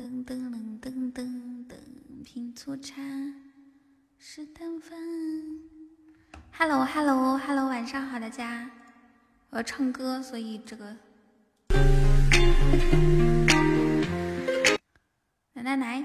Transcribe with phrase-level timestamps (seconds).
[0.00, 1.22] 噔噔噔噔噔
[1.68, 1.74] 噔，
[2.24, 2.94] 品粗茶，
[4.18, 4.98] 试淡饭。
[6.56, 8.70] Hello Hello Hello，晚上好，大家。
[9.50, 10.96] 我要唱歌，所以这个。
[15.52, 16.02] 奶奶奶。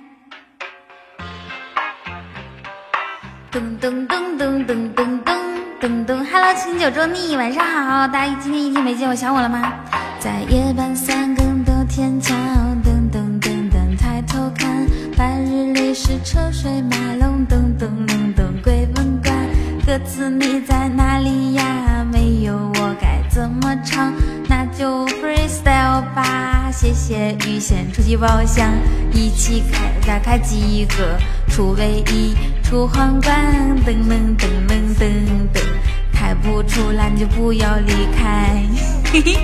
[3.49, 5.45] 噔噔噔噔噔噔噔
[5.79, 6.25] 噔噔。
[6.25, 9.71] Hello，清酒粥腻，晚上好，大家今天一天没见我想我了吗？
[10.19, 12.35] 在夜半三更的天桥，
[15.95, 19.33] 是车水马龙，噔噔噔噔，鬼门关，
[19.85, 22.05] 歌词你在哪里呀？
[22.11, 24.13] 没有我该怎么唱？
[24.49, 26.69] 那就 freestyle 吧。
[26.69, 28.69] 谢谢预先出奇宝箱，
[29.13, 31.17] 一起开打开几个，
[31.47, 33.33] 出唯一，出皇冠，
[33.85, 35.07] 噔噔噔噔噔
[35.53, 35.61] 噔，
[36.11, 38.61] 开不出来你就不要离开。
[39.13, 39.37] 嘿嘿。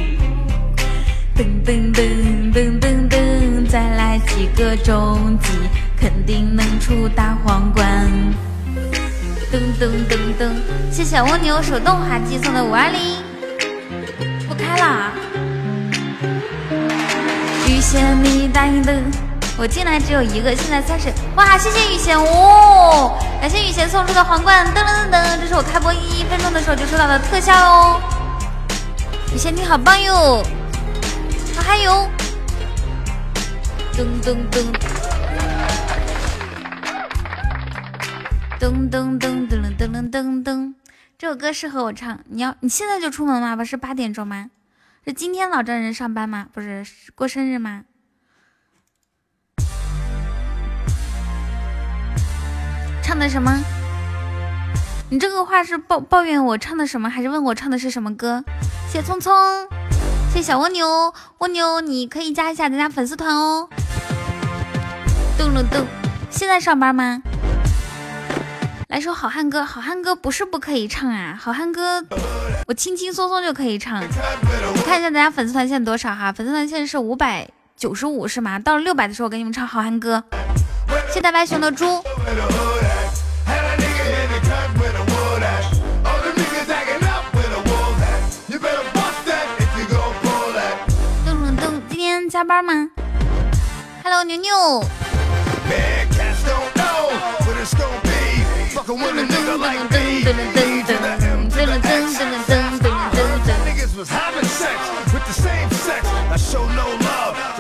[1.34, 5.50] 噔噔噔噔噔噔，再来几个终极，
[6.02, 7.86] 肯定能出大皇冠。
[9.52, 10.50] 噔噔噔噔，
[10.92, 13.18] 谢谢蜗牛手动滑稽送的五二零，
[14.50, 15.12] 不开了。
[17.68, 18.92] 雨贤，你答应的，
[19.56, 21.14] 我进来只有一个，现在三十。
[21.36, 24.66] 哇，谢谢雨贤哦，感谢雨贤送出的皇冠。
[24.74, 28.02] 噔噔噔噔，这是我开播一分钟的时候就收到的特效哦。
[29.32, 30.44] 雨贤你好棒哟！
[31.56, 32.10] 还有，
[33.96, 34.66] 噔噔噔，
[38.62, 40.76] 噔噔噔噔噔噔噔噔，
[41.18, 42.20] 这首歌适合我唱。
[42.30, 43.56] 你要你现在就出门吗？
[43.56, 44.52] 不是八点钟吗？
[45.04, 46.46] 是今天老丈人上班吗？
[46.54, 47.86] 不是过生日吗？
[53.02, 53.64] 唱的什么？
[55.10, 58.44] 你这个话是抱抱怨我唱的什么，还是问我唱的是什么歌？
[58.88, 59.34] 谢聪聪。
[60.32, 63.68] 谢小蜗牛，蜗牛你可以加一下咱家粉丝团哦。
[65.36, 65.84] 噔了噔，
[66.30, 67.24] 现在上班吗？
[68.92, 72.04] 来首好汉歌，好汉歌不是不可以唱啊，好汉歌
[72.68, 74.04] 我轻轻松松就可以唱。
[74.04, 76.30] 我看一下咱家粉丝团现在多少哈？
[76.30, 77.48] 粉丝团现在是五百
[77.78, 78.60] 九十五是吗？
[78.60, 80.22] 到了六百的时候我给你们唱好汉歌。
[81.08, 82.04] 谢谢大白熊的猪。
[92.30, 92.90] 加班吗
[94.04, 94.52] ？Hello，牛牛。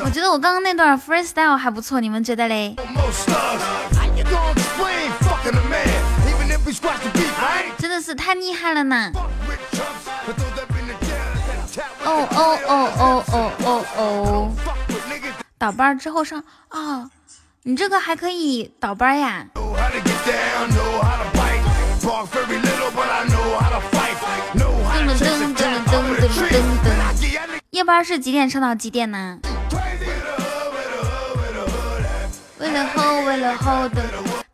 [0.03, 2.75] 我觉得我刚刚那段 freestyle 还不错，你们觉得嘞？
[7.77, 9.11] 真的是太厉害了呢！
[12.03, 14.51] 哦哦哦哦哦哦哦！
[15.57, 17.09] 倒班之后上啊，
[17.63, 19.45] 你这个还可以倒班呀！
[27.69, 29.37] 夜班是几点上到几点呢？
[32.59, 34.01] 为了后，为了后的，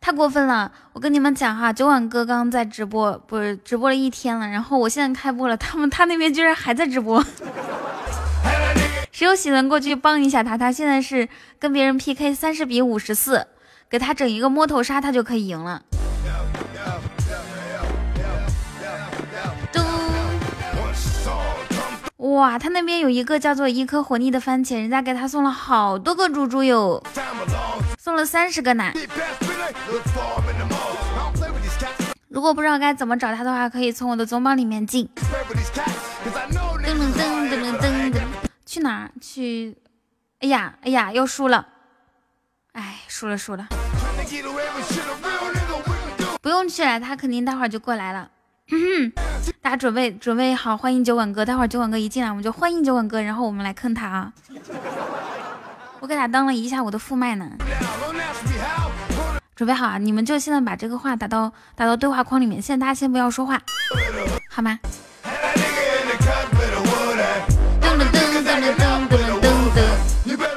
[0.00, 0.70] 太过分了！
[0.92, 7.24] 我跟你们讲哈，九晚哥刚刚在直播，不是直播了一天了，然后我现在开播了，他们他那边居然还在直播。
[9.10, 10.58] 谁有喜能过去帮一下他？
[10.58, 11.28] 他现在是
[11.58, 13.46] 跟别人 PK 三十比五十四，
[13.88, 15.82] 给他整一个摸头杀，他就可以赢了。
[22.18, 27.00] 哇，他那边有一个叫做一颗活腻的番茄，人家给他送了好多个猪猪哟，
[27.96, 28.92] 送了三十个呢。
[32.28, 35.08] 如果不知道该怎么找他的话，可以从我的总榜里面进。
[35.14, 35.22] 噔
[36.82, 38.20] 噔噔噔噔噔，
[38.66, 39.08] 去哪？
[39.20, 39.76] 去？
[40.40, 41.66] 哎呀哎呀，又输了！
[42.72, 43.68] 哎，输了输了。
[46.42, 48.28] 不用去了，他肯定待会儿就过来了。
[48.70, 49.10] 嗯，
[49.62, 51.44] 大家准备准备好，欢迎酒馆哥。
[51.44, 54.32] 待会儿酒馆哥一进来，我们就欢迎酒馆哥，然后我们来坑他啊！
[56.00, 57.50] 我给他当了一下我的副麦呢。
[59.56, 59.98] 准备好啊！
[59.98, 62.60] 你们就现在把这个话打到打到对话框里面。
[62.60, 63.60] 现在大家先不要说话，
[64.50, 64.78] 好吗？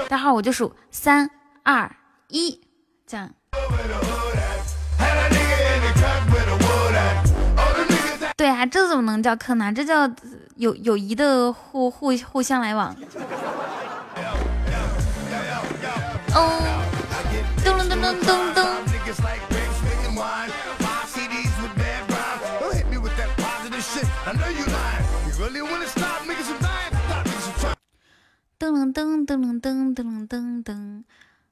[0.10, 1.30] 待会儿我就数三
[1.64, 1.90] 二
[2.28, 2.60] 一，
[3.08, 3.32] 这样。
[8.42, 9.72] 对啊，这怎么能叫坑呢？
[9.72, 10.10] 这叫
[10.56, 12.90] 友友谊的互互互相来往。
[16.34, 16.60] 哦，
[17.64, 18.66] 噔噔噔噔噔噔。
[28.58, 31.04] 噔噔噔噔噔噔噔噔。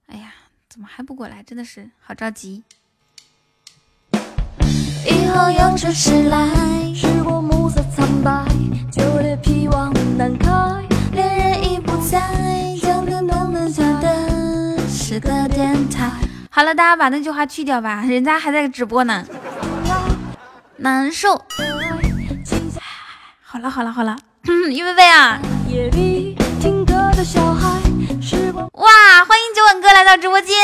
[0.07, 0.33] 哎呀，
[0.67, 1.43] 怎么还不过来？
[1.43, 2.63] 真的是好着急。
[5.05, 5.77] 以后有
[6.29, 6.47] 来，
[6.93, 8.45] 时过暮色苍白，
[8.91, 10.49] 旧猎皮往南开，
[11.13, 12.19] 恋人已不在，
[14.01, 16.11] 的是个电台。
[16.49, 19.25] 好了，大家把那句话去掉吧，人家还在直播呢，
[20.77, 21.41] 难受。
[23.41, 25.39] 好了好了好了，预备备啊！
[28.73, 28.89] 哇，
[29.25, 30.55] 欢迎九晚哥来到直播间。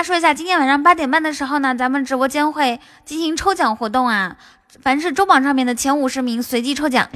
[0.00, 4.34] 家说一下，今天晚上八点半的时候呢，咱们直播间会进行抽奖活动啊！
[4.80, 7.06] 凡是周榜上面的前五十名，随机抽奖，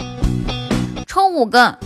[1.07, 1.79] 抽五个。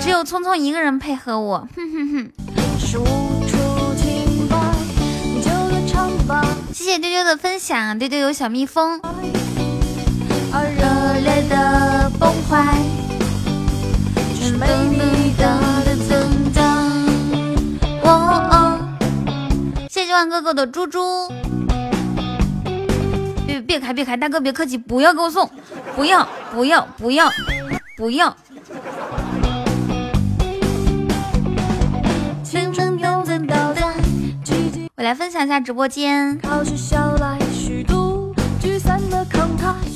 [0.00, 2.30] 只有聪聪一个人配合我，哼哼哼。
[6.74, 9.00] 谢谢丢丢的分享，丢丢有小蜜蜂。
[10.52, 12.78] 热烈的崩坏，
[14.34, 15.44] 是美丽的
[16.08, 16.64] 增长。
[18.02, 18.78] 哦，
[19.88, 21.30] 谢谢九万哥哥的猪猪。
[23.46, 25.50] 别别开别开，大哥别客气，不要给我送，
[25.96, 27.30] 不要不要不要
[27.96, 28.36] 不要。
[34.96, 36.40] 我来分享一下直播间，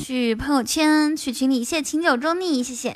[0.05, 2.95] 去朋友圈去群里，谢切情酒中腻谢谢。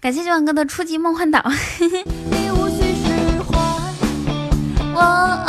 [0.00, 1.44] 感谢九碗哥的初级梦幻岛。
[1.80, 3.58] 你无需释怀。
[4.94, 5.00] 我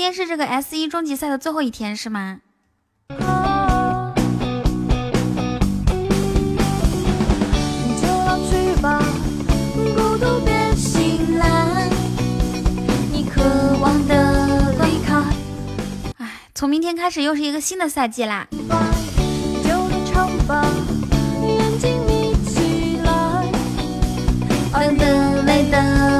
[0.00, 2.40] 天是这个 S 一终极赛的最后一天是吗？
[16.18, 18.48] 哎，从明天开始又是一个新的赛季啦。
[24.80, 26.19] 等等泪的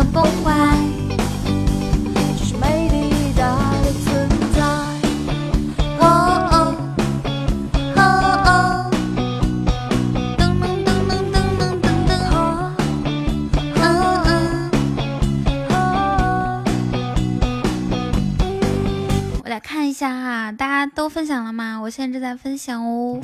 [20.00, 21.78] 下，大家都分享了吗？
[21.78, 23.20] 我现在正在分享哦，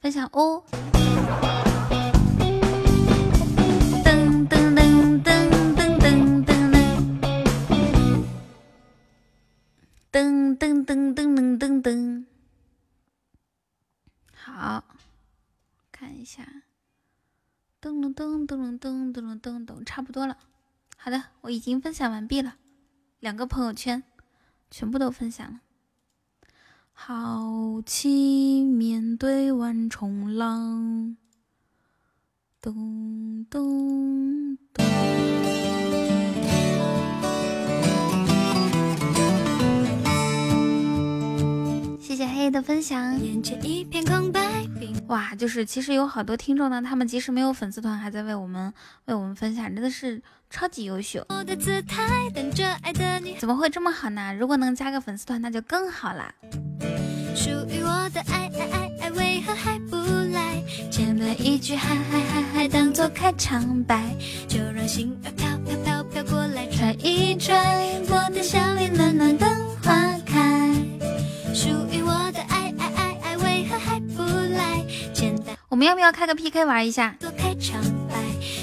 [0.00, 0.64] 分享哦。
[4.02, 6.42] 噔噔噔噔噔噔
[10.10, 12.24] 噔噔噔噔噔噔，
[14.34, 14.82] 好，
[15.92, 16.42] 看一下，
[17.80, 20.36] 噔噔噔噔噔噔噔噔噔，差不多了。
[20.96, 22.56] 好的，我已经分享完毕了，
[23.20, 24.02] 两个朋友圈
[24.72, 25.60] 全部都分享了。
[26.98, 31.16] 好气面对万重浪，
[32.60, 35.75] 咚咚咚。
[42.16, 43.20] 谢谢黑的分享。
[45.08, 48.72] 哇，就是其实有好多听众呢，他们即使没有粉丝团，还在为我们
[49.04, 51.22] 为我们分享，真的是超级优秀。
[53.38, 54.32] 怎么会这么好呢？
[54.32, 56.32] 如果能加个粉丝团，那就更好啦。
[57.34, 59.96] 属于我的爱爱爱爱，为何还不
[60.32, 60.64] 来？
[60.90, 64.16] 简单一句嗨嗨嗨嗨，当做开场白，
[64.48, 67.54] 就让心儿飘飘飘飘过来，转一转，
[68.08, 69.46] 我的笑脸暖暖等
[69.82, 70.15] 花开。
[71.56, 74.84] 属于我的爱爱爱爱，为何还不来？
[75.14, 77.16] 简单，我们要不要开个 PK 玩一下？
[77.18, 78.16] 多开场白，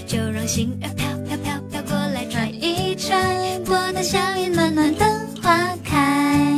[0.05, 3.19] 就让心儿飘飘飘飘过来，转一转，
[3.65, 5.09] 我的笑颜暖暖等
[5.41, 6.53] 花开。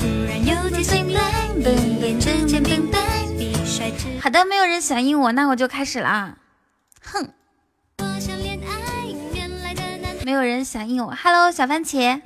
[0.00, 2.98] 忽然有天醒来，一夜之间变白，
[3.38, 4.18] 比帅之。
[4.20, 6.36] 好的，没有人响应我，那我就开始了啊！
[7.00, 7.28] 哼。
[10.24, 12.20] 没有人响应我，Hello，小番茄。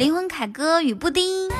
[0.00, 1.50] 灵魂凯歌与布丁。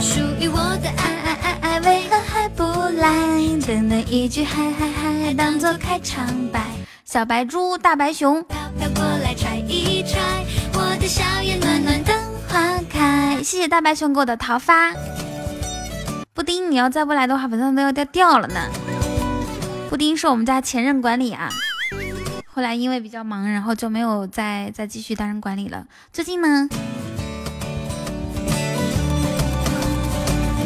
[0.00, 2.64] 属于我的爱爱爱爱为何还不
[2.96, 3.10] 来？
[3.66, 6.64] 等等一句嗨嗨嗨当做开场白。
[7.04, 8.42] 小白猪大白熊。
[8.44, 10.18] 飘飘过来拆一拆
[10.72, 12.14] 我的笑颜暖暖的
[12.48, 13.36] 花开。
[13.44, 14.94] 谢谢大白熊给我的桃花。
[16.32, 18.93] 布丁你要再不来的话粉钻都要掉掉了呢。
[19.94, 21.48] 布丁是我们家前任管理啊，
[22.52, 25.86] 后来因为比较忙，然后就没有再再继续担任管理了。
[26.12, 26.68] 最近呢？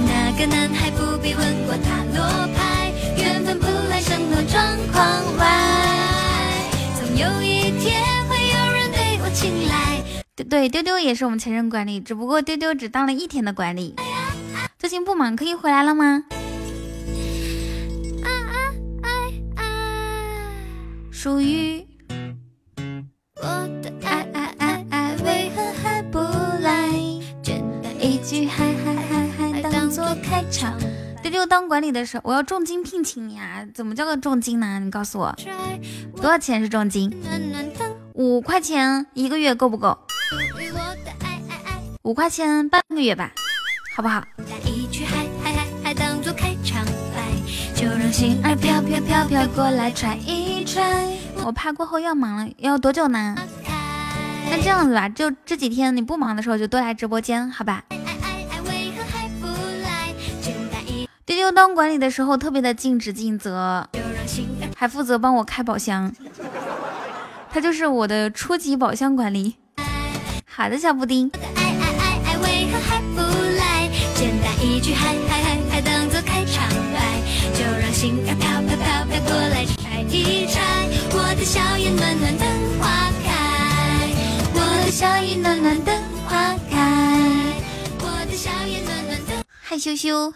[0.06, 6.64] 那个男孩不必问过塔罗牌，缘分不来生活状况外，
[6.98, 10.02] 总有一天会有人对我青睐。
[10.36, 13.94] 对对，丢丢也是我们前任管理，只不过丢丢只当了一天的管理。
[14.78, 16.24] 最近不忙，可以回来了吗？
[21.20, 21.84] 属于
[23.34, 23.42] 我
[23.82, 26.92] 的爱爱爱爱，为何还不来？
[27.42, 30.78] 简单一句嗨嗨嗨嗨，当做开场。
[31.20, 33.66] 丢丢当管理的时候，我要重金聘请你啊！
[33.74, 34.78] 怎么叫个重金呢？
[34.78, 35.36] 你告诉我，
[36.14, 37.12] 多少钱是重金？
[38.14, 39.98] 五块钱一个月够不够？
[42.02, 43.32] 五块钱半个月吧，
[43.96, 44.24] 好不好？
[48.08, 50.82] 让心儿飘飘飘飘过来揣一揣。
[51.44, 53.36] 我怕过后要忙了，要多久呢？
[54.50, 57.84] 那这样子吧，就这几天你不忙的时候就多来直播间，好吧？
[61.26, 63.86] 丢丢当管理的时候特别的尽职尽责，
[64.74, 66.10] 还负责帮我开宝箱，
[67.50, 69.56] 他就是我的初级宝箱管理。
[70.46, 71.30] 好的，小布丁。
[84.98, 85.94] 小雨暖暖等
[86.26, 87.54] 花开，
[88.00, 90.34] 我的小雨暖暖等害羞羞。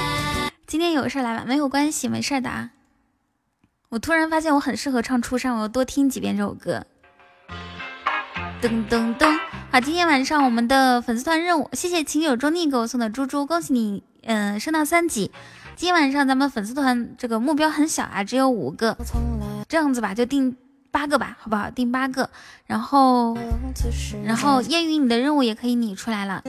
[0.68, 1.44] 今天有事来吧？
[1.46, 2.72] 没有关系，没事的啊。
[3.88, 6.84] 我突然发现我很适合唱初上，我要多听几遍这首歌。
[8.60, 9.38] 噔噔噔，
[9.72, 15.30] 好，今天晚上我们的粉丝团任务，谢谢情友周逆给我送的猪猪，恭喜你，嗯，升到三级。
[15.76, 18.98] 今天晚上咱们粉丝团这个目标很小啊，只有五个，
[19.66, 20.54] 这样子吧，就定
[20.94, 21.68] 八个吧，好不好？
[21.72, 22.30] 定八个，
[22.68, 23.36] 然后，
[24.24, 26.40] 然后烟雨你的任务也可以拟出来了。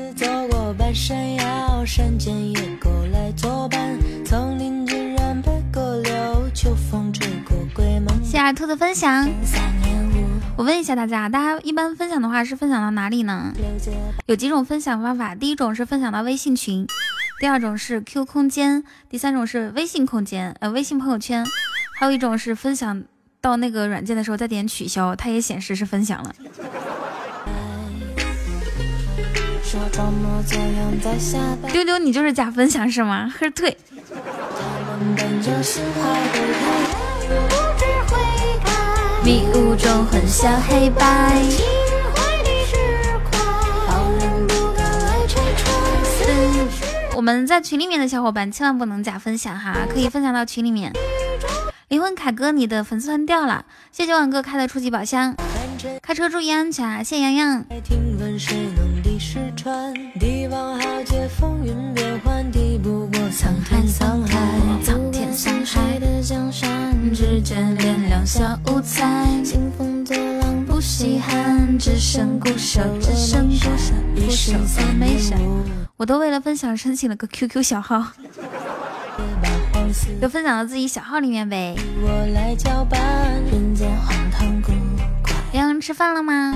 [8.24, 9.28] 谢二兔的分享。
[10.56, 13.52] 我问一下大家，大家一般分享的话是分享到哪里呢？
[14.28, 16.86] 有几种分享方法，第一种是分享到微信群。
[17.40, 21.44] 第二种是 Q 空间，第三种是微信空间，呃，微信朋友圈，
[21.98, 23.04] 还有一种是分享
[23.46, 26.34] 到那个软件的时候再点取消，它也显示是分享了。
[31.72, 33.32] 丢丢，你就是假分享是吗？
[33.40, 33.78] 喝 退。
[39.24, 41.40] 迷雾中混淆黑白。
[47.14, 50.92] 我们在群里面的小伙伴千万不能假分享哈，可以分享到群里面。
[51.88, 55.36] 灵魂凯哥，你的粉丝团掉了，谢谢万哥开的初级宝箱。
[56.02, 57.66] 开车注意安全啊，谢谢洋洋。
[63.32, 64.38] 沧海沧海，
[64.84, 67.42] 苍天沧海的江山，只
[68.08, 69.26] 两小无猜。
[69.44, 75.38] 兴风作浪不稀罕，只剩孤守，只剩孤守，一首赞美山。
[75.98, 78.06] 我都为了分享申请了个 QQ 小号，
[80.22, 81.76] 就分享到自己小号里面呗。
[85.54, 86.56] 洋洋吃饭了吗？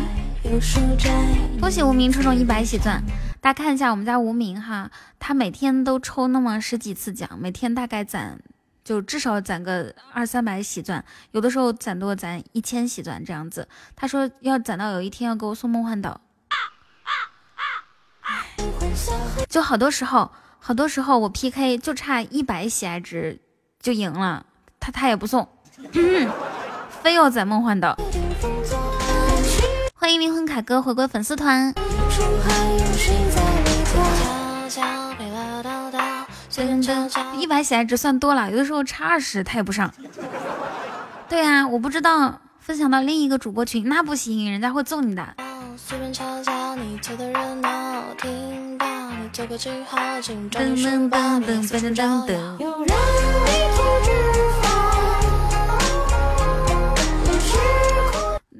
[1.59, 3.03] 恭喜无名抽中一百喜钻，
[3.41, 8.39] 大家看一下我们家无名哈，他每天都抽那么十几次奖，每天大概攒
[8.83, 13.67] 就至少攒个二三百喜钻，有的时候攒多攒一千喜钻这样子。
[13.95, 16.21] 他说要攒到有一天要给我送梦幻岛。
[19.47, 23.39] 就好多时候，好多时候我 PK 就差一百喜爱值
[23.81, 24.45] 就赢了，
[24.79, 25.47] 他他也不送，
[27.01, 27.97] 非要在梦幻岛。
[29.95, 31.73] 欢迎灵魂凯哥回归粉丝团。
[37.35, 39.91] 一百喜爱值算多了，有的时候差二十他也不上。
[41.27, 45.35] 对啊，我不知道分享到另一个主播群那不行，人家会揍你的。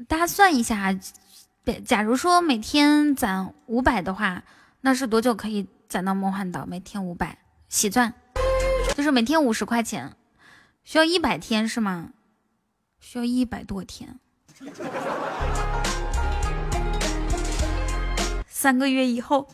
[0.07, 0.95] 大家算一下，
[1.85, 4.43] 假如说每天攒五百的话，
[4.81, 6.65] 那是多久可以攒到梦幻岛？
[6.65, 8.13] 每天五百喜钻，
[8.95, 10.15] 就是每天五十块钱，
[10.83, 12.09] 需要一百天是吗？
[12.99, 14.19] 需要一百多天，
[18.61, 19.47] 三个月以后，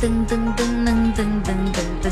[0.00, 1.52] 噔噔噔噔噔噔
[2.00, 2.10] 噔，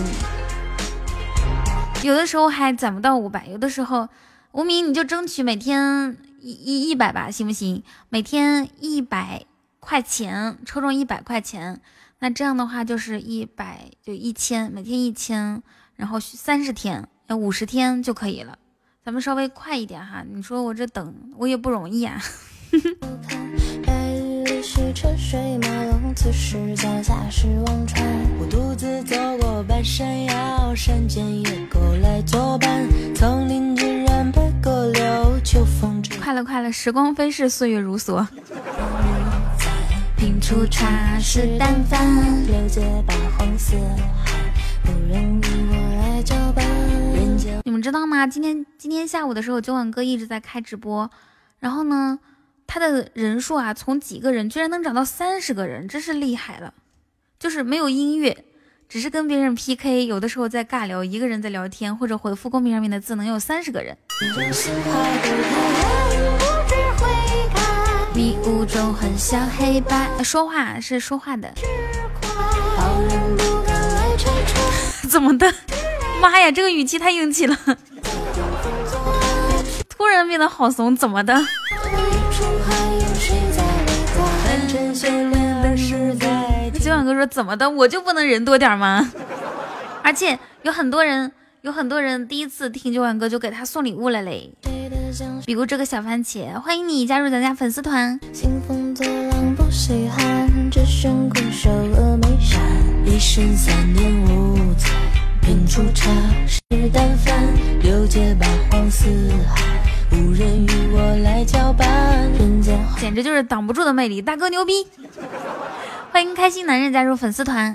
[2.04, 4.10] 有的时候还攒不到五百，有的时候，
[4.52, 7.82] 无名你就争取每天一一一百吧，行不行？
[8.10, 9.46] 每天一百
[9.80, 11.80] 块钱，抽中一百块钱，
[12.18, 15.62] 那这样的话就是一百就一千，每天一千，
[15.96, 18.58] 然后三十天要五十天就可以了。
[19.08, 20.22] 咱们稍微快一点哈。
[20.30, 22.20] 你说我这等我也不容易啊。
[28.38, 32.86] 我独自走过半山腰，山间野狗来作伴，
[33.48, 34.30] 林尽染，
[35.42, 36.18] 秋风吹。
[36.18, 38.26] 快了快了，时光飞逝，岁月如梭。
[40.18, 40.86] 品茶
[41.58, 41.98] 淡饭，
[44.84, 46.87] 我来。
[47.68, 48.26] 你们知道吗？
[48.26, 51.10] 今天今天下午的时候，酒馆哥一直在开直播，
[51.58, 52.18] 然后呢，
[52.66, 56.72] 他的人数啊，从几个人居然能涨到三十个人，真是厉害了。
[57.38, 58.46] 就是没有音乐，
[58.88, 63.94] 只是跟别人 PK，有的时候在尬聊，一个人在聊天或者回复公屏上面的字，能有三十个人。
[68.14, 71.52] 迷雾中很像黑白，说话是说话的。
[75.06, 75.52] 怎么的？
[76.20, 77.56] 妈呀，这个语气太硬气了！
[79.88, 81.34] 突然变得好怂，怎么的？
[86.80, 87.68] 今晚哥说怎么的？
[87.68, 89.10] 我就不能人多点吗？
[90.02, 91.30] 而且有很多人，
[91.62, 94.52] 有很多人第一次听九晚哥就给他送礼物了嘞。
[95.46, 98.18] 比如这个小番茄，欢迎你加入咱家粉丝团。
[112.98, 114.86] 简直就是挡不住的魅力，大哥牛逼！
[116.12, 117.74] 欢迎开心男人加入粉丝团。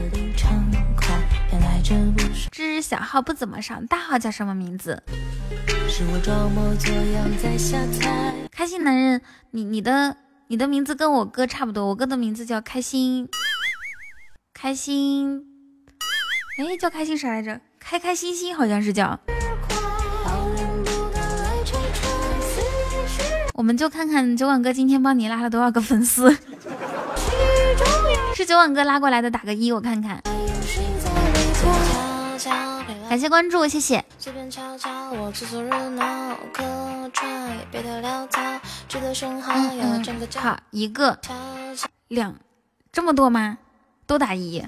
[2.52, 5.02] 知小号不怎么上，大号叫什么名字？
[8.52, 13.28] 开心男人，你你的你的名字跟我哥差不多，我哥的名字叫开心，
[14.54, 15.46] 开心，
[16.58, 17.60] 哎，叫开心啥来着？
[17.80, 19.20] 开开心心好像是叫。
[23.56, 26.36] 我们就看看九晚哥今天帮你拉了多少个粉丝，
[28.36, 30.22] 是九晚哥拉过来的，打个一我看看。
[33.10, 34.04] 感谢关注，谢谢。
[40.36, 41.20] 好，一个，
[42.10, 42.36] 两，
[42.92, 43.58] 这么多吗？
[44.06, 44.64] 都打一。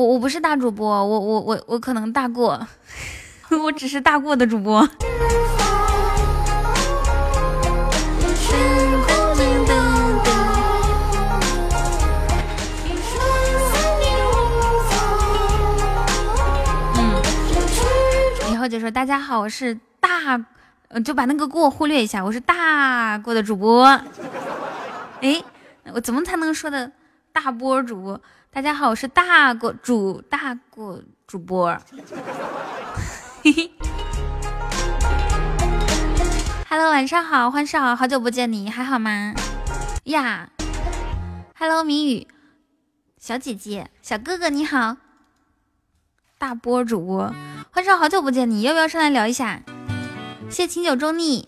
[0.00, 2.66] 我我不是大主播，我我我我可能大过，
[3.62, 4.80] 我只是大过的主播。
[18.48, 20.42] 然后就说大家好，我是大，
[21.04, 23.84] 就把那个过忽略一下，我是大过的主播。
[25.20, 25.42] 哎，
[25.92, 26.90] 我怎么才能说的
[27.34, 28.18] 大波主播？
[28.52, 31.78] 大家好，我是大过主大过主播。
[33.44, 33.70] 嘿 嘿
[36.68, 39.34] ，Hello，晚上好，欢少，好久不见，你还好吗？
[40.02, 40.50] 呀
[41.56, 42.26] ，Hello，明宇，
[43.18, 44.96] 小姐姐，小哥哥你好，
[46.36, 47.32] 大波主播。
[47.70, 49.62] 欢少，好久不见，你要不要上来聊一下？
[50.50, 51.46] 谢清酒中逆，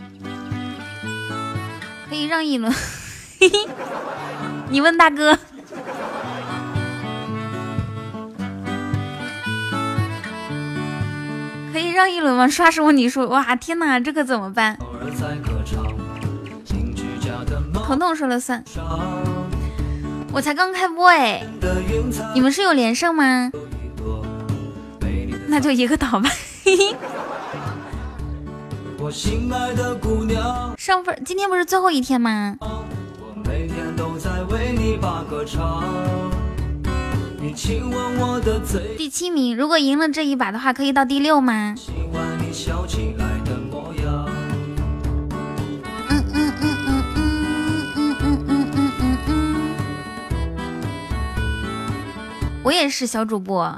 [2.08, 2.72] 可以让一轮。
[4.70, 5.36] 你问大哥，
[11.72, 12.46] 可以让一轮吗？
[12.46, 12.92] 刷什么？
[12.92, 14.78] 你说，哇，天哪，这可怎么办？
[17.86, 18.62] 彤彤说了算，
[20.32, 21.42] 我才刚开播哎，
[22.34, 23.50] 你们是有连胜吗？
[25.48, 26.30] 那就一个岛吧。
[30.78, 32.56] 上分，今天不是最后一天吗？
[38.96, 41.74] 第七名，如果赢了这一把的话，可以到第六吗？
[46.08, 47.34] 嗯嗯嗯嗯嗯
[47.96, 49.30] 嗯嗯嗯嗯嗯嗯。
[52.62, 53.76] 我也是小主播。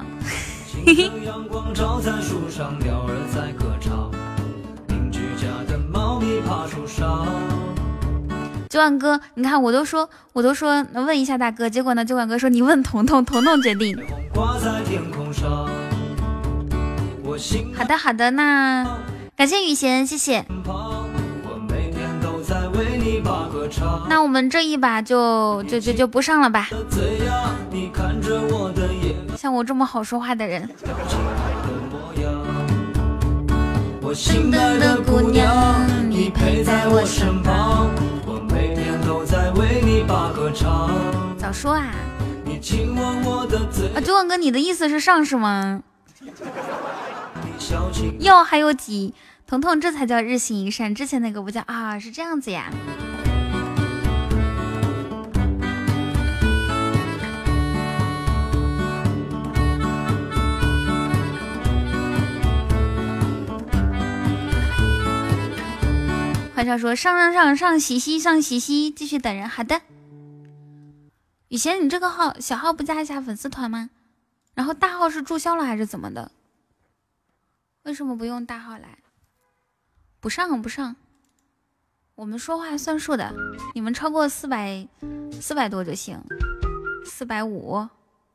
[8.74, 13.96] 九万哥，你看我都说，我都说问一下大哥，结果呢，九万哥说你问彤彤，彤彤决定。
[17.76, 18.84] 好的好的，那
[19.37, 20.44] 感谢雨贤，谢谢。
[24.08, 26.68] 那我们这一把就就就就不上了吧。
[29.37, 30.68] 像我这么好说话的人。
[34.12, 37.90] 心爱的姑娘，你陪在我身旁，
[39.54, 40.90] 为你把歌唱。
[41.38, 41.94] 早说啊！
[43.94, 45.82] 啊，九万哥，你的意思是上是吗？
[48.20, 49.14] 哟，还有几？
[49.46, 52.70] 彤彤，这才叫日行一善，之前那个不叫啊，是这样子呀。
[66.54, 69.48] 欢少说上上上上喜西上喜西，继续等人。
[69.48, 69.80] 好的。
[71.48, 73.90] 雨贤，你这个号小号不加一下粉丝团吗？
[74.54, 76.30] 然后大号是注销了还是怎么的？
[77.82, 78.98] 为什么不用大号来？
[80.20, 80.94] 不上不上，
[82.14, 83.34] 我们说话算数的，
[83.74, 84.86] 你们超过四百
[85.40, 86.22] 四百多就行，
[87.04, 87.84] 四百五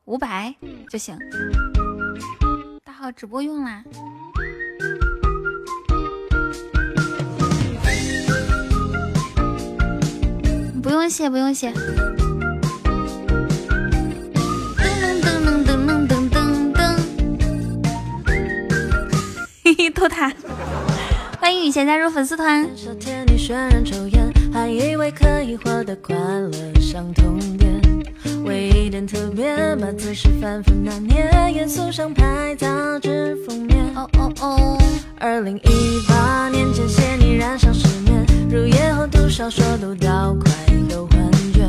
[0.03, 0.53] 五百
[0.89, 1.17] 就行。
[2.83, 3.81] 大号直播用啦。
[10.81, 11.71] 不用谢，不用谢。
[11.71, 11.75] 噔
[15.21, 16.95] 噔噔噔噔噔噔噔。
[19.63, 20.31] 嘿嘿，偷塔。
[21.39, 22.69] 欢迎雨贤加入粉丝团。
[28.45, 32.67] 唯一点特别，把姿势反复拿捏，严肃上拍杂
[32.99, 33.85] 志封面。
[33.95, 34.77] 哦哦哦。
[35.19, 37.98] 二零一八年，间，写你染上失眠，
[38.49, 40.51] 入夜后读小说读到快
[40.89, 41.61] 有幻觉，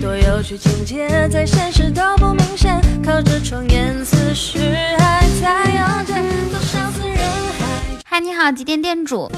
[0.00, 4.58] 多有趣情节，在现实都不明显，靠着窗沿思绪
[4.98, 7.66] 还在遥见，多少次人海。
[8.06, 9.30] 嗨，你好，几店店主。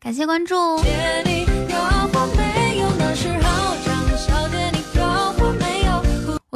[0.00, 0.54] 感谢关注。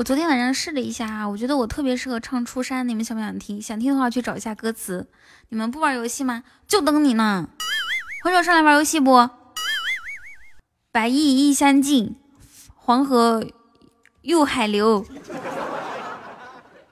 [0.03, 3.63] 我昨天晚上试了一下啊，我觉得我特别适合唱《出山》，你们想不想听？
[3.63, 5.09] 想听的话去找一下歌词。
[5.51, 6.43] 你们不玩游戏吗？
[6.67, 7.49] 就等你呢。
[8.25, 9.31] 回手上来玩游戏不？
[10.91, 12.17] 百亿一相尽，
[12.75, 13.47] 黄河
[14.25, 15.07] 入海流。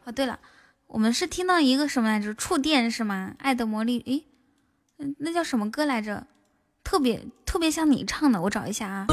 [0.05, 0.39] 哦，对了，
[0.87, 2.33] 我们是听到一个什么来着？
[2.33, 3.35] 触电是吗？
[3.39, 4.25] 爱的魔力，诶，
[5.19, 6.29] 那叫什么歌来着？
[6.85, 9.07] 特别特别像你唱的，我找一下啊。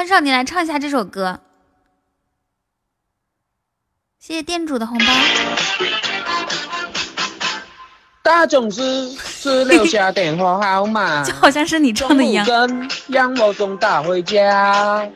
[0.00, 1.40] 欢少，你来唱一下这首歌。
[4.18, 5.04] 谢谢店主的红包。
[8.22, 12.44] 大种子只留下电话号码， 就好像是你唱的一样。
[12.44, 15.08] 跟让我总打回家。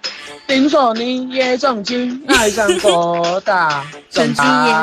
[0.46, 4.74] 听说你也曾经爱上过他，曾经也，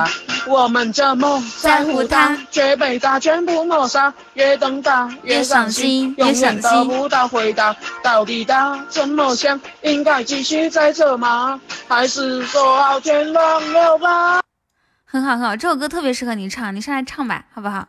[0.48, 4.14] 我们这么在乎他，却被他全部抹杀。
[4.34, 7.76] 越等他越伤心，永远得不到回答。
[8.04, 9.60] 到底他怎么想？
[9.82, 11.60] 应该继续在这吗？
[11.88, 14.42] 还是说好全忘了吧？
[15.06, 17.88] 很好很好，这首歌特别适合你唱，你上来唱吧，好不好？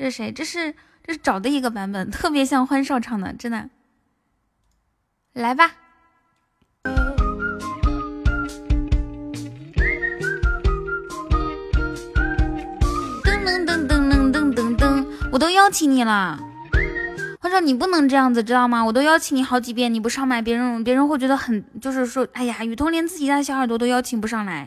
[0.00, 0.32] 这是谁？
[0.32, 3.68] 这是这是找的一个版本，特别像欢少唱的，真的。
[5.34, 5.72] 来吧。
[13.22, 16.40] 噔噔噔噔噔噔噔，我都邀请你了，
[17.38, 18.82] 欢少你不能这样子，知道吗？
[18.82, 24.66] 我都邀请你好几遍，你不上麦，别人别人会觉得很，就是说，哎呀，雨桐连自己家小耳朵都邀请不上来。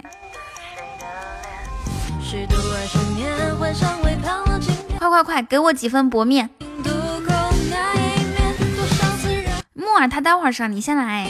[5.13, 6.49] 快快，给我几分薄面。
[9.73, 11.29] 木耳他待会儿上，你先来。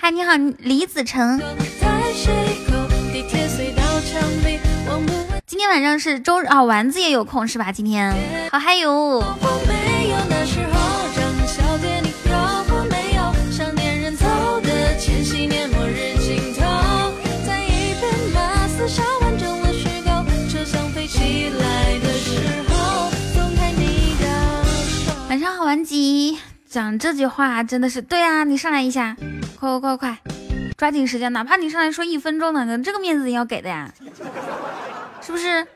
[0.00, 1.38] 嗨，你好，李子成。
[5.46, 7.70] 今天晚上是周日啊，丸子也有空是吧？
[7.70, 8.16] 今天
[8.50, 9.22] 好嗨哟。
[25.88, 25.96] 晚上好，玩
[26.28, 26.38] 吉。
[26.68, 28.44] 讲这句话真的是对啊！
[28.44, 29.16] 你上来一下，
[29.58, 30.18] 快快快快，
[30.76, 33.90] 抓紧时间，哪怕你上来说一分钟呢，这个面子也要给的呀，
[35.22, 35.66] 是不是？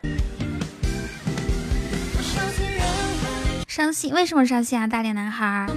[3.66, 4.12] 伤心？
[4.12, 5.66] 为什么伤心啊，大脸男孩？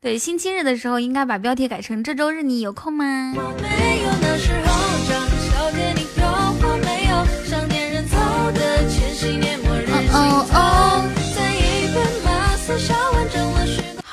[0.00, 3.34] 对，星期日的时候应该把标题改成这周日你有空吗？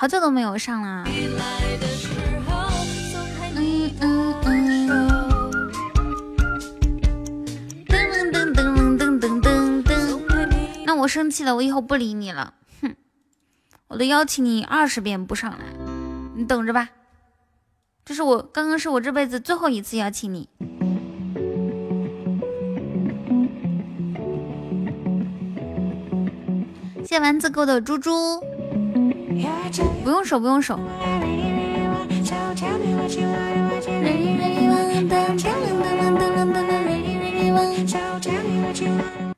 [0.04, 1.06] 好久都没有上了。
[1.08, 1.40] 嗯
[4.02, 5.10] 嗯嗯。
[7.88, 7.96] 噔
[8.34, 10.50] 噔噔噔噔噔噔。
[10.86, 12.54] 那我生气了，我以后不理你了。
[12.82, 12.94] 哼，
[13.88, 15.60] 我都邀请你二十遍不上来，
[16.36, 16.90] 你等着吧。
[18.04, 20.50] 这是我刚刚是我这辈子最后一次邀请你。
[27.06, 28.12] 谢丸子哥的猪猪。
[30.04, 30.80] 不用手，不用手。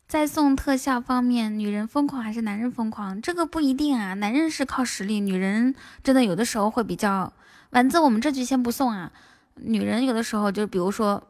[0.07, 3.21] 在送特效方面，女人疯狂还是男人疯狂？
[3.21, 7.33] 这个不一定啊，男人是靠实力，女人真的有的时候会比较。
[7.71, 9.11] 丸子，我们这局先不送啊。
[9.55, 11.21] 女人有的时候就比如说，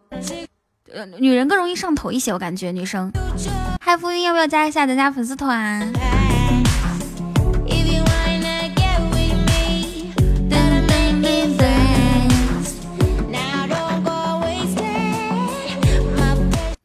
[0.91, 3.11] 呃，女人更容易上头一些，我感觉女生。
[3.81, 5.91] 嗨，浮云，要不要加一下咱家粉丝团？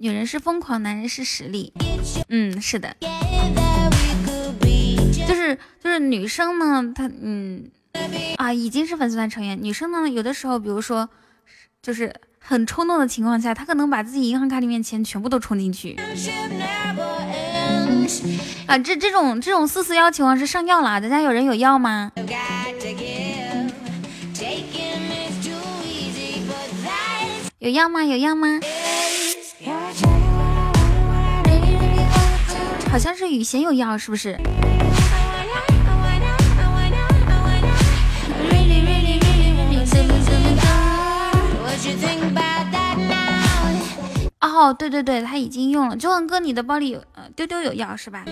[0.03, 1.75] 女人是疯狂，男人是实力。
[2.31, 2.97] 嗯，是的，
[5.29, 7.71] 就是就是女生呢，她嗯
[8.37, 9.63] 啊已经是粉丝团成员。
[9.63, 11.11] 女生呢，有的时候，比如说
[11.83, 15.99] 就是很冲动的情况下，她可能把自己银行卡里面钱全部都充进去。
[18.67, 22.11] 啊，这这种这种四四幺情况是上药了，咱家有人有药吗？
[27.59, 28.03] 有药吗？
[28.03, 28.61] 有药吗？
[32.91, 34.39] 好像是雨贤有药，是不是？
[44.41, 45.97] 哦，对对对，他已经用了。
[45.97, 47.03] 九万哥，你的包里有
[47.37, 48.25] 丢丢有药是吧？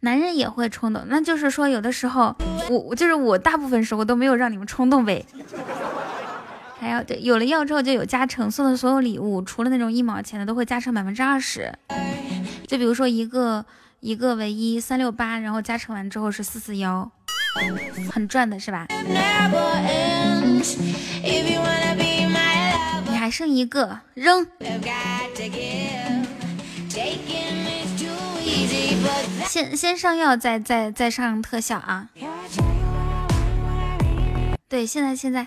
[0.00, 2.34] 男人也会冲动，那就是说有的时候
[2.70, 5.24] 我我就是我大部分时候都没有让你们冲动呗。
[6.80, 11.72] 还要对，有了药之后就有加成，送的所有礼物除了那种一毛钱的都会加成百分之二十。
[12.68, 13.64] 就比如说一个
[13.98, 17.10] 一个唯一三六八，然后加成完之后是四四幺，
[18.12, 18.86] 很赚的是吧？
[23.06, 24.46] 你还剩一个扔。
[29.46, 32.08] 先先上药，再再再上特效啊！
[34.68, 35.46] 对，现在现在，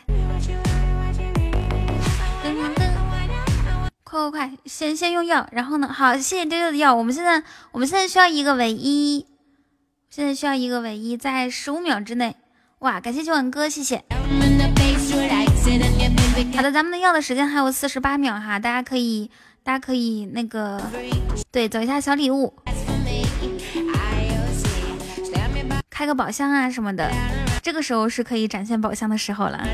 [4.04, 5.88] 快快快，先先用药，然后呢？
[5.92, 6.94] 好，谢谢丢丢的药。
[6.96, 9.26] 我们现在我们现在需要一个唯一，
[10.10, 12.36] 现在需要一个唯一，在十五秒之内。
[12.80, 14.04] 哇，感谢九万哥，谢谢。
[16.56, 19.30] 好的，咱们的药的时间还有四十八秒哈，大家可以
[19.64, 20.82] 大家可以那个
[21.52, 22.54] 对走一下小礼物。
[25.92, 27.12] 开个宝箱啊什么的，
[27.62, 29.68] 这个时候是可以展现宝箱的时候了。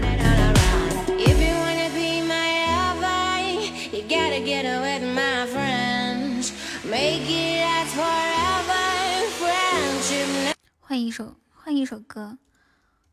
[10.79, 12.39] 换一首，换一首歌，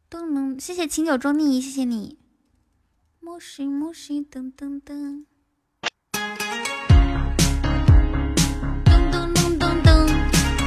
[0.08, 0.58] 都能。
[0.58, 2.18] 谢谢清酒中逆，谢谢你。
[3.20, 5.24] 木西木西噔噔噔，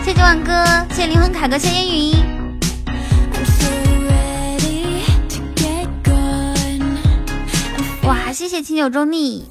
[0.07, 2.13] 谢谢万哥，谢谢灵魂凯哥，谢谢烟云。
[8.03, 9.43] 哇，谢谢清酒中逆，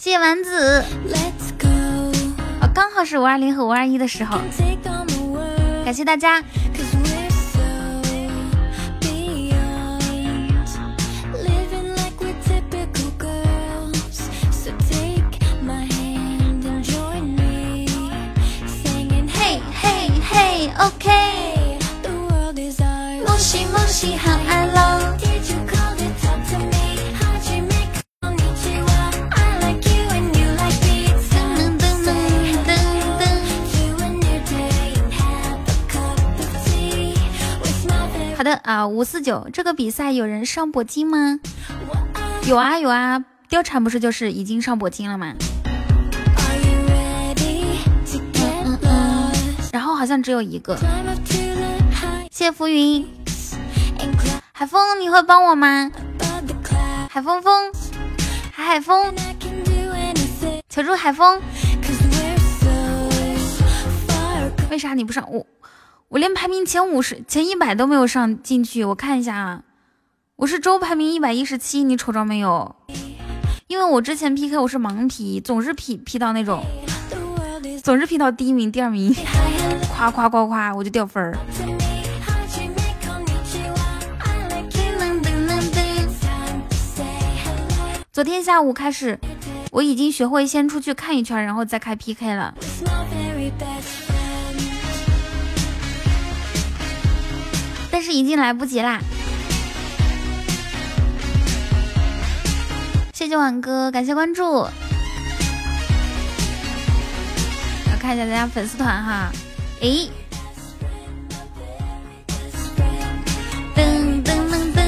[0.00, 0.84] 谢谢丸子，
[2.60, 4.40] 哦，刚好是五二零和五二一的时候，
[5.84, 6.42] 感谢大家。
[20.78, 21.10] ，OK。
[23.26, 25.16] 莫西莫西，好爱喽。
[38.36, 41.40] 好的啊，五四九这个比赛有人上铂金吗？
[42.46, 45.34] 有啊有啊，貂蝉不是就是已经上铂金了吗？
[49.98, 50.78] 好像只有一个。
[52.30, 53.04] 谢谢浮云，
[54.52, 55.90] 海风你会帮我吗？
[57.10, 57.72] 海风风，
[58.52, 59.12] 海海风，
[60.68, 61.42] 求助海风。
[64.70, 65.28] 为啥你不上？
[65.28, 65.44] 我
[66.06, 68.84] 我连排名前五十、前一百都没有上进去。
[68.84, 69.64] 我看一下啊，
[70.36, 72.76] 我是周排名一百一十七，你瞅着没有？
[73.66, 76.64] 因为我之前 PK 我是盲 P，总是 P P 到那种，
[77.82, 79.12] 总是 P 到第一名、第二名，
[79.98, 81.36] 夸夸夸夸，我就掉分儿。
[88.12, 89.18] 昨天下午开始，
[89.72, 92.54] 我已经学会先出去看一圈，然后再开 PK 了。
[97.90, 99.00] 但是已经来不及啦！
[103.12, 104.44] 谢谢晚哥，感谢关注。
[104.44, 104.70] 我
[108.00, 109.32] 看一下咱家粉丝团哈，
[109.80, 110.10] 诶。
[113.76, 114.82] 噔噔噔噔。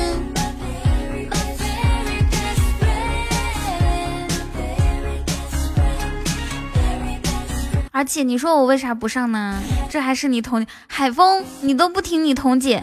[7.92, 9.60] 而且你说我为啥不上呢？
[9.88, 12.82] 这还是你彤海风，你都不听你彤姐。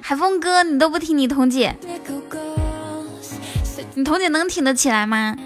[0.00, 1.76] 海风哥，你都不听你彤姐，
[3.94, 5.36] 你彤姐能挺得起来吗？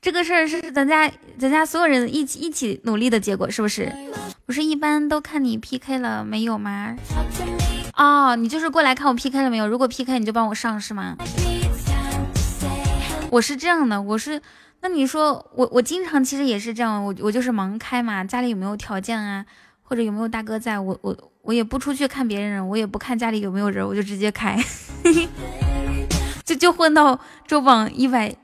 [0.00, 3.92] 这个事儿是咱家咱家所有人一起一起努力的结果，是不是？
[4.44, 6.96] 不是一般都看你 PK 了没有吗？
[7.96, 9.68] 哦，你就是过来看我 PK 了没有？
[9.68, 11.16] 如果 PK 你就帮我上是吗？
[13.30, 14.42] 我是这样的，我是
[14.80, 19.46] 那你说我我经常其实也是这样，我我就是盲开嘛，家里有没有条件啊？
[19.82, 24.58] 或者有没有大哥在我我我也不出去看别人，我也不看家里有没有人，我就直接开，
[26.44, 28.34] 就就混到周榜一百，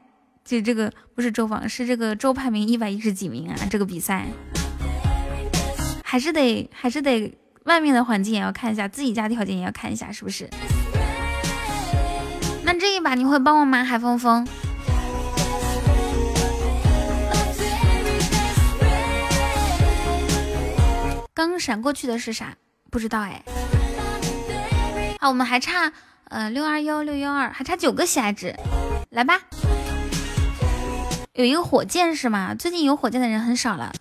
[0.44, 3.54] 就这个不是周榜，是这个周排名一百一十几名啊！
[3.70, 4.26] 这个比赛
[6.02, 7.32] 还是得还是得
[7.64, 10.50] 外面的环境也要看一下，自己家条件也要看一下，是不是？
[12.64, 14.44] 那这一把你会帮我吗，海风风？
[21.32, 22.56] 刚闪过去的是啥？
[22.90, 23.40] 不知道哎。
[25.20, 25.92] 好，我们还差
[26.24, 28.54] 呃六二幺六幺二，还差九个喜爱值，
[29.10, 29.40] 来吧。
[31.34, 32.54] 有一个火箭是吗？
[32.54, 33.92] 最近有火箭的人很少了。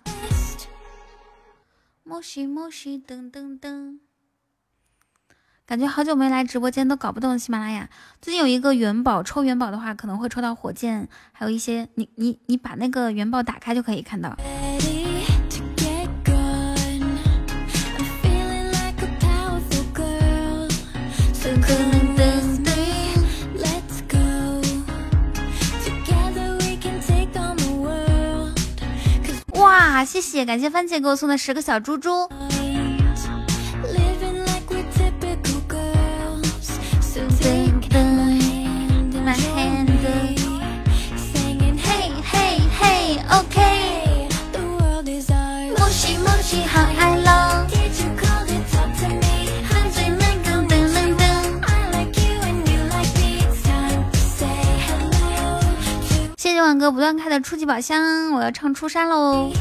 [2.04, 3.98] 莫西莫西噔噔噔，
[5.66, 7.90] 感觉好久没来直播间，都搞不懂喜马拉雅。
[8.22, 14.36] 最近有一个元宝，抽元宝的话可能会抽到火箭，还有一些你你你把那个元宝打开就可以看到。
[29.94, 32.28] 哇，谢谢，感谢番茄给我送的十个小猪猪。
[56.36, 59.52] 谢谢万哥不断开的初级宝箱，我要唱出山喽！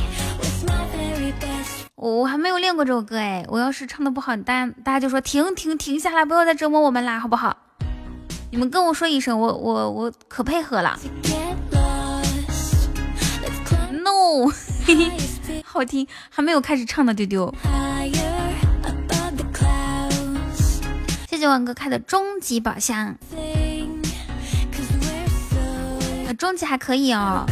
[2.03, 7.55] 我我还没有练过这首歌哎，我要是唱的不好，大家大家就说停停停下来，不要再折磨我们啦，好不好？
[8.51, 10.99] 你们跟我说一声，我我我可配合了。
[13.89, 14.51] No，
[14.85, 14.95] 嘿
[15.47, 17.55] 嘿，好听，还没有开始唱呢，丢丢。
[21.29, 23.15] 谢谢万哥开的终极宝箱。
[26.37, 27.45] 终极还可以哦。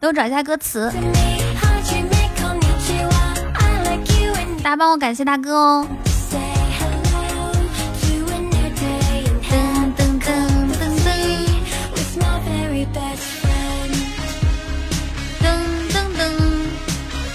[0.00, 0.90] 等我找一下歌词。
[4.62, 5.86] 大家帮我感谢大哥哦。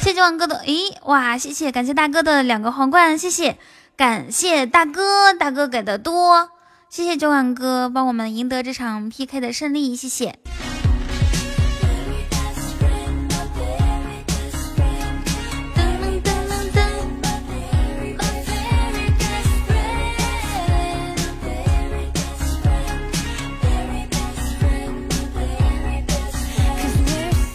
[0.01, 3.57] 谢谢万哥的，咦，哇，谢谢，感谢大哥的两个皇冠，谢谢，
[3.95, 6.49] 感谢大哥，大哥给的多，
[6.89, 10.37] 谢谢九万哥帮我们赢得这场 PK 的胜利，谢谢。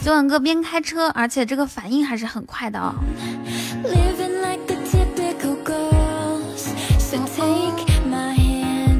[0.08, 2.94] 九万哥边开车，而且这个反应还是很快的哦。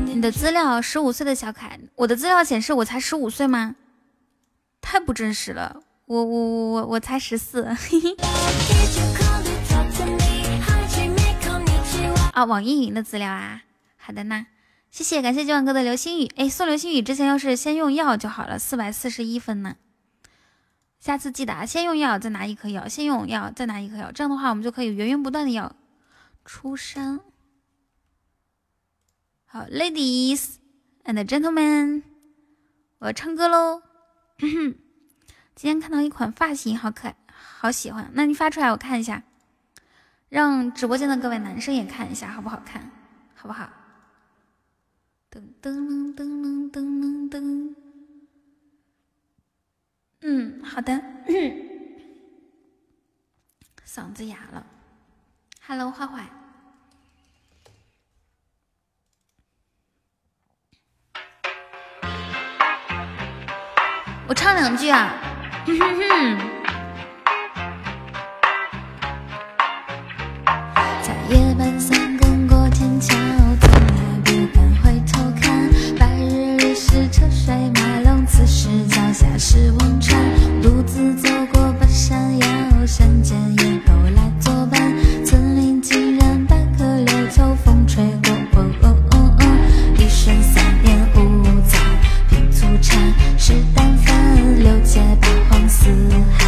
[0.05, 3.75] 你的资料十五岁的小凯，我的资料显示我才十五岁吗？
[4.83, 7.63] 太不真实了，我我我我我才十四。
[12.35, 13.63] 啊，网易云的资料啊，
[13.97, 14.45] 好的呢，
[14.91, 16.31] 谢谢，感谢今晚哥的流星雨。
[16.37, 19.77] 哎，送流星雨之前要是先用药就好了，四百四十一分呢。
[21.01, 25.75] 下次记得啊，先用药再拿一颗药，先用药再拿一颗药，这样的话我们就可以源源不断的要
[26.45, 27.21] 出山。
[29.47, 30.57] 好，ladies
[31.05, 32.03] and gentlemen，
[32.99, 33.83] 我要唱歌喽。
[34.39, 38.11] 今天看到一款发型，好可爱，好喜欢。
[38.13, 39.23] 那你发出来我看一下，
[40.29, 42.91] 让直播间的各位男生也看一下，好不好看？
[43.35, 43.71] 好不好？
[45.31, 47.75] 噔噔噔噔噔噔。
[50.23, 50.93] 嗯，好的。
[53.87, 54.67] 嗓子哑了。
[55.67, 56.27] Hello，坏坏。
[64.29, 65.15] 我唱两句啊。
[71.03, 71.98] 在夜半三
[79.39, 80.21] 是忘川。
[80.61, 84.93] 独自走过半山腰，山间野狗来作伴。
[85.25, 88.05] 森林竟然百舸流秋风吹
[89.09, 89.37] 过，
[89.97, 91.79] 一生三年五载
[92.29, 92.99] 品粗茶，
[93.39, 95.87] 食淡饭六界八荒四
[96.37, 96.45] 海，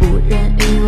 [0.00, 0.81] 无人与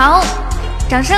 [0.00, 0.24] 好，
[0.88, 1.14] 掌声。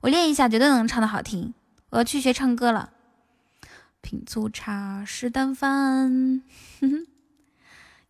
[0.00, 1.54] 我练一下，绝对能唱的好听。
[1.90, 2.90] 我要去学唱歌了。
[4.00, 6.42] 品粗茶，食淡饭。
[6.80, 7.06] 哼哼，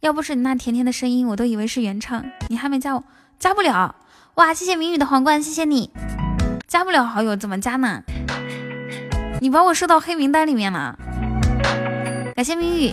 [0.00, 2.24] 要不是你那甜甜的声音，我都以为是原唱。
[2.48, 3.02] 你还没加我，
[3.38, 3.96] 加不了。
[4.34, 5.90] 哇，谢谢明宇的皇冠，谢谢你。
[6.66, 8.02] 加不了好友，怎么加呢？
[9.40, 10.98] 你把我设到黑名单里面了。
[12.36, 12.92] 感谢明宇，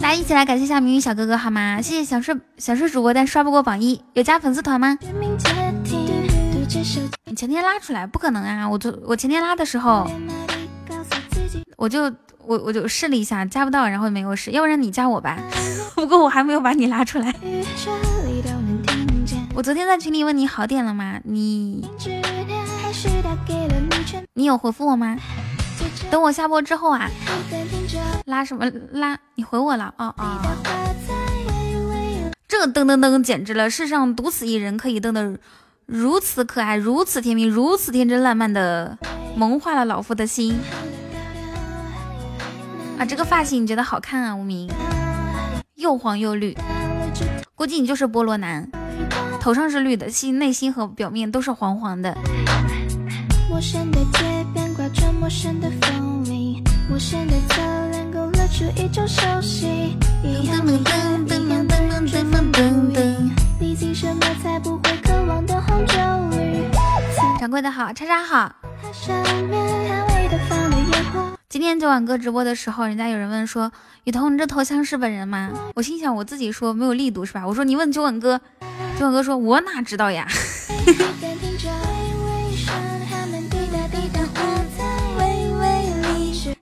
[0.00, 1.80] 大家一起来感谢一下明宇小哥哥好吗？
[1.80, 4.98] 谢谢小睡小睡主播，但刷不过榜一，有加粉丝团吗？
[7.32, 8.68] 你前天拉出来不可能啊！
[8.68, 10.06] 我昨我前天拉的时候，
[11.78, 12.02] 我就
[12.44, 15.38] 我我就试了一下，加不到，然后没有试，要不然你加我吧。
[15.96, 17.34] 不过我还没有把你拉出来。
[19.54, 21.18] 我昨天在群里问你好点了吗？
[21.24, 21.88] 你
[24.34, 25.16] 你有回复我吗？
[26.10, 27.08] 等我下播之后啊，
[28.26, 29.18] 拉什么拉？
[29.36, 29.94] 你回我了？
[29.96, 30.38] 哦哦，
[32.46, 33.70] 这噔噔噔简直了！
[33.70, 35.38] 世上独此一人，可以噔的
[35.86, 38.96] 如此可爱，如此甜蜜，如此天真烂漫的，
[39.36, 40.58] 萌化了老夫的心。
[42.98, 44.34] 啊，这个发型你觉得好看啊？
[44.34, 44.70] 无名，
[45.74, 46.56] 又黄又绿，
[47.54, 48.70] 估计你就是菠萝男，
[49.40, 52.16] 头上是绿的，心内心和表面都是黄黄的。
[53.50, 57.60] 陌生的街边挂着陌生的风铃，陌生的侧
[57.90, 59.96] 脸勾勒出一种熟悉。
[60.22, 61.76] 一样的灯，一样的
[63.60, 64.91] 历经什么才不会？
[67.52, 68.50] 掌柜的好，叉叉好。
[71.50, 73.70] 今天九晚哥直播的时候，人家有人问说
[74.04, 77.46] ：“雨桐，你这头像是本人吗？”我心想我自己说没有力度是吧？
[77.46, 78.40] 我说你问九晚哥，
[78.98, 80.26] 九晚哥说：“我哪知道呀。”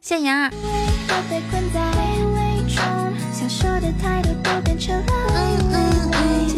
[0.03, 0.51] 谢杨儿。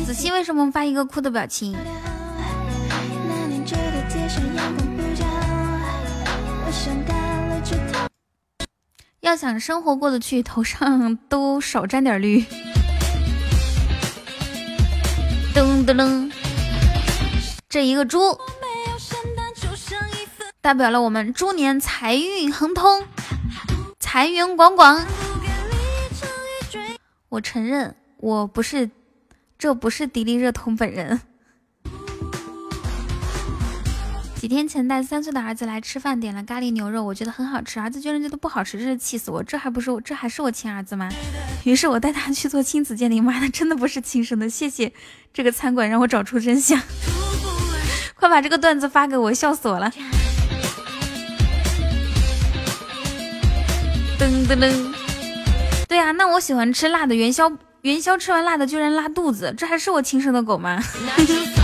[0.06, 1.76] 子熙为什么发一个哭的表情？
[9.20, 12.44] 要想生活过得去，头上都少沾点绿。
[15.54, 16.32] 噔噔噔，
[17.68, 18.36] 这一个猪，
[20.60, 23.06] 代表了我们猪年财运亨通，
[24.00, 25.06] 财源广广。
[27.28, 28.90] 我承认我不是，
[29.56, 31.20] 这不是迪丽热彤本人。
[34.42, 39.40] 几天前带三岁的儿子来吃饭，点了咖喱牛肉，我觉得很好吃，儿子居然觉得不好吃，真是气死我！
[39.40, 41.08] 这还不是我，这还是我亲儿子吗？
[41.62, 44.50] 于是我带他去做亲子鉴定，妈的，真的不是亲生的。
[44.50, 44.92] 谢谢
[45.32, 46.76] 这个餐馆让我找出真相，
[48.18, 49.88] 快把这个段子发给我，笑死我了。
[54.18, 54.94] 噔噔噔，
[55.86, 57.48] 对呀，那我喜欢吃辣的元宵，
[57.82, 60.82] 元宵吃完辣的居然拉肚子，这还是我亲生的狗吗？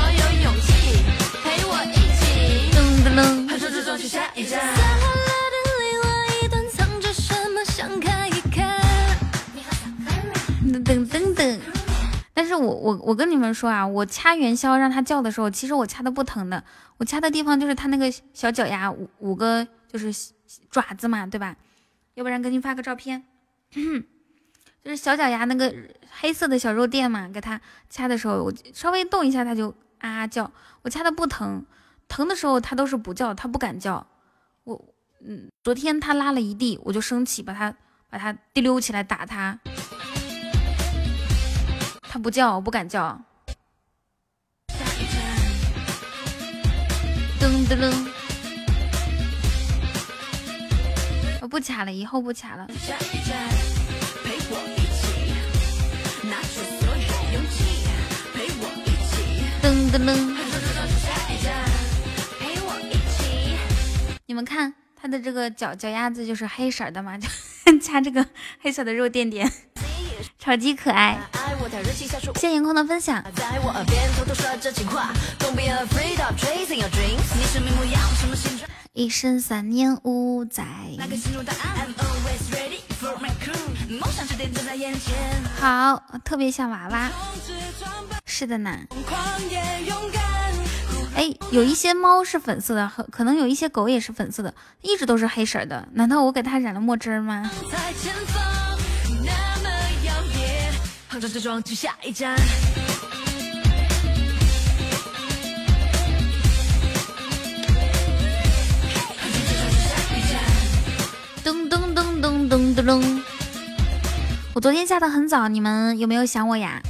[4.09, 4.19] 噔
[11.07, 11.59] 噔噔！
[12.33, 16.65] 但是我我我跟你们说啊，我掐元宵让它叫的时候，其实我掐的不疼的，
[16.97, 20.11] 我掐的地方就是它那个小脚丫五五个就是
[20.71, 21.55] 爪子嘛，对吧？
[22.15, 23.23] 要不然给你发个照片，
[24.83, 25.71] 就是小脚丫那个
[26.21, 30.51] 黑色的小肉垫嘛，给它掐的时候，我稍微动一下它就啊叫，
[30.81, 31.63] 我掐的不疼。
[32.09, 34.05] 疼的时候，他都是不叫，他不敢叫。
[34.65, 34.83] 我，
[35.25, 37.73] 嗯，昨天他拉了一地，我就生气，把他
[38.09, 39.59] 把他提溜起来打他。
[42.03, 43.21] 他不叫，我不敢叫。
[47.39, 48.09] 噔噔噔，
[51.41, 52.67] 我不卡了，以后不卡了。
[59.63, 60.48] 噔噔噔。
[64.29, 67.27] 你们看他的这个脚脚丫子就是黑色的嘛，就
[67.81, 68.23] 加这个
[68.61, 69.51] 黑色的肉垫垫，
[70.39, 71.19] 超级可爱。
[72.35, 73.25] 谢谢颜空的分享。
[78.93, 80.63] 一身三年五载。
[85.59, 87.11] 好，特别像娃娃。
[88.27, 88.79] 是的呢。
[91.19, 95.89] 哎，有一些猫是粉色的，可能有一些狗也是粉色的，一直都是黑色的。
[95.95, 97.51] 难道我给它染了墨汁吗？
[111.43, 113.23] 咚咚咚咚咚咚咚！
[114.55, 116.81] 我昨天下的很早，你们有没有想我呀？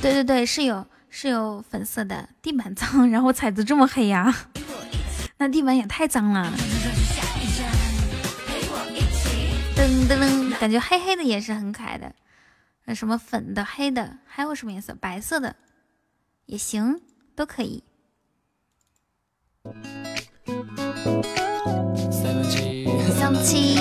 [0.00, 0.86] 对对对，是有。
[1.18, 4.36] 是有粉色的地板脏，然后彩子这么黑呀？
[5.40, 6.52] 那地板也太脏了。
[9.74, 12.14] 噔噔噔，感觉黑黑的也是很可爱的。
[12.84, 14.94] 那什么粉的、黑的，还有什么颜色？
[14.94, 15.56] 白色的
[16.44, 17.00] 也行，
[17.34, 17.82] 都可以。
[23.18, 23.78] 香气，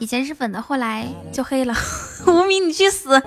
[0.00, 1.74] 以前是粉的，后来就黑了。
[2.26, 3.22] 无名，你去死！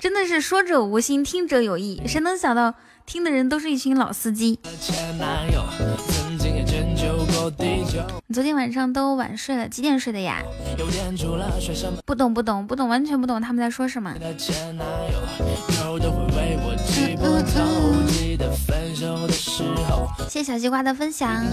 [0.00, 2.00] 真的是说者无心，听者有意。
[2.06, 2.74] 谁能想到，
[3.04, 4.58] 听的人都是一群老司机？
[8.26, 10.42] 你昨天晚上都晚睡了，几点睡的呀？
[12.06, 14.14] 不懂不懂不懂，完全不懂他们在说什么。
[20.28, 21.44] 谢谢小西瓜的分享。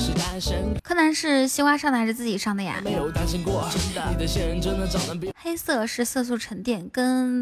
[0.84, 2.82] 柯南是西瓜上的还是自己上的呀？
[5.42, 7.42] 黑色是色素沉淀，跟。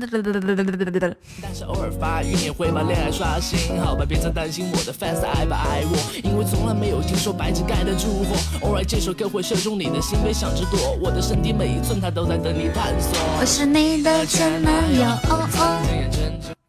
[13.37, 15.05] 我是你的前男友。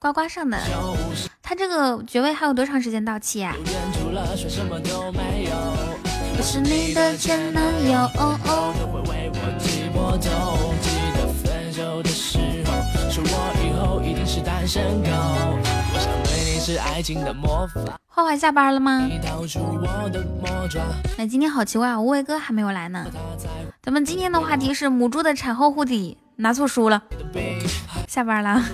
[0.06, 0.56] 呱呱上的，
[1.42, 3.56] 他这个爵位还有多长时间到期呀？
[6.38, 8.08] 我是你的前男友。
[18.06, 19.10] 花花下班了吗？
[21.16, 23.06] 那今天好奇怪啊，无畏哥还没有来呢。
[23.82, 27.02] 咱们今天的话题是母猪的产后护理拿错书了。
[28.08, 28.62] 下班了，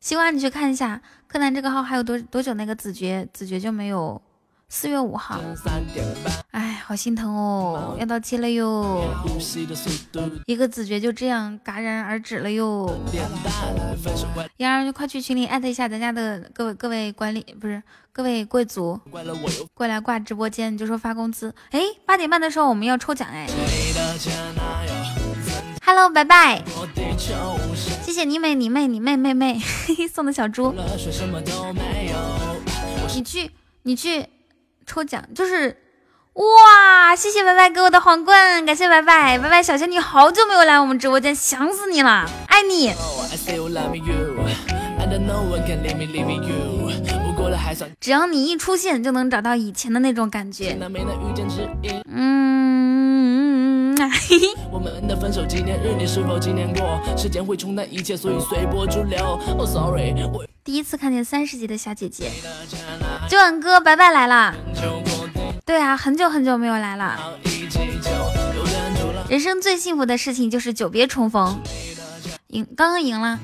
[0.00, 4.20] 希望你去看一下柯南这个号还有多多久那个子爵子爵就没有。
[4.70, 5.40] 四月五号，
[6.50, 9.02] 哎，好心疼哦，要到期了哟，
[10.44, 12.86] 一个子爵就这样戛然而止了哟。
[14.58, 17.82] 妍儿，快去群里艾特一下咱家的各位各位管理，不是
[18.12, 19.00] 各位贵族，
[19.72, 21.54] 过来挂直播间，就说发工资。
[21.70, 23.46] 哎，八点半的时候我们要抽奖哎。
[25.88, 26.62] Hello，拜拜，
[28.04, 29.58] 谢谢你美你妹你妹妹妹
[30.12, 30.74] 送的小猪。
[33.14, 33.50] 你去，
[33.84, 34.26] 你去。
[34.84, 35.74] 抽奖，就是
[36.34, 37.16] 哇！
[37.16, 42.92] 谢谢白白给我的皇冠，感谢白白，白白小仙女好久没有来我们直播间，想死你了，爱你。
[47.98, 50.78] 只要你一出现，就能找到以前的那种感觉。
[52.10, 53.57] 嗯，
[54.70, 57.00] 我们的分手纪念日你是否纪念过？
[57.16, 59.40] 时间会冲淡一切，所以随波逐流。
[59.58, 60.14] Oh sorry，
[60.62, 62.30] 第一次看见三十级的小姐姐，
[63.28, 64.54] 九晚哥白白来了。
[65.64, 67.34] 对啊，很久很久没有来了。
[69.28, 71.60] 人生最幸福的事情就是久别重逢。
[72.48, 73.38] 赢，刚刚赢了。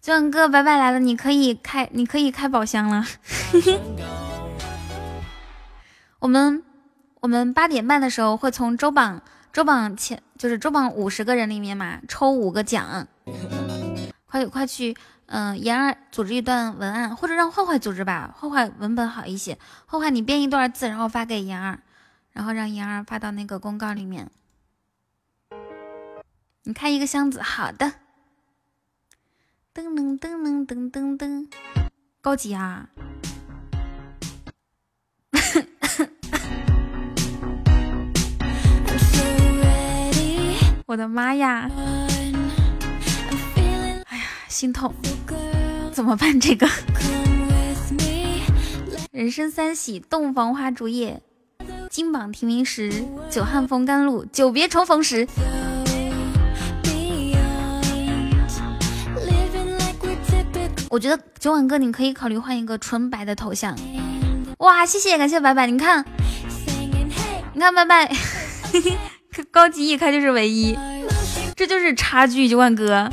[0.00, 3.04] 九晚哥，白白来了，你可以开，你可以开宝箱了。
[6.20, 6.62] 我们
[7.20, 13.06] 我们八点半的时候会从周榜周榜前，就是周榜五十个人里面嘛，抽五个奖。
[14.26, 14.96] 快快去，
[15.26, 19.58] 嗯，妍儿组织一段文案，或者让坏坏组织吧，坏坏文本好一些。
[19.86, 21.80] 坏坏，你编一段字，然后发给妍儿，
[22.32, 24.30] 然后让妍儿发到那个公告里面。
[26.62, 27.92] 你开一个箱子，好的。
[29.74, 31.48] 噔噔噔噔噔噔噔，
[32.20, 32.88] 高级啊！
[40.90, 41.70] 我的妈呀！
[44.08, 44.92] 哎呀，心痛，
[45.92, 46.40] 怎么办？
[46.40, 46.68] 这个
[49.12, 51.22] 人生三喜：洞房花烛夜、
[51.88, 55.28] 金榜题名时、久旱逢甘露、久别重逢时。
[60.88, 63.78] 我觉得九晚哥，你可以考虑换一个纯白的头像。
[64.58, 66.04] 哇，谢谢，感谢白白，你看，
[67.54, 68.12] 你看白白，
[69.50, 70.76] 高级一开就是唯一，
[71.56, 73.08] 这就是差距，九万哥。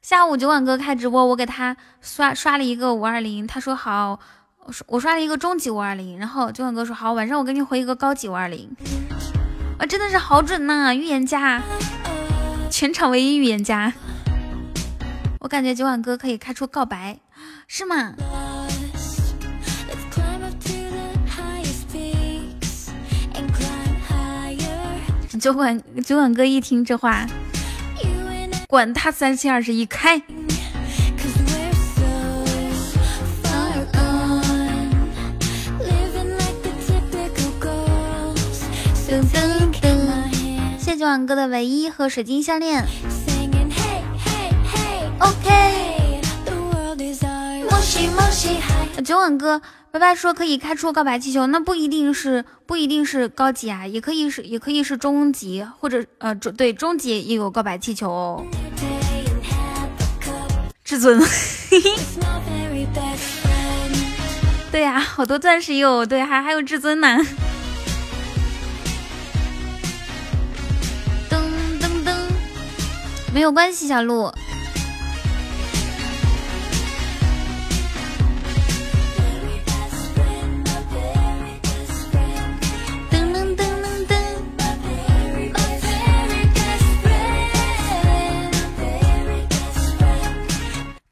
[0.00, 4.20] 下午九晚哥开直播，我给他刷刷了一个五二零，他说好，
[4.58, 8.70] 我我刷了一个中级五二零，然后九晚哥说好，晚上我给你回一个高级五二零。
[9.78, 11.62] 啊，真的是好准呐，预言家。
[12.70, 13.92] 全场唯一预言家，
[15.40, 17.18] 我感觉九晚哥可以开出告白，
[17.66, 18.14] 是吗？
[25.42, 27.26] 九晚九晚哥一听这话，
[28.68, 30.22] 管他三七二十一，开！
[40.78, 42.86] 谢酒馆哥的唯一和水晶项链。
[45.18, 45.50] OK。
[49.04, 49.60] 九晚哥，
[49.92, 58.42] 拜拜说可以开出告白气球，那不一定是不一定是高级啊，也可以是也可以是中级，或者呃中对中级也有告白气球哦。
[60.82, 61.22] 至尊，
[64.70, 67.18] 对呀，好多钻石也有，对，还还有至尊呢。
[71.28, 71.36] 噔
[71.78, 72.16] 噔噔
[73.34, 74.32] 没有关系，小鹿。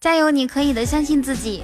[0.00, 1.62] 加油，你可以的，相信自己。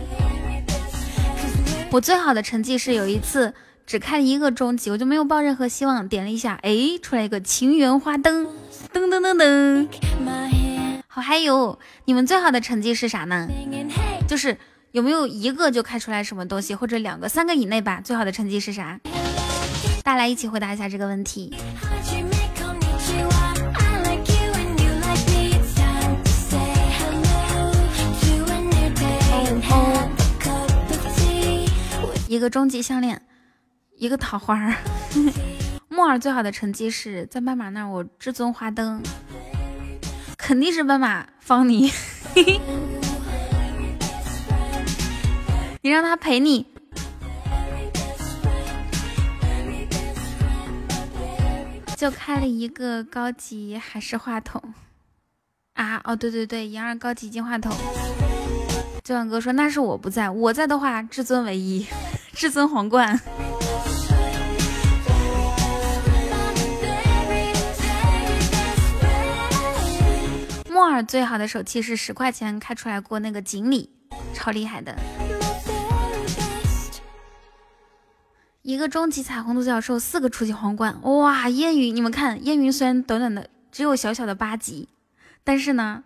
[1.91, 3.55] 我最好的成绩是有一次
[3.87, 6.71] 只开一个中级，我就没有抱任何希望，点了一下，哎，
[7.01, 8.47] 出来一个情缘花灯。
[8.93, 9.89] 噔噔噔噔，
[11.09, 13.49] 好，还有你们最好的成绩是啥呢？
[14.29, 14.59] 就是
[14.93, 18.03] 有没有一个就开出来什么东西，或者两个、三个以内吧？
[18.05, 19.01] 最好的成绩是啥？
[20.05, 21.55] 大家来一起回答一下这个问题。
[32.29, 33.23] 一个终极项链，
[33.97, 34.75] 一个桃花儿。
[35.89, 39.01] 木耳最好的成绩是在斑马那儿，我至尊花灯，
[40.37, 41.91] 肯定是斑马方你，
[45.81, 46.67] 你让他陪你，
[51.97, 54.61] 就开了一个高级还是话筒
[55.75, 56.01] 啊！
[56.05, 57.73] 哦，对对对，银二高级金话筒。
[59.07, 61.87] 九晚哥说那是我不在，我在的话至尊唯一，
[62.35, 63.21] 至尊皇冠。
[70.69, 73.89] 木耳最好的手气是十块钱开出来过那个锦鲤，
[74.35, 74.97] 超厉害的。
[78.63, 81.49] 一个终极彩虹独角兽，四个初级皇冠，哇！
[81.49, 84.89] 烟云，你们看，烟云虽然短短的只有小小的八级，
[85.45, 86.03] 但是呢，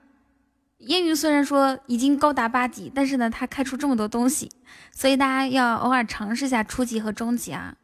[0.80, 4.50] 烟云虽然说已经高达八级，但是呢，他开出这么多东西，
[4.92, 7.76] 所以大家要偶尔尝试一下初级和中级啊，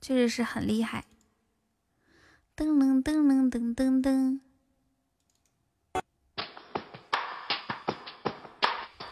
[0.00, 1.04] 确实是很厉害。
[2.56, 4.40] 噔噔噔噔噔噔噔。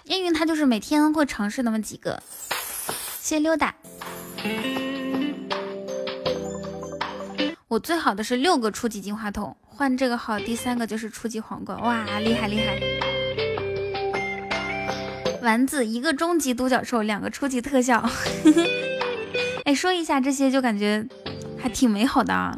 [0.05, 2.23] 烟云他就是每天会尝试那么几个，
[3.21, 3.75] 谢溜达。
[7.69, 12.81] 我最好的是六个初级金话筒，换这个号第三个就是初级皇冠，哇，厉害厉害！
[15.43, 18.03] 丸子一个终极独角兽，两个初级特效，
[19.67, 21.07] 哎，说一下这些就感觉
[21.59, 22.57] 还挺美好的啊。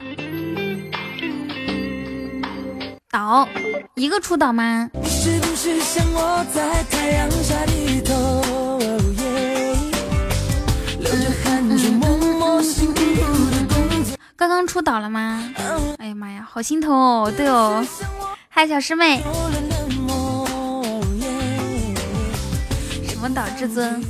[3.11, 3.49] 岛
[3.97, 4.89] 一个出岛吗？
[5.05, 8.70] 是不是像我在太阳下低头
[14.41, 15.53] 刚刚出岛了吗？
[15.99, 17.30] 哎呀妈呀，好心疼哦！
[17.36, 17.86] 对哦，
[18.49, 19.20] 嗨，小师妹，
[23.07, 24.03] 什么岛至尊？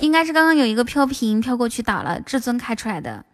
[0.00, 3.24] 应该是刚刚有一个飘屏飘过去倒了，至尊开出来的。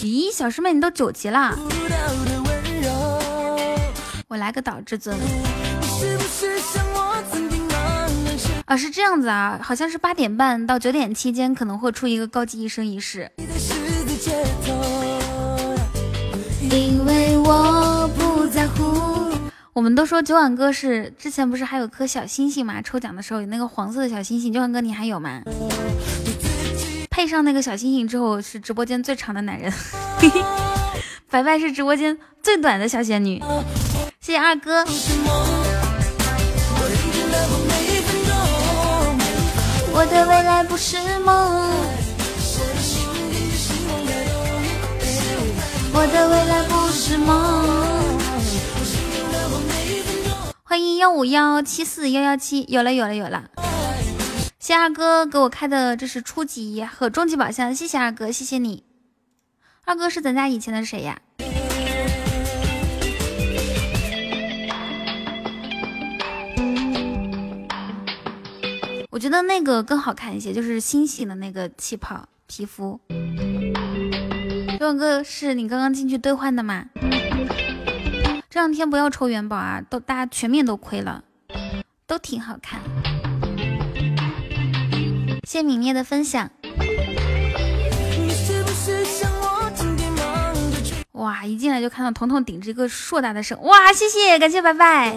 [0.00, 1.56] 咦，小师妹你都九级了，
[4.26, 5.16] 我来个岛至尊。
[8.76, 13.30] 是这样子啊，好像是八点半到九点期间可能会出一个高级一生一世。
[16.70, 19.32] 因为我不在乎。
[19.72, 22.80] 我们都说九晚哥是之前不是还有颗小星星吗？
[22.80, 25.42] 抽奖的时候有那个黄色的小星星，九晚哥你还有吗？
[27.10, 29.72] 配上那个小星星之后是直播间最长的男人，
[31.30, 33.42] 白白是直播间最短的小仙女。
[34.20, 34.84] 谢谢二哥。
[39.96, 41.70] 我的未来不是梦，
[45.92, 47.30] 我的未来不是梦。
[50.64, 53.44] 欢迎幺五幺七四幺幺七，有了有了有了。
[54.58, 58.82] 谢二哥给我开的这是初级和中级宝箱，谢谢二哥，谢谢你。
[59.84, 61.20] 二哥是咱家以前的谁呀？
[69.14, 72.98] 我觉得那个更好看一些，就是星星的那个气泡皮肤。
[74.80, 76.86] 六哥是你刚刚进去兑换的吗？
[78.50, 81.22] 这两天不要抽元宝啊，都大家全面都亏了，
[82.08, 82.80] 都挺好看。
[85.46, 86.50] 谢谢泯灭的分享。
[91.12, 95.14] 哇，一进来就看到彤彤顶着一个硕大的声，哇，谢谢，感谢白白。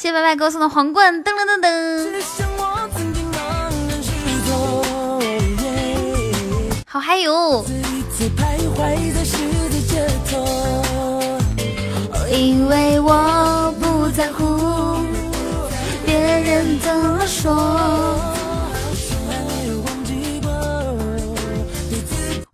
[0.00, 2.22] 谢白白给我送的皇冠，噔噔噔噔，
[6.86, 7.62] 好嗨哟！
[12.30, 15.04] 因为我不在乎
[16.06, 17.52] 别人怎么说，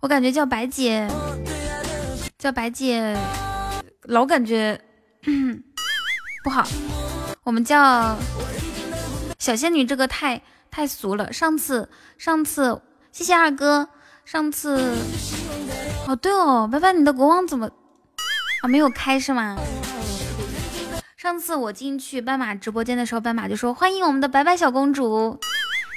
[0.01, 1.07] 我感觉叫白姐，
[2.37, 3.15] 叫白姐，
[4.03, 4.77] 老感觉
[6.43, 6.67] 不好。
[7.47, 8.17] 我们叫
[9.39, 11.31] 小仙女，这个太太俗了。
[11.31, 11.87] 上次
[12.17, 12.81] 上次，
[13.13, 13.87] 谢谢二哥。
[14.25, 14.97] 上次
[16.05, 17.71] 哦对哦，白白你的国王怎么
[18.63, 19.55] 啊没有开是吗？
[21.15, 25.39] 上次我进去斑马直播间的时候，斑马就说欢迎我们的白白小公主，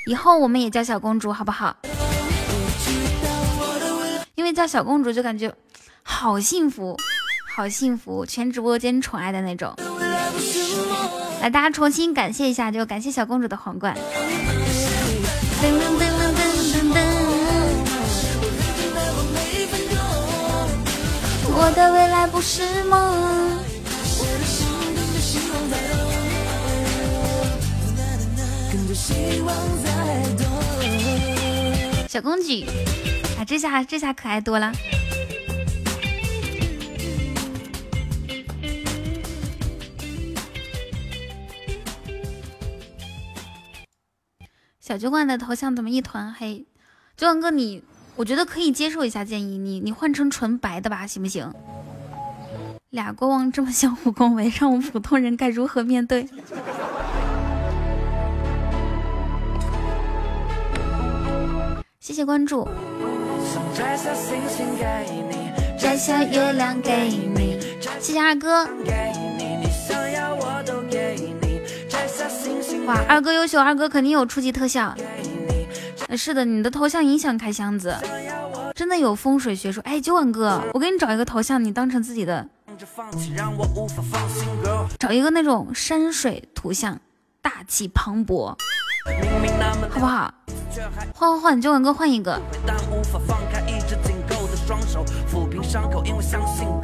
[0.06, 1.76] 以后我们也叫小公主好不好？
[4.36, 5.52] 因为叫小公主就感觉
[6.04, 6.96] 好幸福，
[7.52, 9.74] 好幸福，全直播间宠爱的那种。
[11.40, 13.96] 来，大家重新感谢一下，就感谢小公主的皇冠。
[15.62, 17.00] 噔噔噔噔噔噔
[21.52, 23.58] 我的未来不是梦。
[32.06, 32.64] 小公举，
[33.38, 34.72] 啊，这下这下可爱多了。
[44.90, 46.66] 小酒馆的头像怎么一团黑？
[47.16, 47.80] 酒馆哥，你
[48.16, 51.54] 我觉得可以接受一下建议，你你换成纯白的吧，行不行？
[52.88, 56.26] 俩国王这么相互恭维，让我们普通人该如何面对？
[62.00, 62.66] 谢谢关注。
[65.78, 67.60] 摘下月亮给你，
[68.00, 68.68] 谢谢二哥。
[72.86, 74.94] 哇，二哥优秀，二哥肯定有初级特效。
[76.16, 77.94] 是的，你的头像影响开箱子，
[78.74, 79.82] 真的有风水学说。
[79.84, 82.46] 哎，九万哥，我给你找一个头像，你当成自己的，
[84.98, 86.98] 找一个那种山水图像，
[87.40, 88.56] 大气磅礴，
[89.88, 90.32] 好不好？
[91.14, 92.40] 换换换，九万哥换一个。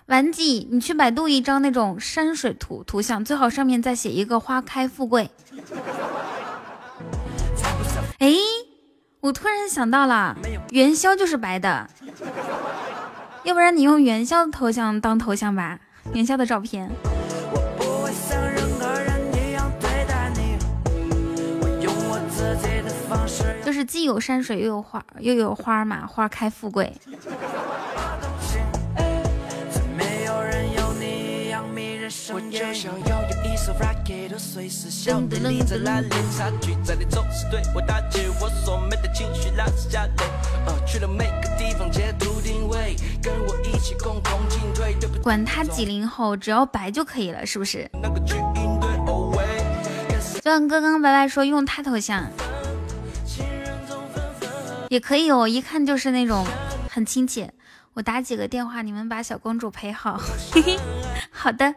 [0.07, 5.31] 顽疾，你去百度一张那种山水图图像，最好上面再写一个花开富贵。
[8.19, 8.33] 哎，
[9.21, 10.37] 我突然想到了，
[10.71, 11.89] 元宵就是白的，
[13.43, 15.79] 要不然你用元宵的头像当头像吧，
[16.13, 16.91] 元宵的照片。
[23.67, 26.93] 就是既有山水又有花，又有花嘛，花开富贵。
[32.33, 36.09] 我就想要有一艘 rocket，随时笑对你在哪里？
[36.39, 40.13] 差距在你总是对我打击，我所没的情绪拉扯下来。
[40.67, 44.95] 呃，去了每个地方截图定位，跟我一起共同进退。
[45.25, 47.91] 管他几零后，只要白就可以了，是不是？
[50.35, 52.25] 就像刚刚白白说用他头像，
[54.89, 56.47] 也可以哦，一看就是那种
[56.89, 57.53] 很亲切。
[57.95, 60.21] 我打几个电话，你们把小公主陪好。
[60.53, 60.79] 嘿嘿，
[61.31, 61.75] 好的。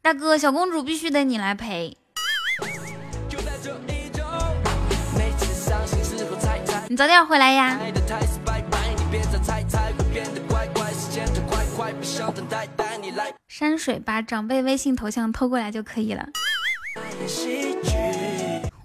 [0.00, 1.96] 大哥，小公主必须得你来陪。
[6.88, 7.78] 你早点回来呀。
[13.48, 16.26] 山水把长辈微信头像偷过来就可以了。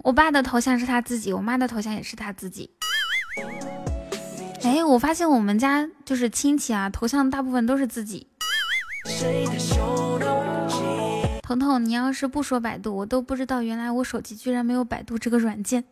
[0.02, 2.70] 我爸的头像是他自己，我妈的头像也是他自己。
[4.62, 8.28] 哎，我发现我们家就是亲戚啊，头像大部分都是自己。
[11.42, 15.84] 彤彤，你要是不说百度，我都不知道原来我手机居然没有百度这个软件。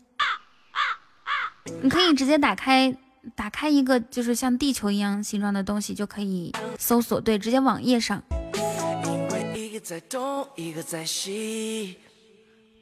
[1.82, 2.96] 你可以直接打开，
[3.34, 7.20] 打开一个就是像地球一样形状的东西，就可以搜索。
[7.20, 8.22] 对，直接网页上。
[9.84, 10.00] 噔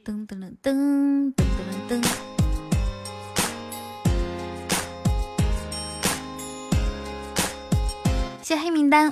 [0.05, 1.43] 噔噔噔噔
[1.89, 2.01] 噔噔，
[8.41, 9.11] 谢黑名单。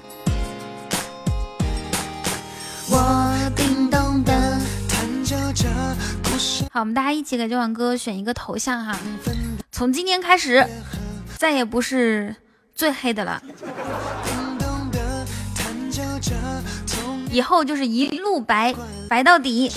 [2.89, 4.31] 我叮咚地
[4.87, 5.67] 弹奏着
[6.71, 8.97] 好，我们大家一起给这首歌选一个头像哈。
[9.69, 10.65] 从今天开始，
[11.37, 12.33] 再也不是
[12.73, 13.43] 最黑的了，
[17.31, 18.75] 以后就是一路白，
[19.09, 19.71] 白到底。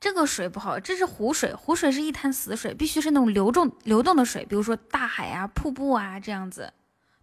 [0.00, 6.72] 这个水不好，这是湖水，湖水是一滩死水，必须是那种流动流动的水，比如说大海啊、瀑布啊这样子。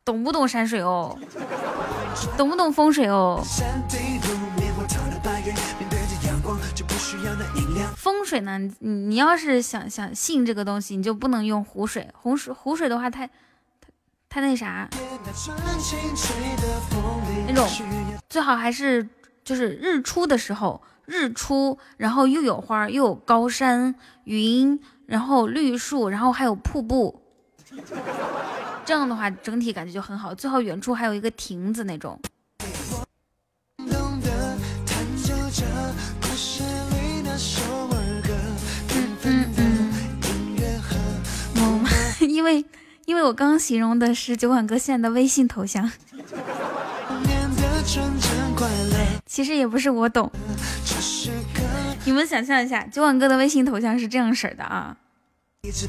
[0.04, 1.18] 懂不懂山水哦？
[2.36, 3.42] 懂不懂风水哦？
[7.96, 8.58] 风水呢？
[8.58, 13.28] 你你要是想想信这个东西，你就不能用湖水，湖水湖水的话太
[14.30, 14.90] 太太那啥，
[17.48, 17.68] 那种。
[18.30, 19.08] 最好还是
[19.44, 23.94] 就是日出的时候，日出，然后又有花，又有高山、
[24.24, 27.22] 云，然后绿树，然后还有瀑布，
[28.86, 30.34] 这样的话整体感觉就很好。
[30.34, 32.20] 最好远处还有一个亭子那种。
[42.42, 42.66] 因为
[43.06, 45.92] 因为我刚刚形容的是酒馆哥现在的微信头像。
[49.28, 50.32] 其实也不是我懂，
[52.04, 54.98] 你们想象一下，酒馆哥的微信头像是这样式的啊。
[55.72, 55.86] 直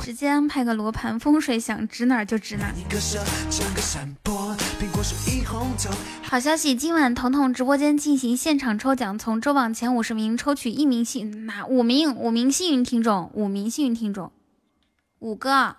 [0.00, 2.72] 直接安排个罗盘，风水想指哪就指哪。
[6.22, 14.30] 好消息，今晚彤彤直播间进行现场抽奖，从周榜前五十名抽取一名幸哪五名五名幸运听众，五名幸运听众，
[15.18, 15.74] 五个。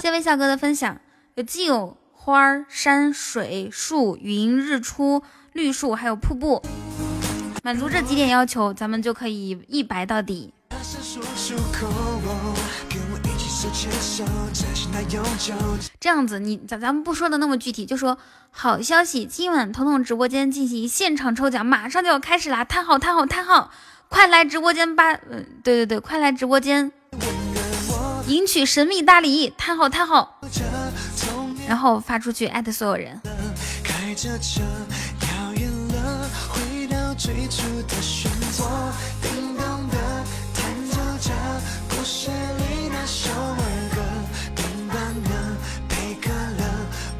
[0.00, 1.00] 谢微笑哥的分享，
[1.34, 6.62] 有既有花儿、山水、树、云、日出、绿树，还有瀑布，
[7.62, 10.52] 满足这几点要求，咱们就可以一白到底。
[15.98, 18.18] 这样子，你咱咱们不说的那么具体，就说
[18.50, 22.62] 好消息，今晚彤彤直播间进行现场抽奖，马上就要开始啦！
[22.64, 23.70] 叹号叹号叹号，
[24.08, 25.14] 快来直播间吧！
[25.30, 26.92] 嗯，对对对，快来直播间。
[28.26, 30.38] 赢取神秘大礼，叹号叹号，
[31.66, 33.18] 然后发出去艾特所有人。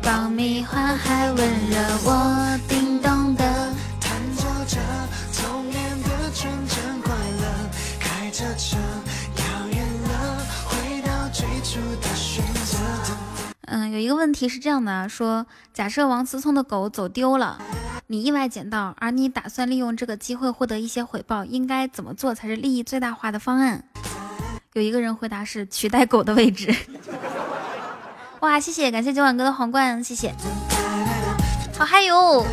[0.02, 1.36] 爆米花还温
[1.70, 3.44] 热我，叮咚的。
[13.66, 17.58] 嗯，有一个问题是这样的，说假设王思聪的狗走丢了，
[18.08, 23.84] 你意外捡到，而你打算利用这个机会获得一些回报，应该怎么做才是利益最大化的方案？
[24.74, 26.74] 有一个人回答是取代狗的位置。
[28.40, 30.34] 哇，谢谢，感谢九晚哥的皇冠，谢谢。
[31.78, 32.44] 好嗨哟！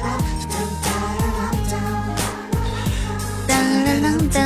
[3.47, 4.39] 噔噔噔噔。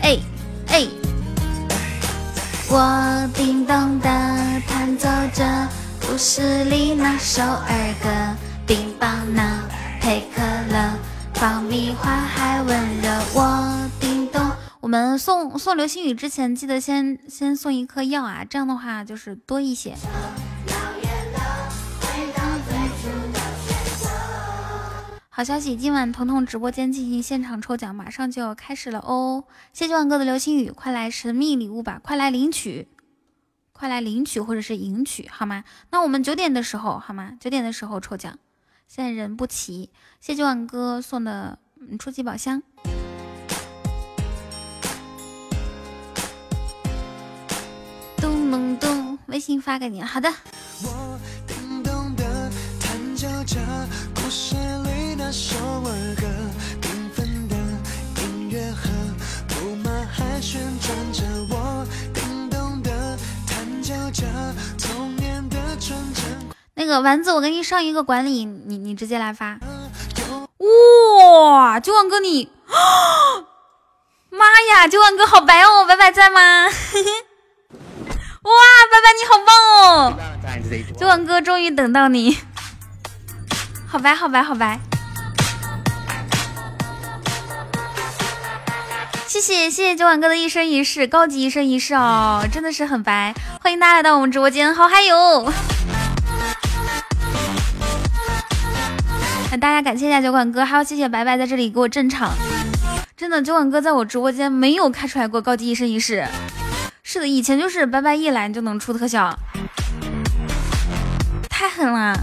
[0.00, 0.18] 哎
[0.68, 0.88] 哎，
[2.70, 4.08] 我叮咚的
[4.66, 5.68] 弹奏着
[6.06, 8.08] 故事里那首儿歌，
[8.66, 9.42] 冰棒呢
[10.00, 10.40] 配可
[10.72, 10.94] 乐，
[11.42, 14.40] 爆米花还温热，我叮咚。
[14.78, 19.96] 我们送送流星雨之前，记得先先送一颗药啊，这样的话就是多一些。
[25.30, 29.42] 好消息，今晚彤彤直播间进行现场抽奖，马上就要开始了哦！
[29.72, 32.86] 谢谢万哥的流星雨，快来神秘礼物吧，快来领取，
[33.72, 35.64] 快来领取或者是赢取好吗？
[35.90, 37.32] 那我们九点的时候好吗？
[37.40, 38.38] 九点的时候抽奖，
[38.94, 39.88] 现在人不齐，
[40.20, 41.58] 谢九晚哥送的
[41.98, 42.62] 初级宝箱。
[48.18, 50.06] 咚咚咚，微信发给你了。
[50.06, 50.28] 好的。
[50.84, 53.58] 我叮咚的弹奏着
[54.14, 56.26] 故事里那首儿歌，
[56.82, 57.56] 缤纷的
[58.20, 58.90] 音乐盒，
[59.54, 61.24] 木马还旋转着。
[61.48, 63.16] 我叮咚的
[63.46, 64.26] 弹奏着
[64.76, 66.21] 童年的纯真。
[66.82, 69.56] 那个丸子，我给你上一个管理，你你直接来发。
[70.58, 72.50] 哇，九万哥你，
[74.30, 76.64] 妈呀，九万哥好白哦，白白在吗？
[78.42, 78.50] 哇，
[78.90, 80.12] 白白你好棒哦！
[80.98, 82.36] 九万哥终于等到你，
[83.86, 84.80] 好白好白好白，
[89.28, 95.52] 谢谢谢谢九万哥的一生一世，高级一生一世哦，真的是很白，欢迎大家来到我们直播间，好嗨哟！
[99.52, 102.32] 那大家感谢一下酒馆哥，还要谢谢白白在这里给我镇场，
[103.14, 106.26] 真的酒馆哥在我直播间没有开出来过高级一生一世。
[107.02, 109.38] 是的，以前就是白白一来就能出特效，
[111.50, 112.18] 太狠了。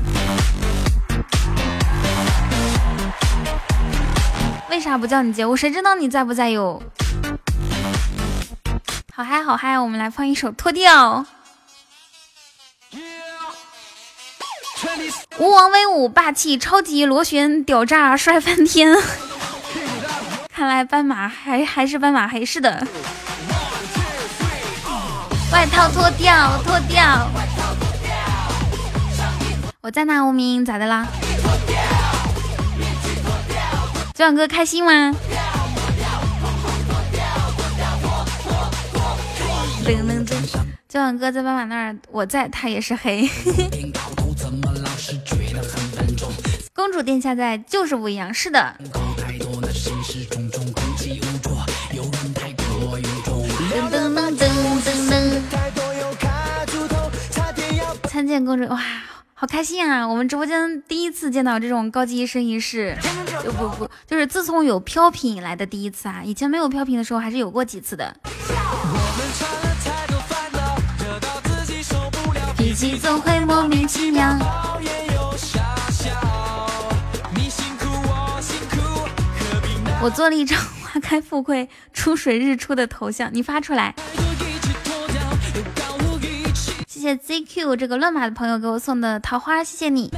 [4.72, 5.46] 为啥不叫你接？
[5.46, 6.82] 我谁知道你在不在哟？
[9.14, 11.24] 好嗨好嗨，我们来放一首脱掉。
[15.38, 18.96] 吴王威武霸气，超级螺旋屌炸，帅翻天。
[20.54, 22.86] 看来斑马还还是斑马黑，是的。
[25.52, 27.30] 外套脱掉，脱掉。
[29.82, 31.08] 我在那无名，咋的啦？
[34.14, 35.16] 九晚哥开心吗？
[39.86, 40.36] 噔噔噔！
[40.88, 43.30] 九晚哥在斑马那儿，我在，他也是黑。
[46.80, 48.34] 公主殿下在，就是不一样。
[48.34, 48.74] 是的。
[58.08, 58.82] 参见公主，哇，
[59.34, 60.08] 好开心啊！
[60.08, 62.98] 我们直播间第一次见到这种高级一生一世，
[63.44, 66.22] 就不不，就是自从有飘屏以来的第一次啊！
[66.24, 68.16] 以前没有飘屏的时候，还是有过几次的。
[72.58, 74.38] 脾气总会莫名其妙。
[80.02, 83.94] 我做了一张花开富贵、出水日出的头像，你发出来。
[86.88, 90.10] 谢谢 ZQ 这个乱码的朋友给我送的桃花，谢谢你。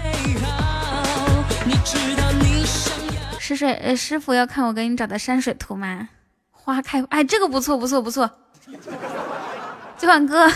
[3.39, 6.09] 师水呃，师傅要看我给你找的山水图吗？
[6.51, 8.29] 花开，哎，这个不错不错不错。
[9.97, 10.51] 九晚哥，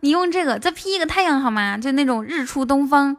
[0.00, 1.76] 你用这个再 P 一个太阳好吗？
[1.76, 3.16] 就那种日出东方。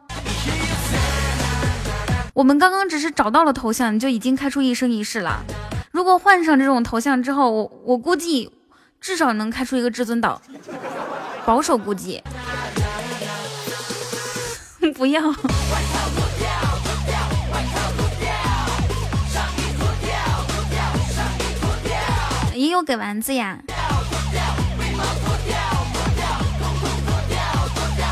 [2.34, 5.44] 我们刚刚只是找到了头像，你就已经开出一生一世了。
[5.90, 8.50] 如果换上这种头像之后，我我估计
[9.02, 10.40] 至少能开出一个至尊岛，
[11.44, 12.22] 保守估计。
[14.96, 15.22] 不要。
[22.54, 23.58] 也有给丸子呀。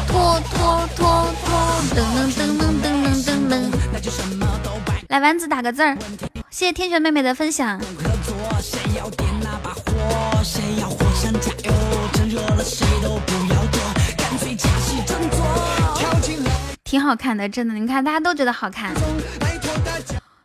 [0.07, 1.51] 脱脱脱脱，
[1.95, 3.80] 噔噔噔噔噔噔噔噔。
[5.09, 5.97] 来丸子打个字儿，
[6.51, 7.81] 谢谢天选妹妹的分享。
[16.85, 18.95] 挺好看的，真的，你看大家都觉得好看。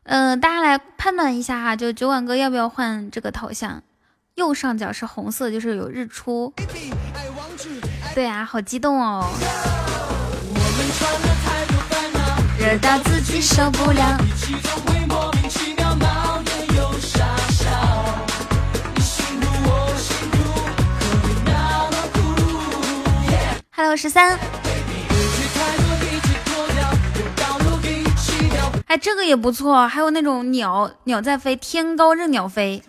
[0.03, 3.81] 嗯，大家来判断一下哈，就酒馆哥要不要换这个头像？
[4.35, 6.53] 右上角是红色，就是有日出。
[8.13, 9.25] 对啊，好激动哦！
[12.65, 14.17] 热到自己受不了。
[23.69, 24.39] Hello，十三。
[28.87, 32.81] 哎，这个也不错，还有那种鸟鸟在飞，天高任鸟飞，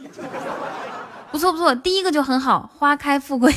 [1.30, 1.74] 不错不错。
[1.74, 3.54] 第一个就很好，花开富贵，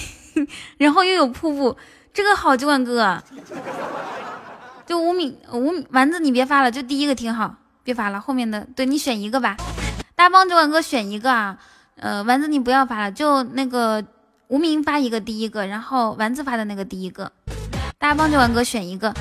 [0.78, 1.78] 然后又有瀑布，
[2.14, 3.24] 这个好，酒馆哥。
[4.90, 9.56] 就五米五米丸子，你别发了，就第一个挺好，别发了，后面的对你选一个吧。
[10.16, 11.56] 大家帮酒馆哥选一个啊，
[11.98, 14.04] 呃，丸子你不要发了，就那个
[14.48, 17.32] 无名发一个第一个，然后丸子发的那个第一个，
[18.00, 19.14] 大家帮酒馆哥选一个。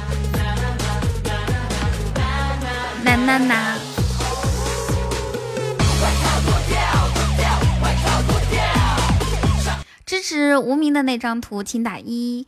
[3.04, 3.76] 呐呐呐！
[10.06, 12.46] 支持无名的那张图，请打一。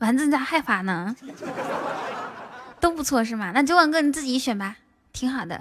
[0.00, 1.16] 丸子家害怕呢，
[2.80, 3.52] 都不错是吗？
[3.54, 4.76] 那九万哥你自己选吧，
[5.12, 5.60] 挺好的。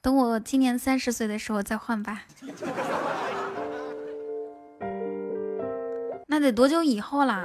[0.00, 2.22] 等我今年三十岁的时候再换吧。
[6.26, 7.44] 那得多久以后啦？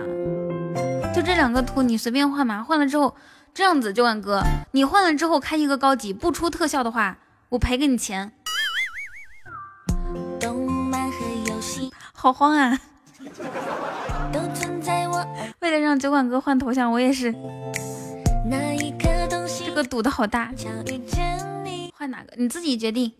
[1.14, 2.64] 就这两个图，你随便换嘛。
[2.64, 3.16] 换了之后，
[3.54, 4.42] 这样子，九万哥，
[4.72, 7.18] 你换了之后开一个高级，不出特效的话，
[7.50, 8.32] 我赔给你钱。
[12.14, 12.80] 好慌啊！
[15.60, 17.34] 为了让酒馆哥换头像，我也是。
[19.66, 20.52] 这个赌的好大。
[21.94, 22.34] 换哪个？
[22.38, 23.12] 你自己决定。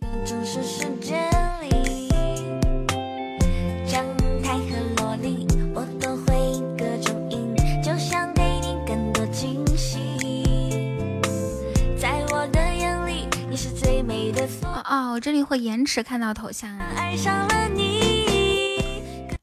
[14.90, 16.88] 哦，我这里会延迟看到头像啊。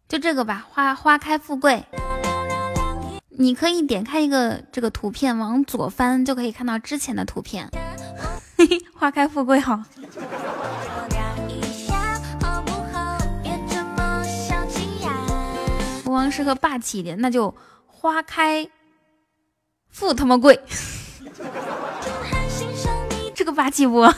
[0.08, 1.84] 就这个吧，花花开富贵。
[3.36, 7.68] 你可以点开一个这个图片，往左翻就可以看到之前的图片。
[8.56, 9.82] 嘿嘿，花开富贵好。
[16.04, 17.52] 不光适合霸气一点，那就
[17.86, 18.68] 花开
[19.90, 20.60] 富他妈贵。
[23.34, 24.08] 这个霸气不？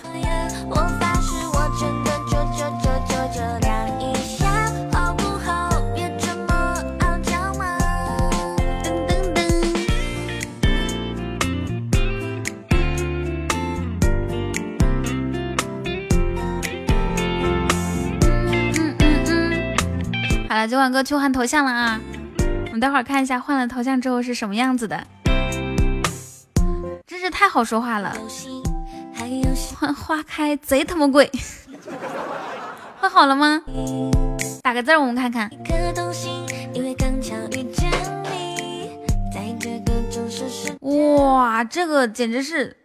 [20.56, 22.00] 了，九晚哥去换头像了啊！
[22.66, 25.06] 我们待会儿看一下换了头像之后是什么样子的。
[27.06, 28.16] 真是太好说话了，
[29.78, 31.30] 换花开贼他妈贵，
[32.98, 33.62] 换好了吗？
[34.62, 35.50] 打个字我们看看。
[40.80, 42.76] 哇，这个简直是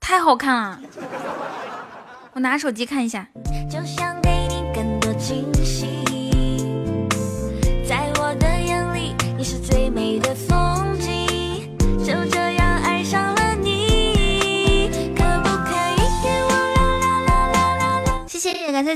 [0.00, 0.80] 太好看了！
[2.32, 3.28] 我拿手机看一下。
[3.70, 4.17] 感谢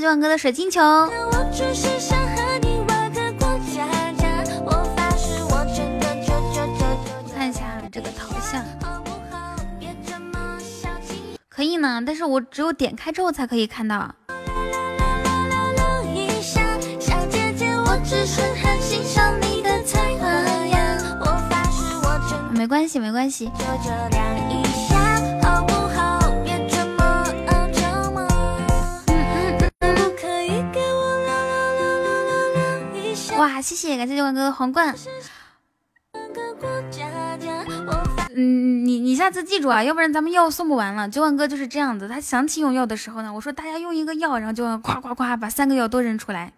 [0.03, 0.81] 九万哥的水晶球。
[7.33, 7.61] 看一下
[7.93, 8.65] 这个头像，
[11.49, 14.13] 可以呢，但是我只有点开之后才可以看到。
[22.51, 23.53] 没关系，没关系。
[33.43, 34.95] 哇，谢谢，感谢九万哥的皇冠。
[38.37, 41.09] 嗯，你你下次记住啊，要不然咱们药送不完了。
[41.09, 46.53] 九万哥就是这样子，他想起用药的时候呢，我说大家用一个药，然后就夸夸夸把三个药都扔出来，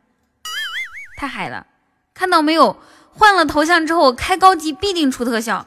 [1.16, 1.66] 太嗨了。
[2.12, 2.76] 看到没有？
[3.14, 5.64] 换了头像之后开高级必定出特效，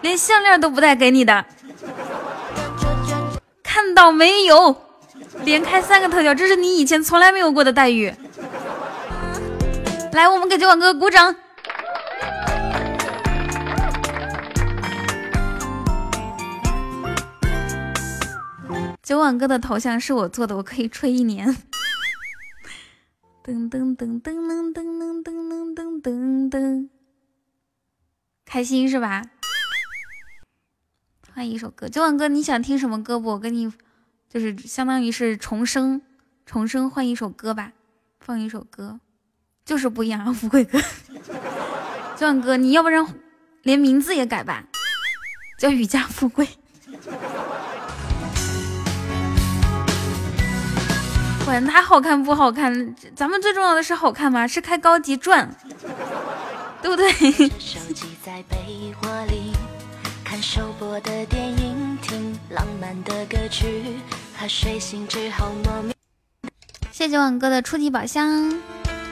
[0.00, 1.44] 连项链都不带给你的。
[3.62, 4.82] 看到没有？
[5.44, 8.12] 连开三个特效，这是你以前从来没有过的待遇。
[10.12, 11.34] 来，我们给酒馆哥鼓掌。
[19.02, 21.48] 九碗哥的头像是我做的，我可以吹一年。
[23.42, 26.88] 噔噔噔噔噔噔噔噔噔噔噔，
[28.44, 29.22] 开心是吧？
[31.34, 33.30] 换一首歌，九碗哥，你想听什么歌不？
[33.30, 33.72] 我跟你
[34.28, 36.02] 就是相当于是重生，
[36.44, 37.72] 重生换一首歌吧，
[38.20, 39.00] 放一首歌，
[39.64, 40.80] 就是不一样啊，富贵哥。
[42.16, 43.04] 九碗哥，你要不然
[43.62, 44.64] 连名字也改吧，
[45.58, 46.48] 叫雨家富贵。
[51.44, 54.46] 管他好看不好看，咱们最重要的是好看吗？
[54.46, 55.54] 是开高级钻，
[56.80, 57.10] 对不对？
[66.90, 68.54] 谢谢晚哥的初级宝箱，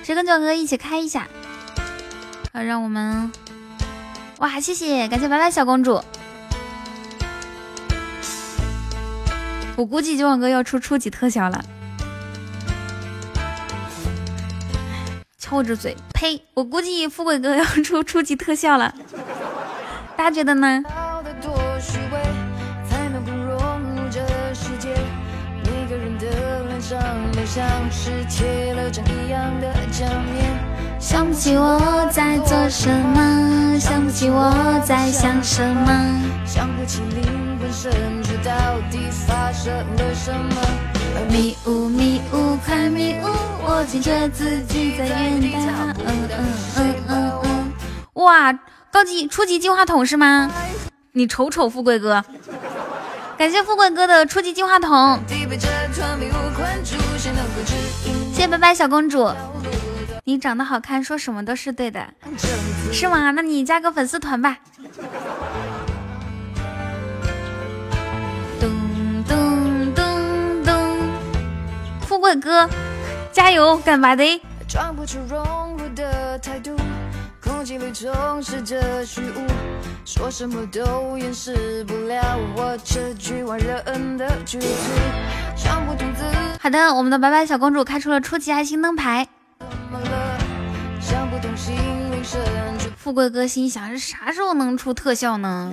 [0.03, 1.29] 谁跟九哥一起开一下？
[2.53, 3.31] 好，让我们
[4.39, 6.03] 哇，谢谢，感谢白白小公主。
[9.77, 11.65] 我估计九晚哥要出初级特效了。
[15.53, 16.41] 捂着嘴，呸！
[16.55, 18.95] 我估计富贵哥要出初级特效了，
[20.17, 20.81] 大家觉得呢？
[31.01, 35.91] 想不起我在做什么，想不起我在想什么，
[36.47, 37.91] 想不起灵魂深
[38.23, 38.53] 处到
[38.89, 40.55] 底发生了什么。
[41.29, 43.27] 迷雾迷雾快迷雾，
[43.65, 45.93] 我惊觉自己在远大。
[45.99, 47.73] 嗯嗯嗯嗯嗯，
[48.13, 48.53] 哇，
[48.93, 50.49] 高级初级净化桶是吗？
[51.15, 52.25] 你瞅瞅富贵哥，
[53.37, 55.19] 感谢富贵哥的初级净化筒。
[58.41, 59.31] 谢拜拜小公主，
[60.25, 62.03] 你长得好看，说什么都是对的，
[62.91, 63.33] 是吗？
[63.33, 64.57] 那你加个粉丝团吧。
[72.01, 72.67] 富贵哥，
[73.31, 74.25] 加油，干嘛的？
[77.43, 77.65] 好
[86.71, 89.27] 的，我们的白白小公主开出了初级爱心灯牌。
[92.97, 95.73] 富贵哥心想：是啥时候能出特效呢？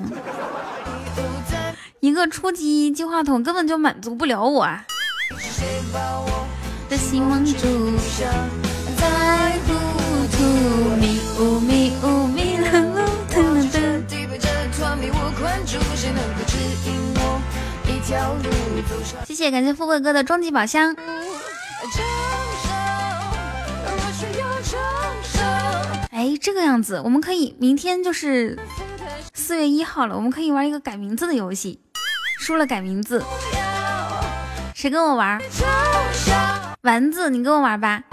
[2.00, 4.86] 一个初级进化筒根本就满足不了我啊！
[6.90, 7.58] 的心蒙住
[8.98, 9.74] 在糊
[10.98, 13.42] 迷雾迷雾迷了路，噔
[13.72, 13.78] 噔噔。
[19.26, 20.96] 谢谢，感谢富贵哥的终极宝箱。
[26.12, 28.58] 哎，这个样子，我们可以明天就是
[29.34, 31.82] 四月一号了，我们可以玩一个改名字的游戏，
[32.40, 33.24] 输了改名字。
[34.74, 35.42] 谁跟我玩？
[36.82, 38.04] 丸子，你跟我玩吧。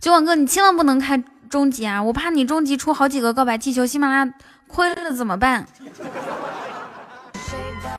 [0.00, 2.02] 九网哥，你千万不能开终极啊！
[2.02, 4.32] 我怕你终极出好几个告白气球，喜马拉雅
[4.66, 5.66] 亏了怎么办？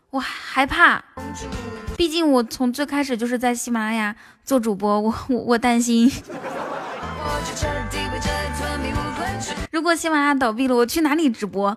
[0.09, 1.03] 我害怕，
[1.95, 6.11] 毕竟我从最开始就是在喜马拉雅做主播，我我我担心。
[9.69, 11.75] 如果喜马拉雅倒闭了，我去哪里直播？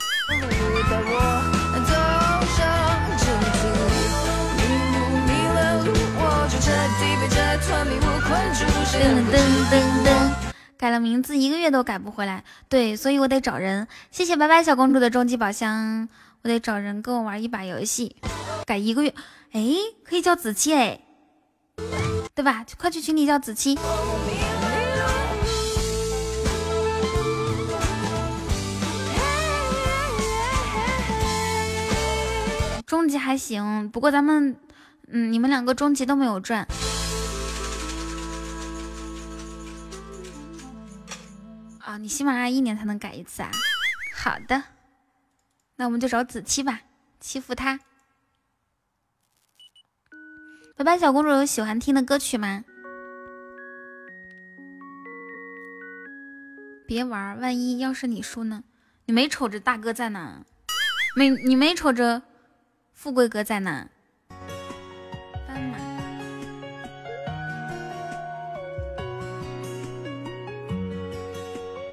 [6.61, 7.37] 彻底被这
[7.67, 8.65] 团迷雾困住
[8.95, 9.03] 噔
[9.33, 9.37] 噔
[9.71, 9.75] 噔
[10.07, 10.09] 噔，
[10.79, 13.89] 改了名字一个月都改不回来，对，所以我得找人。
[14.11, 16.09] 谢谢白白小公主的终极宝箱，
[16.43, 18.17] 我得找人跟我玩一把游戏，
[18.65, 19.13] 改一个月，
[19.53, 19.63] 哎，
[20.05, 21.01] 可以叫子期哎，
[22.35, 22.65] 对吧？
[22.79, 23.77] 快去群里叫子期。
[32.87, 34.57] 终极还行，不过咱们，
[35.09, 36.67] 嗯，你们两个终极都没有赚。
[41.99, 43.51] 你喜马拉雅一年才能改一次啊？
[44.15, 44.63] 好的，
[45.77, 46.81] 那我们就找子期吧，
[47.21, 47.81] 欺负他。
[50.77, 52.65] 白白小公主有喜欢听的歌曲吗？
[56.87, 58.65] 别玩，万一要是你输呢？
[59.07, 60.45] 你没瞅着大哥在哪？
[61.17, 62.23] 没，你没瞅着
[62.93, 63.89] 富贵哥在哪？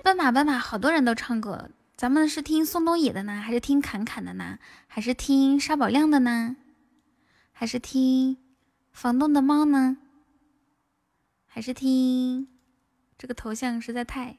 [0.04, 1.70] 斑马斑马，好多人都唱过。
[1.96, 4.58] 咱们是听宋冬野的呢，还是听侃侃的呢？
[4.88, 6.56] 还是听沙宝亮的呢？
[7.52, 8.38] 还是听
[8.92, 9.98] 房东的猫呢？
[11.46, 12.48] 还是听
[13.16, 14.36] 这个头像实在太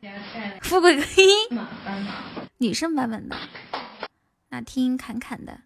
[0.62, 1.04] 富贵哥，
[2.58, 3.36] 女生版本的。
[4.48, 5.60] 那听侃侃的，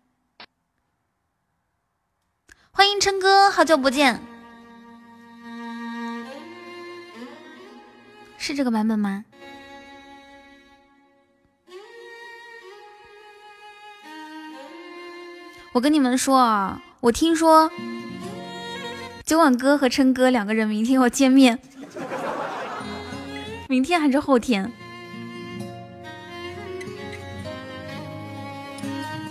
[2.71, 4.21] 欢迎琛哥，好久不见，
[8.37, 9.25] 是这个版本吗？
[15.77, 17.71] 我跟你们说啊，我听说
[19.27, 21.59] 九晚哥和琛哥两个人明天要见面，
[23.69, 24.73] 明天还是后天？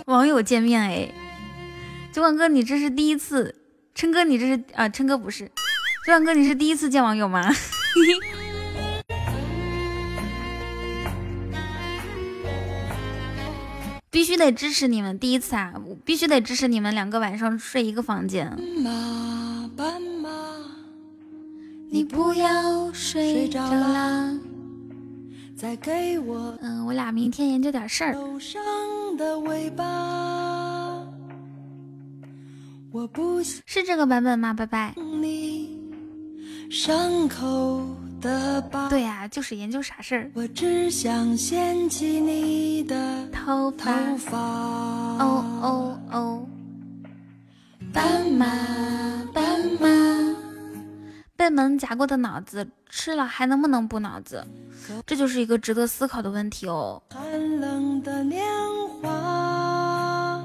[0.04, 1.08] 网友见面哎，
[2.12, 3.52] 九晚哥你这是第一次，
[3.92, 5.50] 琛哥你这是啊，琛哥不是，
[6.06, 7.42] 九晚哥你是第一次见网友吗？
[7.42, 7.52] 嘿
[8.22, 8.35] 嘿
[14.16, 18.50] 必须得支持你们，第一次啊，必须得支持你们两个晚上睡一个房间。
[21.90, 24.34] 你不要睡着啦。
[25.54, 28.16] 再给我嗯，我俩明天研究点事儿。
[33.66, 34.54] 是这个版本吗？
[34.54, 34.94] 拜拜。
[38.20, 40.30] 对呀，就是研究啥事儿。
[40.34, 43.70] 我只想掀起你的头
[44.18, 44.40] 发。
[44.40, 46.46] 哦哦哦，
[47.92, 48.46] 斑马
[49.32, 49.88] 斑马，
[51.36, 54.44] 被门夹过的脑子吃了还能不能补脑子？
[55.04, 57.02] 这就是一个值得思考的问题哦。
[57.10, 58.44] 寒冷的年
[59.00, 60.44] 华，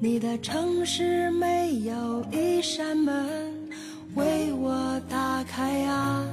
[0.00, 3.61] 你的城市没有一扇门
[4.14, 6.24] 为我打开呀，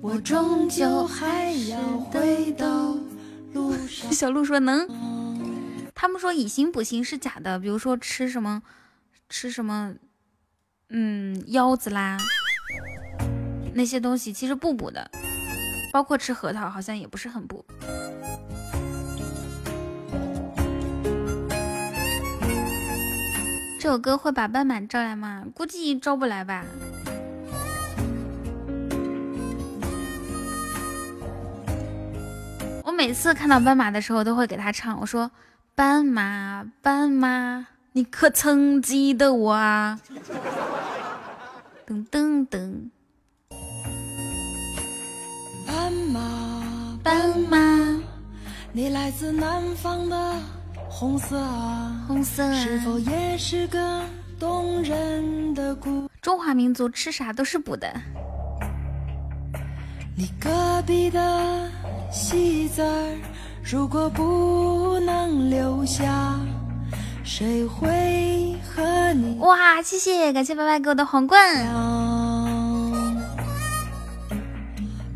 [0.00, 2.96] 我终究还要回到
[3.52, 4.10] 路上。
[4.10, 4.88] 小鹿说能，
[5.94, 8.62] 他们说以形补形是假的，比如说吃什么
[9.28, 9.94] 吃什么，
[10.88, 12.16] 嗯，腰子啦。
[13.74, 15.10] 那些东西其实不补的，
[15.92, 17.62] 包括吃核桃好像也不是很补。
[23.86, 25.44] 这首歌会把斑马招来吗？
[25.54, 26.64] 估计招不来吧。
[32.82, 35.30] 我每次看到斑马的时候都会给他唱，我说
[35.76, 40.00] ：“斑马，斑马，你可曾记得我啊？”
[41.86, 42.90] 噔噔噔。
[45.64, 48.02] 斑马，斑马，
[48.72, 50.34] 你来自南方的
[50.98, 54.00] 红色啊，红色，是否也是个
[54.38, 56.08] 动人的故？
[56.22, 57.86] 中华民族吃啥都是补的。
[60.16, 61.68] 你隔壁的
[62.10, 63.14] 戏子儿，
[63.62, 66.34] 如果不能留下，
[67.22, 69.36] 谁会和你？
[69.40, 71.62] 哇，谢谢，感谢白白给我的皇冠。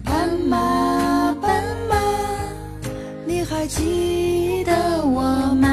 [0.05, 1.97] 斑马斑马，
[3.25, 5.23] 你还记得我
[5.55, 5.70] 吗？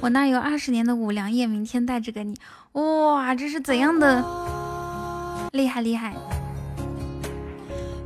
[0.00, 2.34] 我那有二十年的五粮液，明天带着给你。
[2.72, 4.24] 哇，这是怎样的
[5.52, 6.14] 厉害厉害！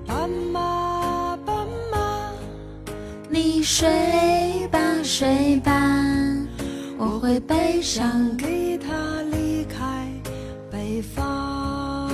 [0.04, 1.56] 斑马斑
[1.92, 2.32] 马，
[3.28, 5.72] 你睡吧睡吧，
[6.98, 10.08] 我会背上给他离开
[10.72, 12.10] 北方。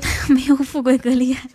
[0.30, 1.46] 没有富贵哥厉害。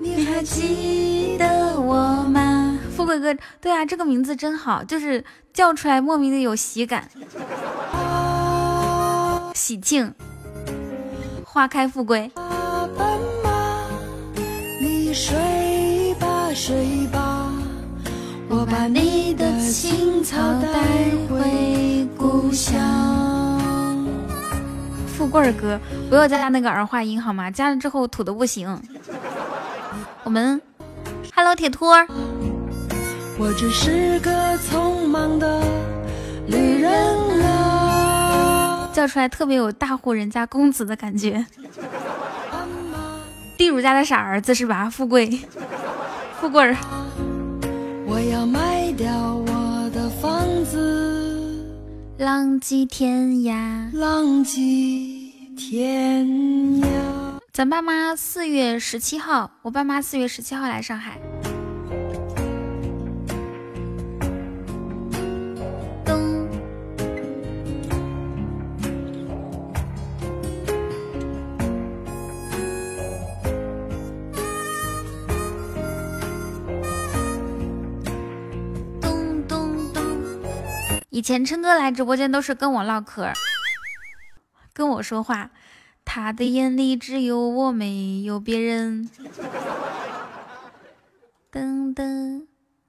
[0.00, 2.49] 你还记得我吗？
[3.00, 5.24] 富贵哥，对啊，这个名字真好，就是
[5.54, 7.08] 叫出来莫名的有喜感，
[9.54, 10.12] 喜庆，
[11.42, 12.30] 花开富贵。
[14.82, 17.50] 你睡吧睡吧，
[18.50, 20.68] 我把你的青草带
[21.26, 22.78] 回故乡。
[25.06, 27.50] 富贵哥，不要加那个儿化音好吗？
[27.50, 28.78] 加了之后土的不行。
[30.22, 30.60] 我们
[31.34, 31.96] ，Hello 铁托，
[33.42, 35.62] 我只是个匆忙的
[36.46, 36.92] 旅人
[37.42, 41.46] 啊，叫出来特别有大户人家公子的感觉。
[43.56, 44.90] 地主家的傻儿子是吧？
[44.90, 45.40] 富贵，
[46.38, 46.76] 富贵儿。
[48.06, 51.64] 我要卖掉我的房子，
[52.18, 56.86] 浪迹天涯，浪迹天涯。
[57.54, 61.18] 咱爸妈四月十七号，我爸妈四月十七号来上海。
[81.12, 83.32] 以前琛哥来直播间都是跟我唠嗑，
[84.72, 85.50] 跟我说话。
[86.04, 89.10] 他的眼里只有我，没有别人。
[91.50, 92.46] 噔噔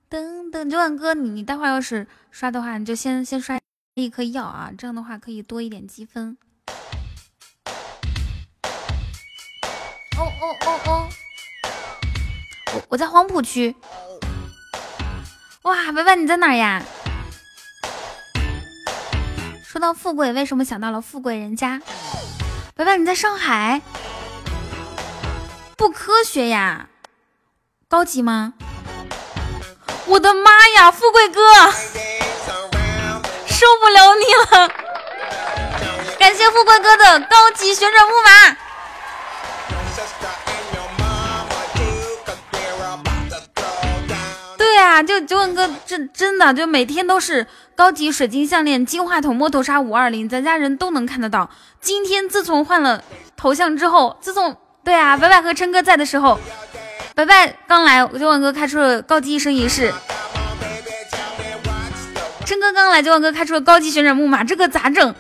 [0.08, 3.60] 噔噔，九万哥，你你待会儿要是刷的话，你就先先刷
[3.96, 6.38] 一颗药啊，这样的话可以多一点积分。
[10.18, 11.10] 哦哦哦哦，
[12.76, 13.76] 我我在黄浦区。
[15.64, 16.84] 哇，白白你在哪呀？
[19.72, 21.82] 说到富贵，为什么想到了富贵人家？
[22.76, 23.82] 白白你在上海？
[25.78, 26.90] 不科学呀，
[27.88, 28.52] 高级吗？
[30.08, 31.42] 我的妈呀，富贵哥，
[33.48, 34.70] 受不了你了！
[36.20, 38.58] 感谢富贵哥的高级旋转木马。
[44.58, 47.48] 对呀，就九稳哥，真真的就每天都是
[47.82, 51.50] 高级水晶项链、金话筒、摸头杀五二零，咱家人都能看得到。
[51.82, 53.04] 今天自从换了
[53.36, 56.40] 头像之后，自从对啊，白白和琛哥在的时候，
[57.16, 59.92] 白白刚来，九万哥开出了高级一生一世。
[62.46, 65.16] 琛哥刚来，九万哥开出了高级旋转木马，这个咋整？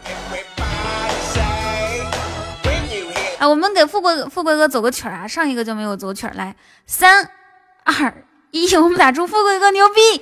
[3.40, 6.56] 啊，我们给富贵富贵哥走个曲儿啊，上一个就没有走曲儿，来，
[6.86, 7.28] 三
[7.86, 8.14] 二
[8.52, 10.22] 一，我们打祝富贵哥牛逼！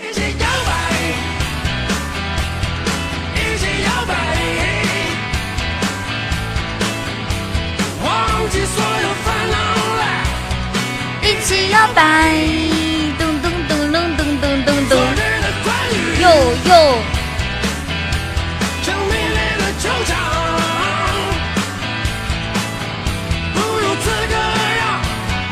[11.22, 12.34] 一起摇摆，
[13.20, 14.98] 咚咚咚咚咚咚咚咚，
[16.20, 16.24] 哟
[16.66, 16.72] 哟。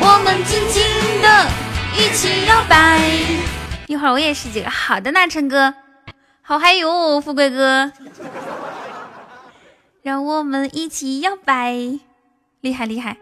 [0.00, 0.82] 我们轻轻
[1.22, 1.26] 的
[1.96, 3.00] 一起摇摆。
[3.86, 5.72] 一会儿我也是几个好的呢，琛哥，
[6.42, 7.92] 好嗨哟，富贵哥，
[10.02, 12.00] 让我们一起摇摆，
[12.68, 13.16] 厉害厉害。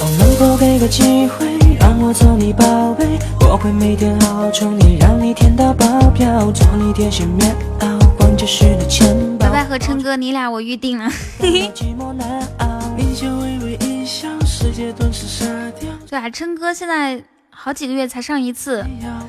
[0.00, 1.46] 哦，能否给个机会
[1.80, 3.18] 让我做你宝贝？
[3.50, 9.46] 我会每天好好宠你，让你甜到爆表，做你贴心棉袄，逛街时的钱包。
[9.46, 11.10] 拜拜和琛哥，你俩我预定了。
[12.98, 15.46] 难熬，你就微微一笑，世界顿时沙
[15.78, 15.88] 掉。
[16.08, 18.84] 对啊，琛哥现在好几个月才上一次。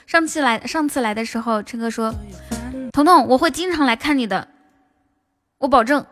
[0.07, 2.13] 上次来上次来的时候，琛哥说
[2.91, 4.47] ：“彤彤，我会经常来看你的，
[5.59, 6.03] 我保证。”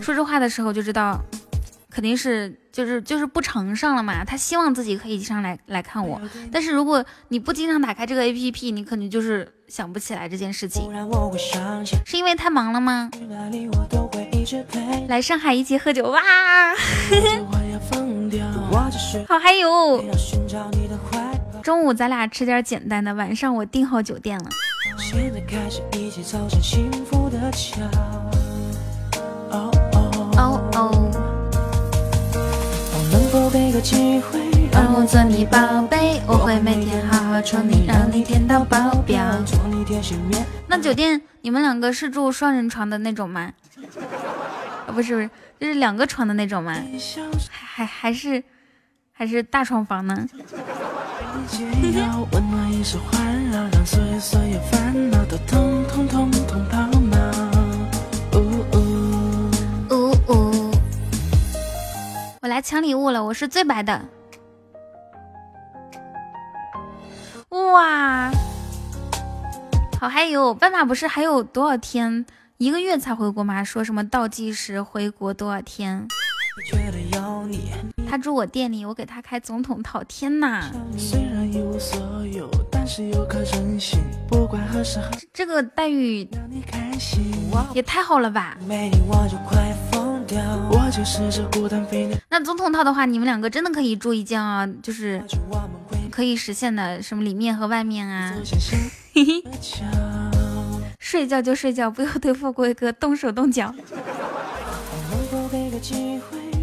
[0.00, 1.20] 说这话的时候就知道，
[1.90, 4.24] 肯定是就是就是不常上了嘛。
[4.24, 6.20] 他希望自己可以经常来来看我，
[6.50, 10.90] 但是如果你不经常打开这个 A P P，你可能就是想不起来这件事情
[12.06, 13.10] 是因为太忙了吗？
[15.08, 16.20] 来上海一起喝酒哇，
[19.28, 20.02] 好嗨哟！
[21.62, 24.46] 中午咱俩吃点简单的，晚上我订好酒店了。
[24.98, 27.82] 现在开始一起走上幸福的桥。
[29.50, 30.90] 哦哦哦哦，
[32.32, 32.40] 哦，
[33.12, 34.40] 能否给个机会
[34.72, 35.58] 让我做你宝
[35.90, 39.20] 贝，我会每天好好宠你，让你甜到爆表。
[40.66, 43.52] 那酒店你们两个是住双人床的那种吗？
[44.86, 46.74] 啊，不是不是，就是两个床的那种吗？
[47.50, 48.42] 还还还是
[49.12, 50.28] 还是大床房呢？
[51.48, 51.64] 解
[51.98, 57.16] 药，温暖一手环绕，让所有所有烦恼都通通通通抛锚。
[58.34, 58.38] 呜
[58.74, 59.50] 呜，
[59.90, 60.70] 呜呜，
[62.42, 64.04] 我来抢礼物了，我是最白的。
[67.48, 68.30] 哇，
[70.00, 70.54] 好嗨哟！
[70.54, 72.24] 斑马不是还有多少天？
[72.56, 73.62] 一个月才回国吗？
[73.62, 76.08] 说什么倒计时回国多少天？
[78.08, 80.70] 他住我店里，我给他开总统套，天呐，
[85.34, 86.26] 这个待遇。
[87.74, 88.56] 也太好了吧！
[92.30, 95.22] 那总统套的话，你们两个真的可以住一间啊，就是
[96.10, 98.34] 可以实现的，什么里面和外面啊。
[100.98, 103.74] 睡觉就睡觉，不要对富贵哥动手动脚。
[105.12, 105.16] 我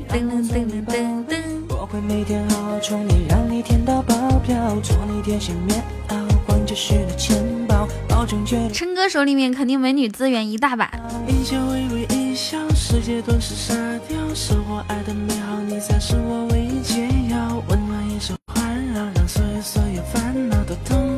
[0.09, 0.97] 噔做你宝噔
[1.27, 1.27] 噔？
[1.27, 1.35] 噔，
[1.69, 7.35] 我会每天好好宠你，让你甜到爆表，做你贴心棉袄，逛街时的钱
[7.67, 8.69] 包，保证绝对。
[8.73, 10.89] 琛哥手里面肯定美女资源一大把。
[11.27, 13.75] 你就微微一笑，世界顿时沙
[14.07, 21.16] 掉，是我爱的美好，你才是我唯一解药，温暖一手环绕，让所有所有烦恼都通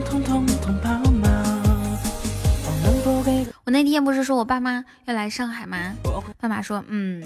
[3.69, 5.77] 我那天不是说我爸妈要来上海吗？
[6.41, 7.23] 爸妈说，嗯，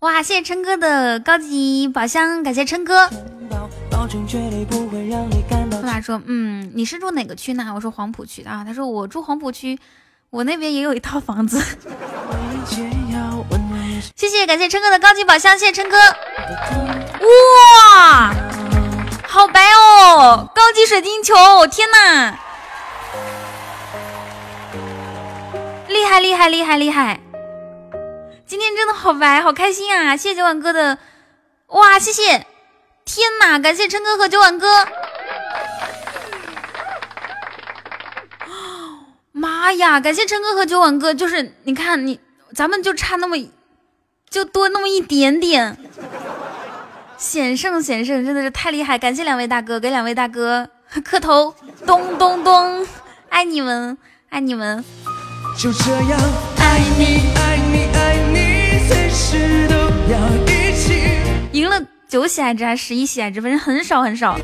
[0.00, 3.08] 哇，谢谢琛哥的高级宝箱，感谢琛哥。
[3.88, 4.06] 爸
[5.82, 7.72] 妈说，嗯，你是住哪个区呢？
[7.74, 8.62] 我说黄浦区的啊。
[8.62, 9.78] 他说我住黄浦区，
[10.28, 11.64] 我那边也有一套房子。
[14.14, 15.96] 谢谢，感谢琛哥的高级宝箱，谢谢琛哥。
[15.96, 18.34] 哇，
[19.26, 21.34] 好白哦，高级水晶球，
[21.70, 22.38] 天哪！
[25.96, 27.20] 厉害厉害厉害厉害！
[28.46, 30.14] 今天真的好白，好开心啊！
[30.14, 30.98] 谢谢九晚哥的，
[31.68, 32.46] 哇，谢谢！
[33.06, 34.86] 天哪，感谢琛哥和九晚哥！
[39.32, 41.14] 妈呀，感谢琛哥和九晚哥！
[41.14, 42.20] 就是你看你，
[42.54, 43.36] 咱们就差那么，
[44.28, 45.78] 就多那么一点点，
[47.16, 48.98] 险胜险胜，真的是太厉害！
[48.98, 50.68] 感谢两位大哥，给两位大哥
[51.02, 51.54] 磕头，
[51.86, 52.86] 咚咚咚，
[53.30, 53.96] 爱你们，
[54.28, 54.84] 爱你们！
[55.56, 56.20] 就这样
[56.58, 59.74] 爱你爱你爱你，随时都
[60.12, 61.00] 要一起。
[61.52, 63.40] 赢了九喜爱值还是十一喜爱值？
[63.40, 64.38] 反正很少很少。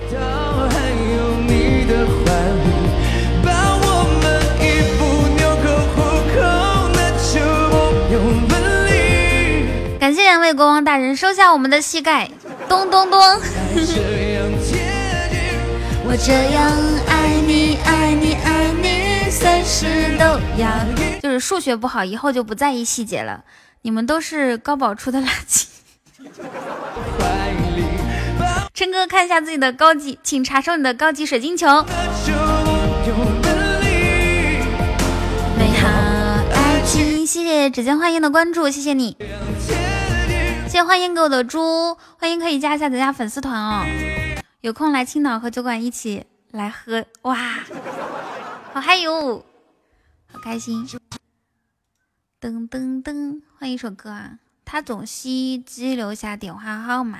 [10.00, 12.30] 感谢两位国王大人收下我们的膝盖，
[12.70, 13.20] 咚咚咚。
[16.04, 16.72] 我这样
[17.06, 19.01] 爱你爱你爱你。
[21.20, 23.44] 就是数学不好，以后就不在意细节了。
[23.82, 25.66] 你们都是高保出的垃圾。
[28.72, 31.66] 琛哥，看一下自己的高级，请查收你的高级水晶球。
[35.58, 35.88] 美好
[36.54, 39.16] 爱情，谢谢指尖欢迎的关注，谢谢你。
[40.66, 43.84] 谢谢欢迎给我的猪，欢迎可以加一下咱家粉丝团哦。
[44.60, 47.36] 有空来青岛和酒馆一起来喝，哇！
[48.74, 49.44] 好嗨哟，
[50.32, 50.88] 好开心！
[52.40, 54.38] 噔噔噔，换一首歌啊！
[54.64, 57.18] 他总希机留下电话号码。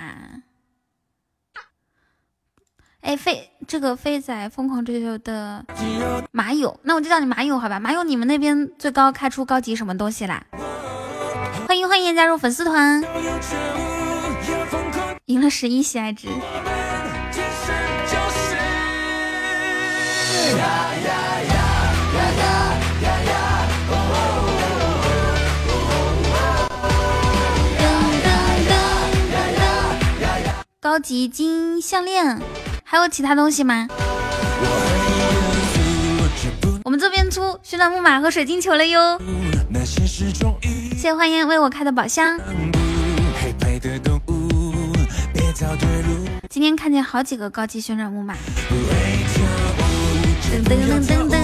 [3.01, 5.63] 哎，飞这个飞仔疯狂追求的
[6.31, 7.79] 马友，那我就叫你马友好吧？
[7.79, 10.43] 马友，你们那边最高开出高级什么东西啦？
[11.67, 13.03] 欢迎欢迎加入粉丝团，
[15.25, 16.27] 赢了十一喜爱值。
[30.93, 32.39] 高级金项链，
[32.83, 33.87] 还有其他东西吗？
[36.83, 39.19] 我们这边出旋转木马和水晶球了哟！
[39.83, 42.39] 谢谢欢迎为我开的宝箱。
[46.47, 48.35] 今天看见好几个高级旋转木马。
[50.51, 51.39] 噔噔噔噔噔。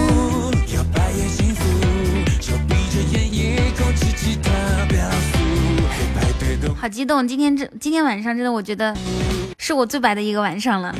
[6.76, 7.28] 好激动！
[7.28, 8.96] 今天这今天晚上真的，我觉得
[9.62, 10.94] 是我最白的一个晚上了。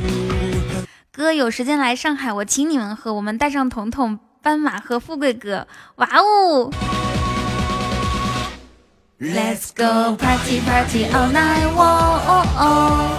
[1.11, 3.11] 哥有时间来上海，我请你们喝。
[3.11, 5.67] 我们带上彤彤、斑马和富贵哥。
[5.95, 6.69] 哇哦
[9.19, 11.73] ！Let's go party party all night！
[11.75, 13.17] 哦哦。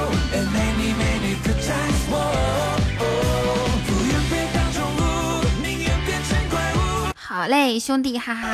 [7.16, 8.48] 好嘞，兄弟，哈哈。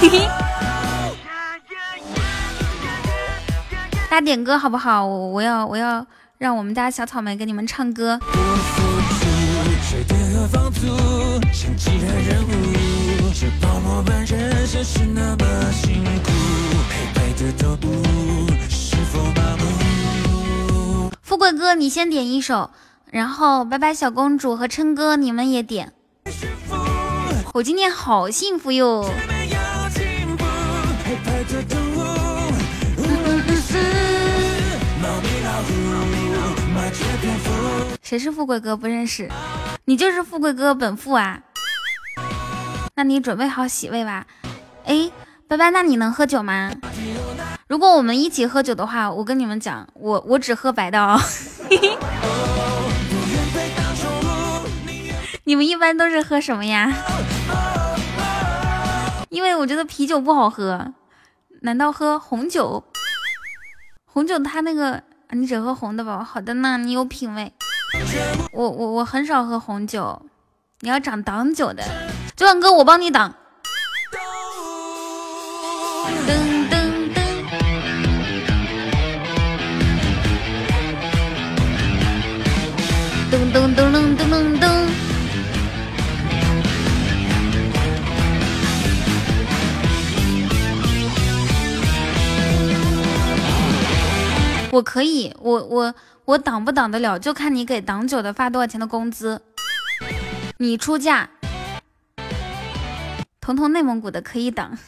[0.00, 0.26] 嘿嘿。
[4.10, 5.06] 大家点歌好不好？
[5.06, 6.04] 我我要我要
[6.42, 8.18] 让我们家小草莓给你们唱歌。
[21.22, 22.72] 富贵哥，你先点一首，
[23.12, 25.92] 然后拜拜小公主和琛哥你们也点。
[27.52, 29.08] 我今天好幸福哟。
[38.12, 38.76] 谁是富贵哥？
[38.76, 39.26] 不认识，
[39.86, 41.40] 你就是富贵哥本富啊！
[42.94, 44.26] 那你准备好洗胃吧。
[44.84, 45.10] 哎，
[45.48, 46.70] 拜拜，那你能喝酒吗？
[47.68, 51.18] 如果我们一起喝酒的话，我跟你们讲，我我只喝白的哦。
[55.44, 56.92] 你们一般都是喝什么呀？
[59.30, 60.92] 因为我觉得啤酒不好喝，
[61.62, 62.84] 难道喝红酒？
[64.04, 66.22] 红酒它那个，你只喝红的吧？
[66.22, 67.54] 好的呢，你有品味。
[68.52, 70.22] 我我我很少喝红酒，
[70.80, 71.82] 你要长挡酒的，
[72.36, 73.34] 九万哥我帮你挡。
[76.26, 76.30] 噔
[76.68, 76.72] 噔
[77.12, 77.18] 噔，
[83.30, 84.64] 噔噔噔噔噔噔噔。
[94.70, 95.94] 我可以，我我。
[96.24, 99.42] 我挡不挡得了，就看你给挡酒的发多少钱的工资。
[100.58, 101.28] 你出价，
[103.40, 104.78] 彤彤内蒙古的可以挡。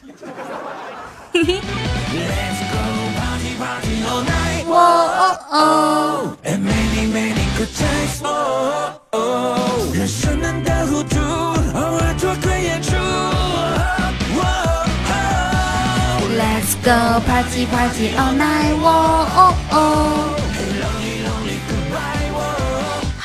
[16.37, 18.75] Let's go party party all night！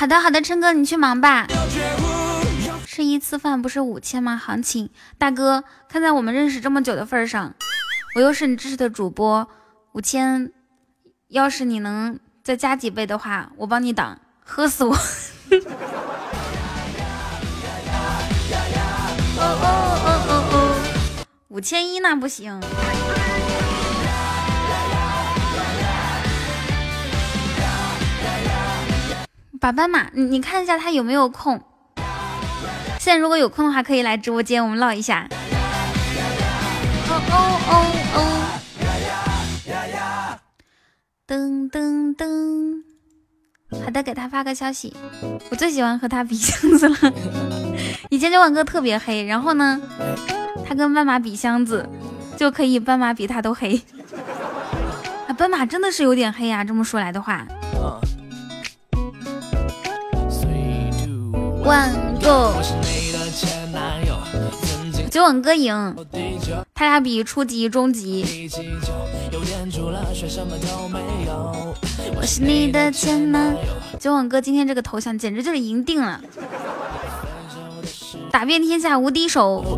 [0.00, 1.46] 好的好的，琛哥你去忙吧。
[2.86, 4.34] 吃一次饭不是五千吗？
[4.34, 7.54] 行情，大哥，看在我们认识这么久的份上，
[8.14, 9.46] 我又是你支持的主播，
[9.92, 10.50] 五千，
[11.28, 14.96] 要是你能再加几倍的话，我帮你挡，喝死我！
[21.48, 22.58] 五千一那不行。
[29.60, 31.60] 把斑马，你你看一下他有没有空。
[32.98, 35.28] 现在如果有空的话，可以来直播间，我们唠一下。
[37.10, 37.74] 哦哦哦
[38.14, 38.48] 哦！
[41.26, 42.82] 噔噔噔！
[43.84, 44.96] 好的，给他发个消息。
[45.50, 46.96] 我最喜欢和他比箱子了。
[48.08, 49.78] 以前九晚哥特别黑，然后呢，
[50.66, 51.86] 他跟斑马比箱子，
[52.38, 53.78] 就可以斑马比他都黑。
[55.28, 57.46] 啊，斑马真的是有点黑呀，这么说来的话。
[61.64, 62.52] 万个。
[65.10, 65.96] 九晚哥赢，
[66.74, 68.48] 他俩比初级、中级。
[72.16, 73.60] 我是你的前男友，
[73.98, 76.20] 九晚哥今天这个头像简直就是赢定了，
[78.30, 79.64] 打遍天下无敌手。
[79.66, 79.76] 我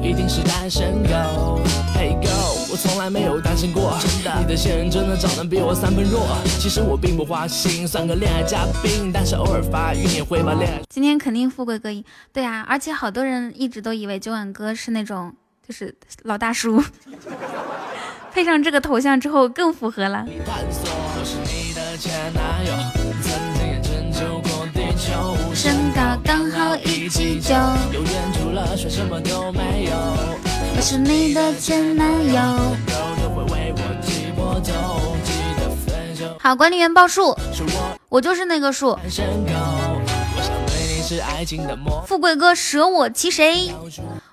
[2.82, 6.26] 从来没有担心过，真的你的现任真的长得比我三分弱。
[6.58, 10.82] 其实我并不花心，算个恋爱嘉宾，但是偶尔发语音会把恋爱。
[10.90, 15.32] 今天肯定富贵哥赢，对啊，而且好多人一直都以为九晚哥是那种
[15.66, 15.94] 就是
[16.24, 16.82] 老大叔，
[18.34, 20.26] 配上这个头像之后更符合了。
[22.00, 22.10] 身
[27.12, 27.54] 好一七九。
[30.74, 32.40] 我是你的前男友。
[36.40, 37.36] 好，管理员报数，
[38.08, 38.98] 我就是那个数。
[42.06, 43.74] 富贵哥舍我其谁？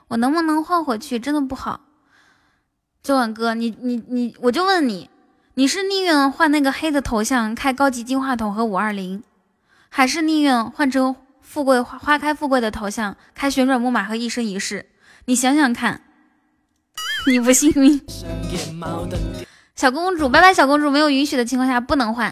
[0.08, 1.20] 我能不能换回去？
[1.20, 1.82] 真的不好。
[3.04, 5.10] 九晚哥，你你你，我就问你，
[5.56, 9.22] 你是宁愿换那个黑的头像，开高级金话筒和五二零，
[9.90, 11.16] 还是宁愿换成
[11.50, 14.86] 富贵花开富贵的头像，开旋转木马和一生一世？
[15.26, 16.02] 你想想看。
[17.26, 18.00] 你不幸运，
[19.76, 22.32] 小公主，拜拜，小公主，没有允许的情况下不能换。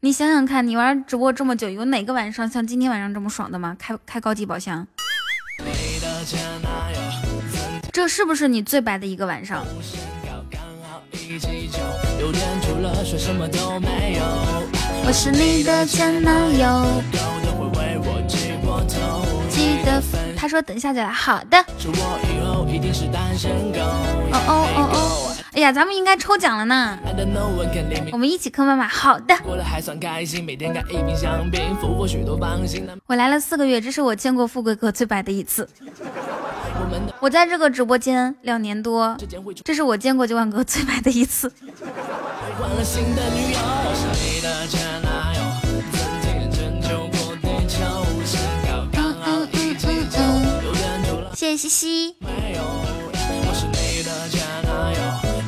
[0.00, 3.76] 你想想看，你玩直播这么久，有哪个晚上像今天晚上这么爽的吗？
[3.78, 4.86] 开开高级宝箱，
[7.92, 9.66] 这是不是你最白的一个晚上？
[15.04, 17.02] 我是你的前男友。
[19.48, 20.02] 记得
[20.36, 21.58] 他说等一下再来，好的。
[24.30, 25.34] 哦哦哦哦！
[25.52, 26.98] 哎呀，咱们应该抽奖了呢。
[28.12, 29.34] 我们一起坑妈妈，好的。
[33.06, 35.68] 我来了四个月，这是我见过富贵哥最白的一次。
[37.20, 39.16] 我在这个直播间两年多，
[39.64, 41.52] 这是我见过九万哥最白的一次。
[51.34, 52.16] 谢谢西西。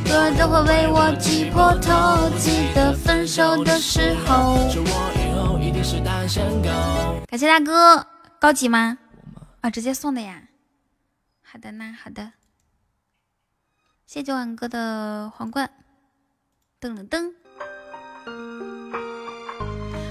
[0.05, 4.56] 多都会为我挤破头，记得分手的时候。
[7.28, 8.05] 感谢大哥，
[8.40, 8.98] 高级吗？
[9.60, 10.49] 啊，直接送的呀。
[11.52, 12.32] 好的呢，好的。
[14.06, 15.68] 谢九晚哥的皇冠。
[16.81, 17.32] 噔了噔。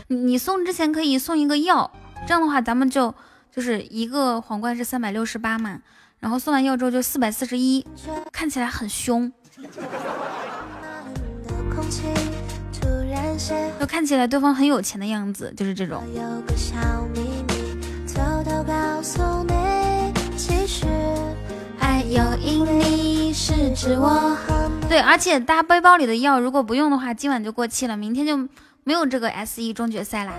[0.07, 1.91] 你送之前可以送一个药，
[2.28, 3.16] 这样的话咱们就。
[3.52, 5.82] 就是一个皇冠是三百六十八嘛，
[6.20, 7.86] 然后送完药之后就四百四十一，
[8.32, 9.34] 看起来很凶，
[13.80, 16.03] 就看起来对方很有钱的样子，就是这种。
[24.88, 28.36] 对，而且大家背包里的药如果不用的话，今晚就过期了，明天就
[28.84, 30.34] 没有这个 S E 终决赛啦。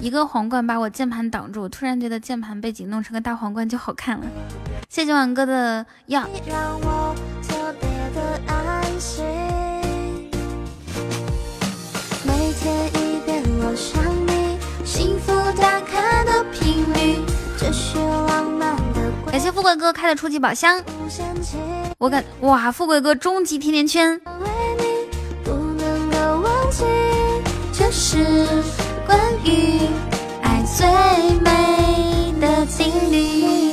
[0.00, 4.26] 一个皇冠把我键盘挡住，突然觉得键盘背景弄成个大皇冠就好看了。
[4.88, 6.24] 谢谢晚哥的药。
[19.30, 20.80] 感谢富贵哥开的初级宝箱。
[21.98, 24.20] 我感哇，富贵哥终极甜甜圈，
[27.72, 28.18] 这是
[29.06, 29.80] 关于
[30.42, 30.86] 爱最
[31.40, 33.72] 美的定律。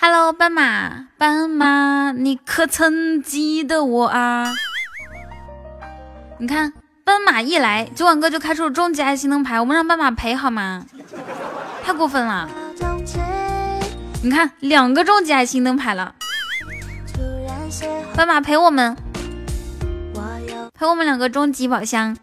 [0.00, 4.52] Hello，斑马，斑马，你可曾记得我啊？
[6.38, 6.72] 你看，
[7.04, 10.84] 斑马一来，九晚哥就开出了终极爱心灯牌，我们让斑马赔好吗？
[11.84, 12.48] 太过分了！
[14.22, 16.14] 你看，两个终极爱心灯牌了，
[18.16, 18.96] 斑马陪我们，
[20.72, 22.16] 陪我们两个终极宝箱。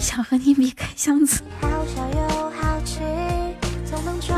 [0.00, 3.00] 想和你比开箱子，好笑又好奇，
[3.84, 4.34] 总能抓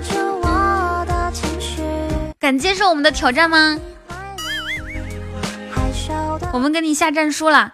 [0.00, 1.82] 住我的情绪。
[2.38, 3.78] 敢接受我们的挑战吗？
[6.56, 7.70] 我们给你下战书了。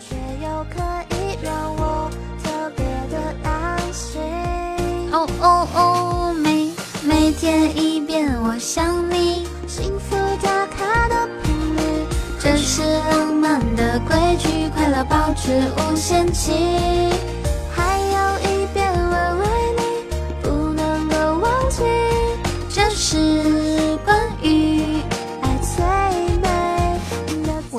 [0.00, 0.80] 却又可
[1.14, 2.10] 以让我
[2.42, 2.82] 特别
[3.12, 4.18] 的安心。
[5.12, 6.72] 哦哦哦，每
[7.02, 12.06] 每天一遍我想你，幸福打卡的频率，
[12.40, 12.80] 这是
[13.10, 16.50] 浪漫的规矩，快乐保持无限期。
[17.76, 19.44] 还有一遍我为
[19.76, 19.82] 你，
[20.40, 21.14] 不能够
[21.46, 21.82] 忘记，
[22.70, 23.18] 这是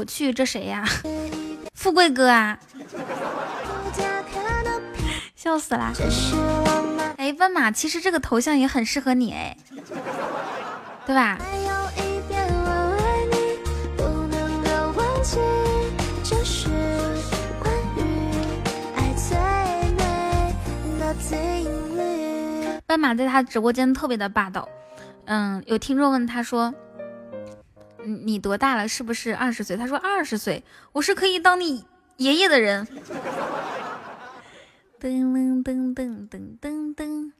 [0.05, 0.83] 去，这谁呀？
[1.73, 2.57] 富贵哥啊，
[5.35, 5.93] 笑死啦！
[7.17, 9.57] 哎，斑马，其实这个头像也很适合你哎，
[11.05, 11.37] 对吧？
[22.87, 24.67] 斑马在他直播间特别的霸道。
[25.25, 26.73] 嗯，有听众问他说
[28.05, 28.87] ：“你你多大了？
[28.87, 30.63] 是不是二十岁？”他说：“二十岁，
[30.93, 31.85] 我是可以当你
[32.17, 32.85] 爷爷的人。”
[35.01, 37.31] 噔噔噔噔噔噔噔。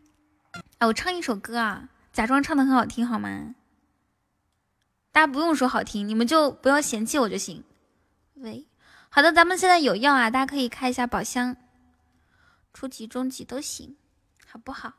[0.80, 3.56] 哎，我唱一首歌啊，假装唱的很好听好吗？
[5.12, 7.64] 大家不用说好听，你们就不要嫌弃我就行。
[8.36, 8.68] 喂，
[9.10, 11.56] 好的，咱们现在有药啊，大家可以开一下宝箱，
[12.74, 13.96] 初级、中级都行，
[14.46, 14.94] 好不好？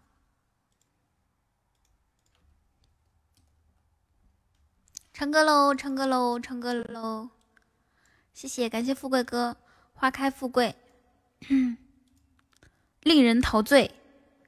[5.19, 7.31] 唱歌喽，唱歌喽，唱歌喽！
[8.35, 9.57] 谢谢，感谢富贵哥，
[9.95, 10.77] 花开富贵，
[13.01, 13.93] 令人陶醉，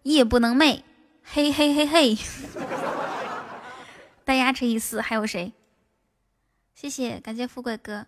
[0.03, 0.83] 夜不能寐，
[1.23, 2.19] 嘿嘿嘿嘿。
[4.27, 5.55] 单压乘以四，还有谁？
[6.75, 8.07] 谢谢，感谢富贵哥。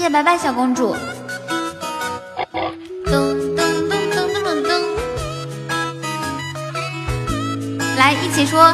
[0.00, 0.96] 谢谢白白小公主。
[3.04, 4.80] 噔噔噔噔噔噔噔，
[7.98, 8.72] 来一起说。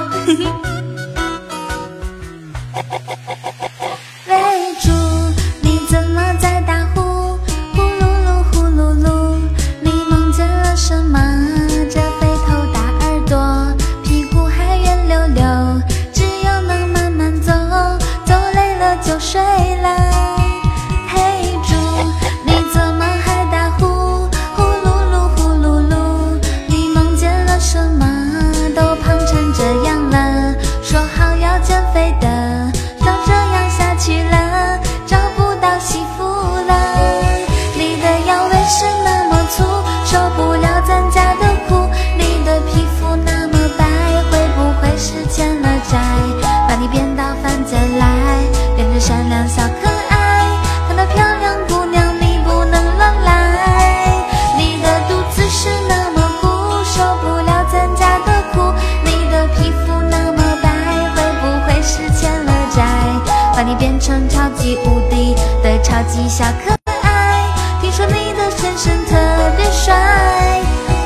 [66.36, 67.80] 小可爱。
[67.80, 69.16] 听说你的先生特
[69.56, 70.60] 别帅，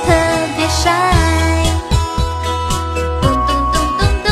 [0.04, 0.10] 特
[0.56, 0.90] 别帅。
[3.22, 4.28] 咚咚咚咚咚。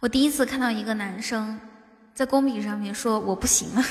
[0.00, 1.60] 我第一次看到一个男生
[2.12, 3.84] 在公屏上面说我不行了，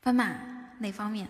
[0.00, 0.28] 斑马
[0.78, 1.26] 哪方面？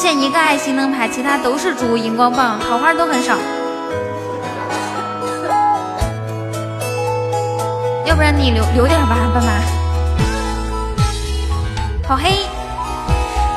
[0.00, 3.36] 现一个爱心灯牌，其他都是猪，荧光棒，桃花都很少。
[8.06, 9.50] 要不然你留留点吧，斑马。
[12.08, 12.46] 好黑，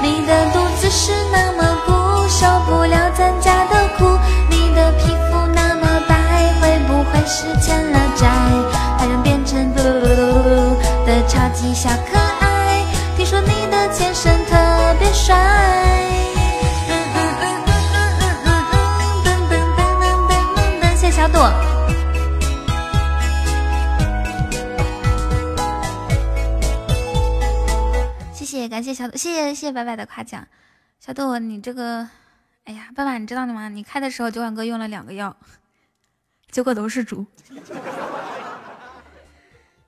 [0.02, 4.04] 你的肚子是那么鼓，受不了咱家的苦。
[4.50, 8.28] 你的皮肤那么白，会不会是欠了债？
[9.00, 10.76] 把人变成嘟嘟嘟嘟嘟
[11.08, 12.84] 的超级小可爱。
[13.16, 14.43] 听说你的前身
[28.84, 30.46] 感谢小朵，谢谢谢谢白白的夸奖。
[31.00, 32.06] 小朵，你这个，
[32.66, 33.70] 哎呀，爸爸，你知道的吗？
[33.70, 35.38] 你开的时候九碗哥用了两个药，
[36.52, 37.26] 结果都是猪。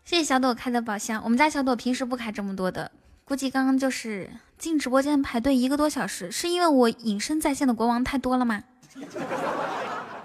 [0.05, 2.89] 谢谢小朵开的宝箱，我们家小朵平时不开这么多的，
[3.25, 8.63] 估计刚刚就是进直播间排队一个多小时，是因为我隐身在线的国王太多了吗？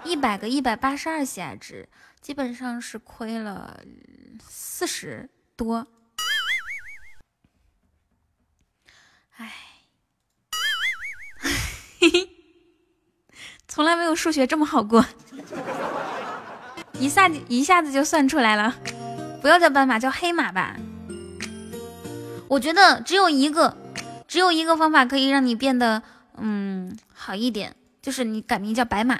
[0.05, 1.89] 一百个一百八十二喜爱值，
[2.21, 3.81] 基本上是亏了
[4.39, 5.85] 四十多。
[9.41, 9.51] 唉，
[11.99, 12.29] 嘿嘿，
[13.67, 15.03] 从来没有数学这么好过，
[16.99, 18.75] 一下子一下子就算出来了。
[19.41, 20.75] 不要叫斑马，叫黑马吧。
[22.47, 23.75] 我觉得只有一个，
[24.27, 26.03] 只有一个方法可以让你变得
[26.37, 29.19] 嗯好一点，就是你改名叫白马。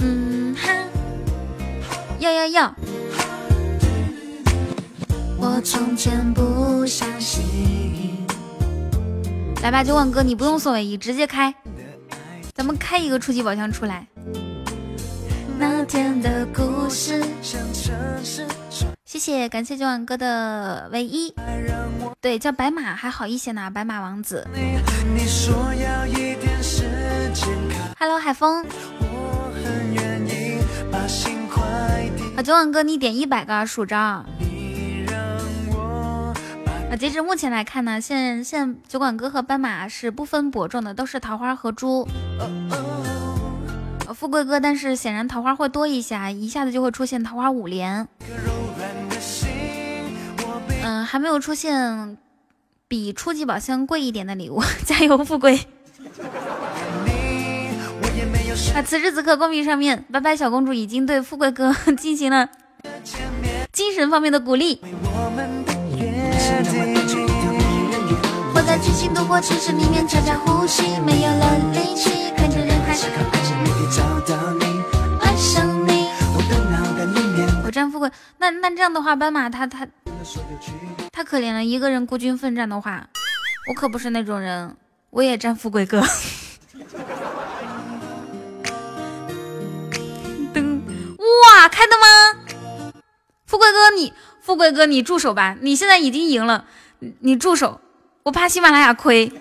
[0.00, 0.70] 嗯哈，
[2.18, 2.74] 要要要。
[5.38, 7.44] 我从前不相信。
[9.62, 11.54] 来吧，九万哥，你不用送尾一，直接开，
[12.54, 14.06] 咱们开一个初级宝箱出来。
[15.58, 17.22] 那天的故事。
[19.04, 21.34] 谢谢，感谢九万哥的唯一。
[22.20, 24.46] 对，叫白马还好一些呢，白马王子。
[27.98, 28.64] Hello，海风。
[32.36, 34.24] 啊，九万哥，你点一百个数着。
[36.90, 42.06] 啊，截止目前来看呢，现现在酒馆哥和斑马是不分伯仲的，都是桃花和猪。
[44.14, 48.06] 富贵哥，但是显然桃花会多一些，一下子就会出现桃花五连。
[50.82, 52.16] 嗯，还没有出现
[52.86, 55.58] 比初级宝箱贵一点的礼物， 加油，富贵！
[58.74, 62.48] 啊，此时此刻公屏上面，拜拜小公主已经对富贵哥 进行了
[63.72, 64.80] 精神方面的鼓励。
[68.76, 73.70] 我在剧情度过城市里面悄悄呼吸，没有了力气，看着人海是可爱上你，
[75.18, 76.10] 爱上你。
[77.64, 79.88] 我占富贵，那那这样的话，斑马他他
[81.10, 83.08] 太可怜了，一个人孤军奋战的话，
[83.70, 84.76] 我可不是那种人，
[85.08, 86.02] 我也占富贵哥。
[90.52, 90.80] 噔，
[91.16, 92.04] 哇，开的吗？
[93.46, 94.12] 富贵哥你，
[94.42, 96.66] 富贵哥你住手吧，你现在已经赢了，
[97.20, 97.80] 你住手。
[98.26, 99.32] 我怕喜马拉雅亏，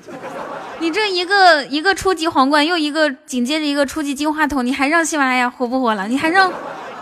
[0.79, 6.07] 你这一个一个初级皇冠，又一个紧接着一个初级金话筒，你还让喜马拉雅活不活了？
[6.07, 6.53] 你还让，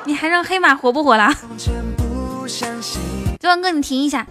[0.05, 1.30] 你还让黑马活不活了？
[3.38, 4.26] 九万哥，你停一下！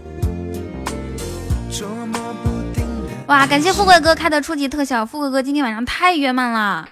[3.26, 6.88] 哇，感谢富贵哥开的初级特效，富贵哥今天晚上太圆满了。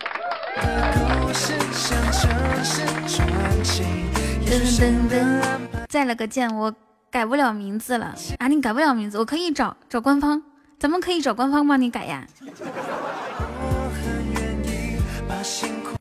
[5.89, 6.70] 再了个键，我
[7.11, 8.47] 改不了名字了啊！
[8.47, 10.43] 你改不了名字，我可以找找官方。
[10.81, 12.27] 咱们可以找官方帮你改呀，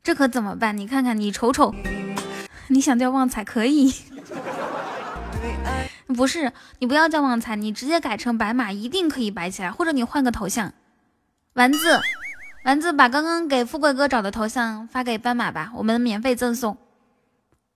[0.01, 0.75] 这可怎么办？
[0.77, 1.75] 你看看，你瞅瞅，
[2.67, 3.93] 你想叫旺财可以，
[6.07, 10.71] 不是你不要叫旺财，你直接改成白马，一定可以摆起来，或者你换个头像。
[11.55, 11.99] 丸子，
[12.63, 16.77] 丸子把刚刚给富贵哥找的头像发给斑马吧，我们免费赠送，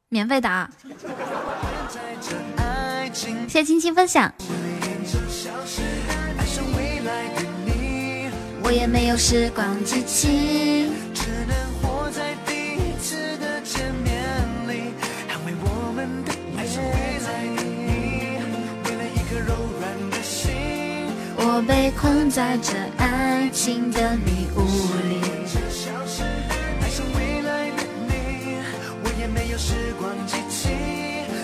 [0.07, 0.69] 免费的啊！
[3.11, 4.33] 谢谢青青分享。
[8.63, 10.89] 我也没有时光机器。
[11.13, 14.23] 只能活在第一次的见面
[14.67, 14.93] 里
[15.29, 18.39] 捍卫我们的爱像未来的你
[18.85, 20.51] 为了一颗柔软的心
[21.37, 24.59] 我被困在这爱情的迷雾
[25.09, 25.21] 里。
[26.81, 28.57] 爱上未来的你
[29.03, 30.69] 我也没有时光机器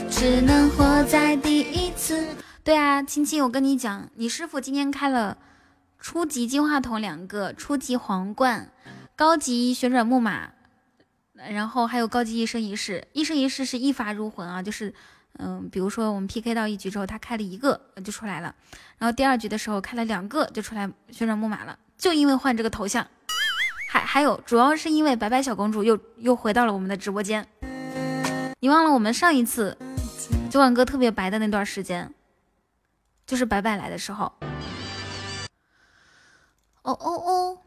[0.09, 2.25] 只能活在第一次。
[2.63, 5.37] 对啊亲亲我跟你讲你师傅今天开了
[5.99, 8.71] 初级金话筒两个，初级皇冠，
[9.15, 10.49] 高级旋转木马，
[11.33, 13.05] 然后还有高级一生一世。
[13.13, 14.93] 一生一世是一发入魂啊，就是
[15.37, 18.55] 嗯，比如说我们 PK 到一局之后，他开了一个就出来了，
[18.97, 23.05] 然后第二局的时候开了两个就出来旋转木马了，就因为换这个头像。
[23.91, 27.45] 还还有，主要是因为白白小公主又又回到了我们的直播间。
[28.59, 29.77] 你忘了我们上一次
[30.49, 32.13] 九晚哥特别白的那段时间？
[33.25, 34.31] 就是白白来的时候，
[36.83, 37.59] 哦哦哦。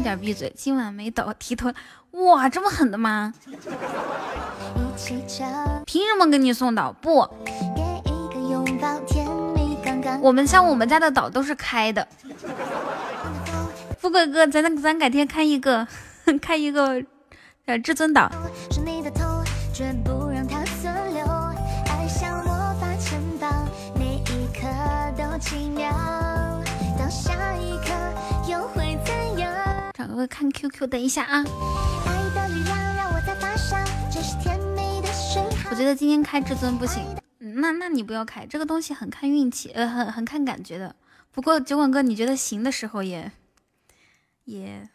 [0.00, 0.52] 点闭嘴！
[0.56, 1.72] 今晚没倒提头，
[2.12, 3.34] 哇，这么狠的吗？
[5.86, 6.92] 凭什么给你送岛？
[6.92, 7.28] 不，
[10.20, 12.06] 我们像我们家的岛都是开的。
[13.98, 15.86] 富贵哥，咱咱改天开一个，
[16.40, 17.02] 开一个
[17.66, 18.30] 呃至尊岛。
[30.16, 31.44] 我看 QQ，等一下啊！
[35.70, 37.02] 我觉得今天开至尊不行，
[37.38, 40.94] 那那你不要开，这个东西很看运气，呃，很很看感觉的。
[41.30, 43.30] 不过酒馆哥，你觉得行的时候也
[44.44, 44.88] 也。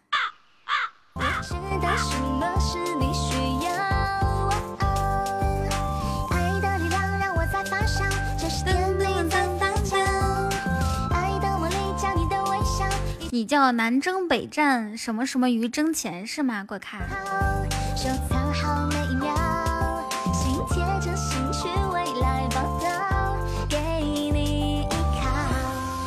[13.36, 16.64] 你叫南征北战什么什么鱼挣钱是吗？
[16.64, 17.02] 过看。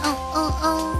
[0.02, 0.94] 嗯嗯嗯。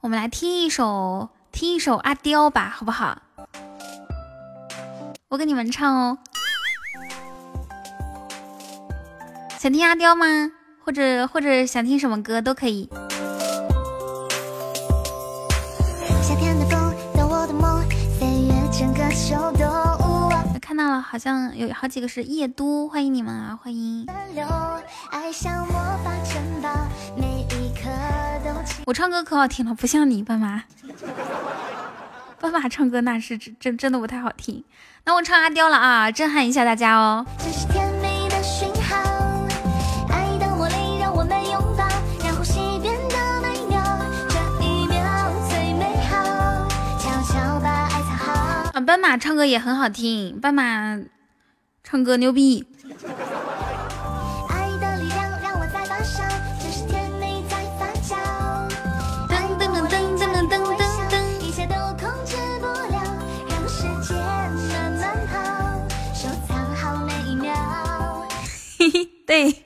[0.00, 3.22] 我们来听一首听一首阿刁吧，好不好？
[5.28, 6.18] 我给你们唱哦。
[9.56, 10.50] 想听阿刁吗？
[10.84, 12.90] 或者或者想听什么歌都可以。
[20.74, 24.04] 看到了，好像有好几个是夜都，欢迎你们啊，欢迎！
[28.84, 30.64] 我唱歌可好听了，不像你斑马，
[32.40, 34.64] 斑马 唱歌那是真真的不太好听。
[35.04, 37.24] 那我唱阿刁了啊，震撼一下大家哦。
[49.16, 50.98] 唱歌也很好听，斑马
[51.82, 52.66] 唱歌牛逼。
[68.76, 69.64] 嘿嘿，对，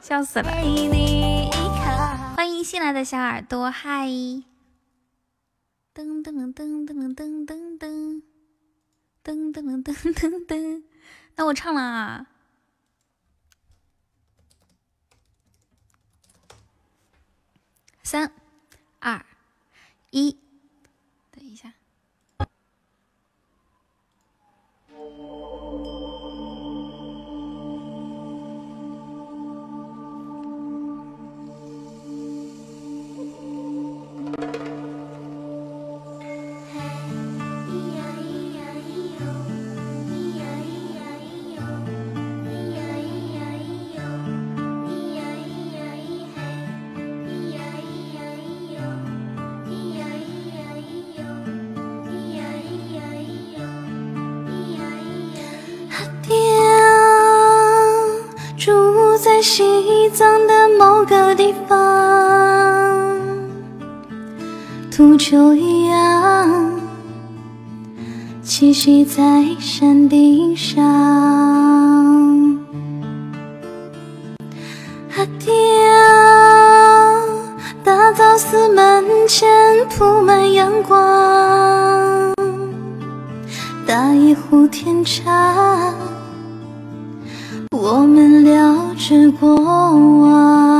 [0.00, 0.50] 笑死了。
[2.36, 4.08] 欢迎新来的小耳朵，嗨。
[5.96, 8.20] 噔噔噔噔噔噔噔噔
[9.24, 10.84] 噔噔噔噔噔噔，
[11.36, 12.26] 那我唱了啊！
[18.02, 18.30] 三
[18.98, 19.24] 二
[20.10, 20.38] 一。
[21.30, 21.72] 等一下
[59.48, 63.16] 西藏的某个地方，
[64.90, 66.72] 土丘一样
[68.44, 70.84] 栖息在山顶上。
[75.16, 75.54] 阿刁，
[77.84, 79.48] 打造寺门前
[79.88, 82.34] 铺满阳光，
[83.86, 85.94] 打一壶甜茶，
[87.70, 90.75] 我们聊知过往。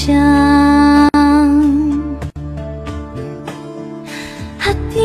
[0.00, 1.10] 还顽强。
[4.60, 5.00] 阿刁，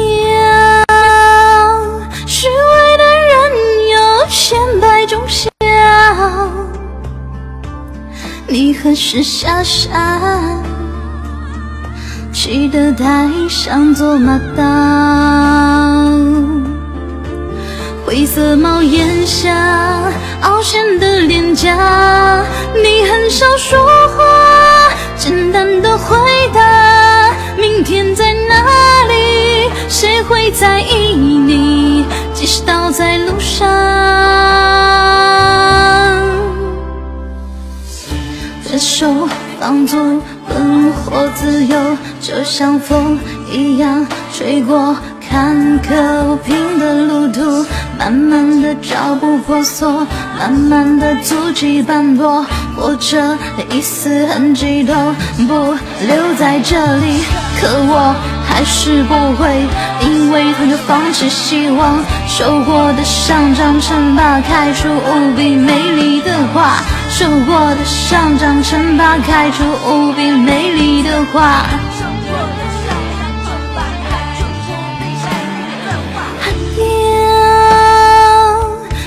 [2.26, 3.34] 虚伪的人
[3.92, 3.96] 有
[4.30, 5.50] 千百种笑，
[8.48, 10.64] 你何时下山？
[12.32, 14.64] 记得台上做马刀，
[18.06, 20.12] 灰色帽檐下
[20.42, 22.46] 凹陷的脸颊，
[22.76, 23.80] 你很少说
[24.16, 24.24] 话，
[25.26, 26.16] 简单的回
[26.54, 28.62] 答，明天在哪
[29.08, 29.72] 里？
[29.90, 32.06] 谁会在意你？
[32.32, 33.68] 即使倒在路上，
[38.64, 39.28] 分手
[39.60, 41.98] 放纵，奔或自由。
[42.22, 43.18] 就像风
[43.52, 44.96] 一样吹过
[45.28, 47.66] 坎坷不平的路途，
[47.98, 50.06] 慢慢的脚步婆娑，
[50.38, 52.46] 慢慢的足迹斑驳，
[52.76, 53.38] 或者
[53.72, 54.94] 一丝痕迹都
[55.48, 55.54] 不
[56.06, 57.24] 留在这里。
[57.60, 58.14] 可我
[58.48, 59.66] 还是不会
[60.02, 61.98] 因为他就放弃希望，
[62.28, 66.78] 受过的伤长成疤，开出无比美丽的花。
[67.10, 71.64] 受过的伤长成疤，开出无比美丽的花。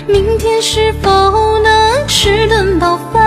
[0.07, 1.11] 明天是否
[1.61, 3.18] 能吃顿饱饭？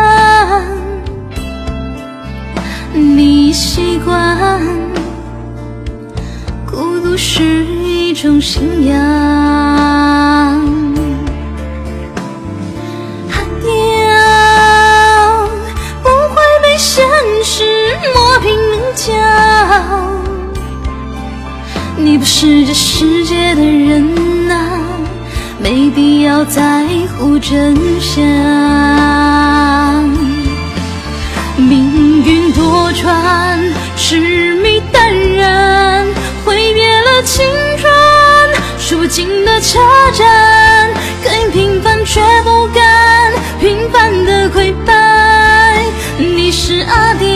[2.94, 4.62] 你习惯
[6.66, 8.98] 孤独是一种信仰。
[13.30, 13.68] 阿刁
[16.04, 17.06] 不会被现
[17.44, 17.64] 实
[18.14, 19.12] 磨平棱角，
[21.98, 24.80] 你不是这世界的人啊。
[25.60, 28.24] 没必要在乎真相，
[31.62, 36.06] 命运多舛，痴迷淡然，
[36.44, 37.46] 挥别了青
[37.78, 37.92] 春，
[38.80, 39.80] 数不尽的车
[40.14, 40.90] 站，
[41.24, 45.84] 更平凡却不甘平凡的溃败。
[46.18, 47.28] 你是阿刁，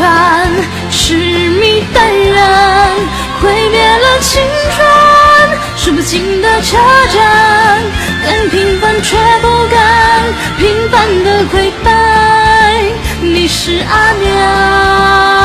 [0.00, 0.08] 多舛，
[0.90, 2.02] 痴迷淡
[2.32, 2.90] 然，
[3.42, 4.40] 毁灭了青
[4.74, 4.86] 春，
[5.76, 6.78] 数不尽的车
[7.12, 7.82] 站，
[8.24, 10.24] 更平凡却不甘
[10.56, 11.90] 平凡的溃败。
[13.20, 15.39] 你是阿娘。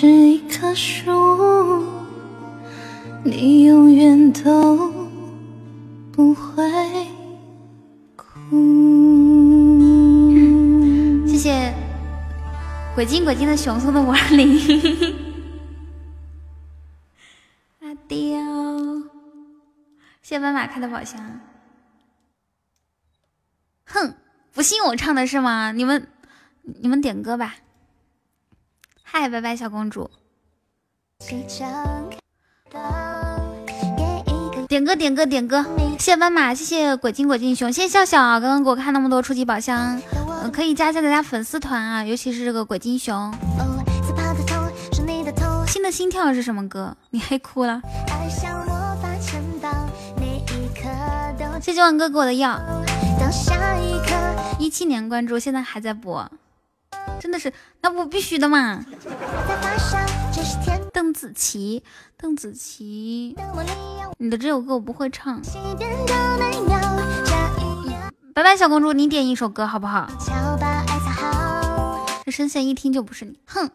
[0.00, 1.12] 是一棵树，
[3.22, 4.90] 你永远都
[6.10, 6.64] 不会
[8.16, 8.32] 哭。
[11.28, 11.74] 谢谢
[12.94, 14.56] 鬼精鬼精的熊送的五二零，
[17.80, 18.16] 阿刁，
[20.22, 21.42] 谢谢斑马开的宝箱。
[23.84, 24.14] 哼，
[24.54, 25.72] 不信我唱的是吗？
[25.72, 26.08] 你们，
[26.62, 27.56] 你们点歌吧。
[29.12, 30.08] 嗨，拜拜，小公主。
[34.68, 35.64] 点歌，点歌，点歌。
[35.98, 40.00] 谢谢斑马，谢谢鬼精鬼精熊，谢谢笑笑，刚刚给我看那么多初级宝箱，
[40.52, 43.34] 可以加一下咱家粉丝团啊，尤其是这个鬼精熊。
[45.66, 46.96] 新的心跳是什么歌？
[47.10, 47.82] 你黑哭了。
[51.60, 52.60] 谢谢万哥给我的药。
[54.60, 56.30] 一七年关注，现在还在播，
[57.20, 57.52] 真的是，
[57.82, 58.84] 那不必须的嘛。
[60.92, 61.82] 邓紫棋，
[62.16, 63.36] 邓紫棋，
[64.18, 65.40] 你的这首歌我不会唱。
[68.32, 70.08] 拜拜，小公主，你点一首歌好不好？
[72.24, 73.70] 这声线一听就不是你，哼！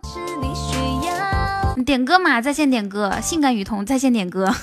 [1.77, 4.53] 你点歌嘛，在线点歌，性感雨桐在线点歌。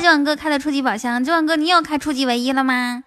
[0.00, 3.02] 谢谢晚哥开的初级宝箱，九晚哥你有开初级唯一了吗？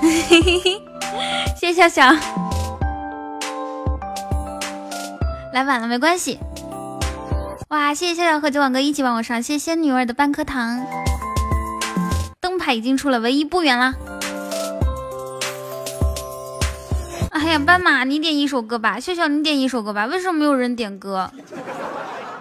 [0.00, 0.80] 嘿嘿嘿，
[1.56, 2.16] 谢谢笑笑，
[5.52, 6.38] 来晚了没关系。
[7.70, 10.80] 哇，谢谢笑笑和九晚哥一起帮我上，谢谢仙女儿的半颗糖。
[12.40, 13.92] 灯牌已经出了，唯一不远了。
[17.34, 21.28] 哎呀，斑马，你点一首歌吧，笑笑你点一首歌吧，为什么没有人点歌？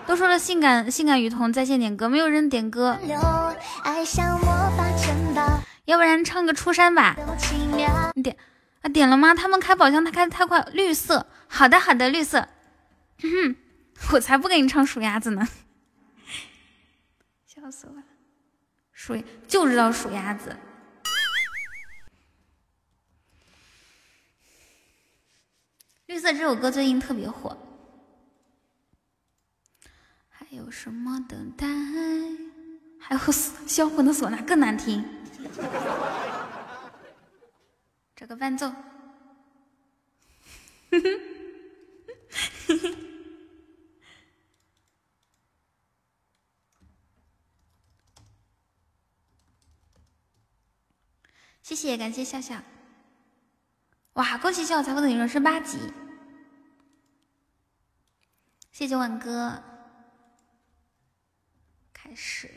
[0.06, 2.95] 都说了性感性感雨桐在线点歌，没有人点歌。
[5.86, 7.18] 要不然唱个出山吧，
[8.14, 8.38] 你点
[8.84, 9.34] 啊点了吗？
[9.34, 12.48] 他们开宝箱他开的太快，绿色，好的好的绿色，
[14.11, 15.48] 我才不给你唱数鸭子呢，
[17.48, 18.03] 笑死我了，
[18.91, 19.18] 数
[19.48, 20.56] 就知道数鸭子，
[26.14, 27.57] 绿色这首歌最近特别火，
[30.30, 31.65] 还有什么等待？
[32.99, 33.22] 还有
[33.65, 35.03] 销魂的唢呐更难听。
[38.15, 38.72] 这个伴奏，
[51.64, 52.61] 谢谢，感谢笑笑。
[54.14, 55.80] 哇，恭喜笑笑财富等级人升八级！
[58.73, 59.61] 谢谢晚哥，
[61.93, 62.47] 开始。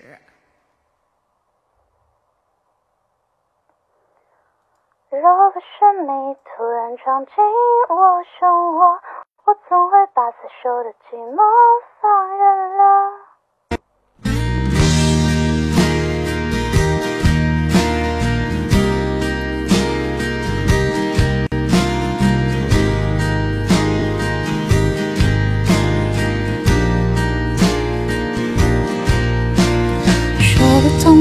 [5.10, 5.66] 若不是
[6.00, 7.34] 你突然闯进
[7.90, 8.98] 我生活，
[9.44, 11.36] 我怎会把死守的寂寞
[12.00, 13.35] 放任了？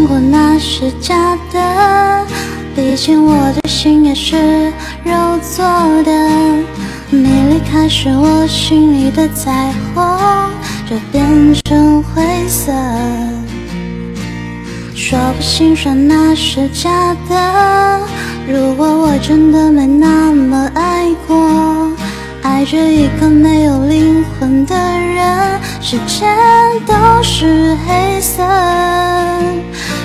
[0.07, 2.25] 过那是假的。
[2.75, 4.71] 毕竟我的心也是
[5.03, 5.65] 肉做
[6.03, 6.11] 的，
[7.09, 10.03] 你离开时，我心里的彩虹
[10.89, 12.73] 就变成灰色。
[14.93, 17.99] 说不心酸那是假的，
[18.47, 21.91] 如果我真的没那么爱过，
[22.45, 26.29] 爱着一个没有灵魂的人，世间
[26.85, 26.93] 都
[27.23, 28.43] 是黑色。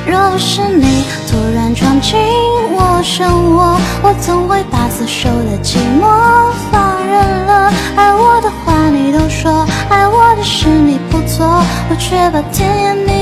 [0.06, 2.18] 若不是你突然闯进
[2.72, 7.70] 我生活，我怎会把死守的寂寞放任了？
[7.94, 11.46] 爱我的话你都说，爱我的事你不做，
[11.90, 13.19] 我却把甜言蜜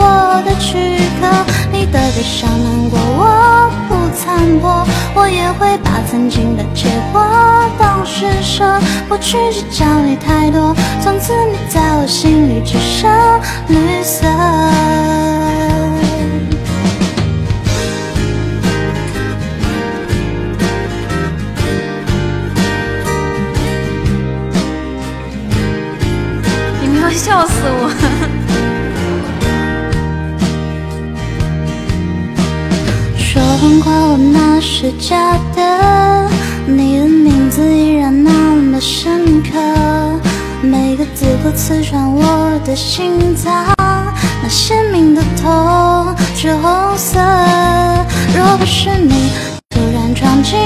[0.00, 1.28] 我的躯壳。
[1.72, 7.24] 你的悲伤难过我不参破，我也会把曾经的结果
[7.78, 13.10] 当施舍，不去计较你太多，从此你在我心里只剩
[13.68, 14.26] 绿色。
[26.82, 28.29] 你们要笑死我！
[33.60, 36.30] 说谎话我那是假的，
[36.66, 39.50] 你的名字依然那么深刻，
[40.62, 43.52] 每个字都刺穿我的心脏，
[44.42, 47.20] 那鲜明的痛是红色。
[48.34, 49.30] 若不是你
[49.68, 50.58] 突然闯进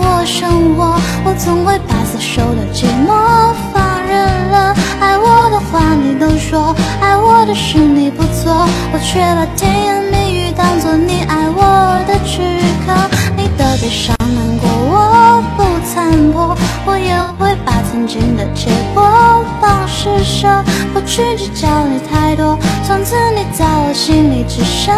[0.00, 4.74] 我生活，我总会把死守的寂寞放任了。
[4.98, 11.22] 爱我的话你都说，爱我的事你不做，我却把甜言蜜语当作你
[11.56, 12.92] 我的躯壳。
[13.36, 16.56] 你的悲伤难过我不参破，
[16.86, 20.46] 我也会把曾经的结果当施舍，
[20.92, 24.94] 不去计较你太多，从此你在我心里只剩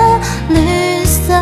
[0.48, 1.32] 绿色。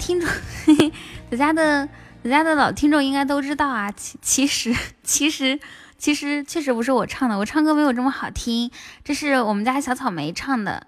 [0.00, 0.28] 听众，
[1.30, 1.88] 咱家的
[2.24, 3.92] 咱家的老听众应该都知道啊。
[3.92, 4.74] 其其实
[5.04, 5.60] 其实
[5.98, 8.70] 其实确实不是我唱的，我唱歌没有这么好听，
[9.04, 10.86] 这是我们家小草莓唱的。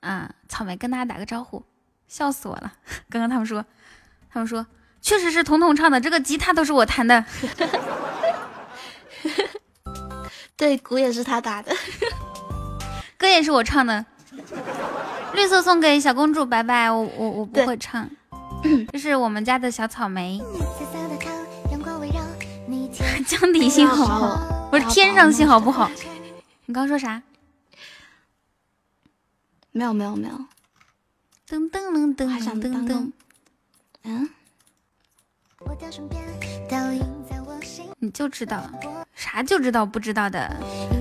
[0.00, 1.64] 啊，草莓跟大家打个招呼，
[2.06, 2.74] 笑死我了。
[3.10, 3.64] 刚刚他们说，
[4.30, 4.64] 他们说
[5.02, 7.24] 确实是彤彤唱的，这个吉他都是我弹的。
[10.56, 11.74] 对，鼓也是他打的，
[13.16, 14.06] 歌也是我唱的。
[15.34, 16.90] 绿色送给小公主，拜拜。
[16.90, 18.08] 我我我不会唱，
[18.92, 20.40] 这是我们家的小草莓。
[23.26, 25.90] 江底信号不好，不是天上信号不好。
[26.66, 27.22] 你刚说啥？
[29.72, 30.34] 没有没有没有。
[31.48, 33.12] 噔噔噔噔噔噔噔。
[34.04, 34.30] 嗯。
[38.00, 38.62] 你就知道
[39.14, 40.56] 啥就知道不知道的，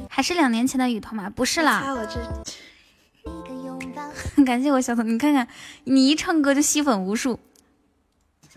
[0.09, 1.29] 还是两年前的雨桐吗？
[1.29, 1.95] 不是啦。
[4.45, 5.47] 感谢我小彤，你看看
[5.85, 7.39] 你一唱歌就吸粉无数。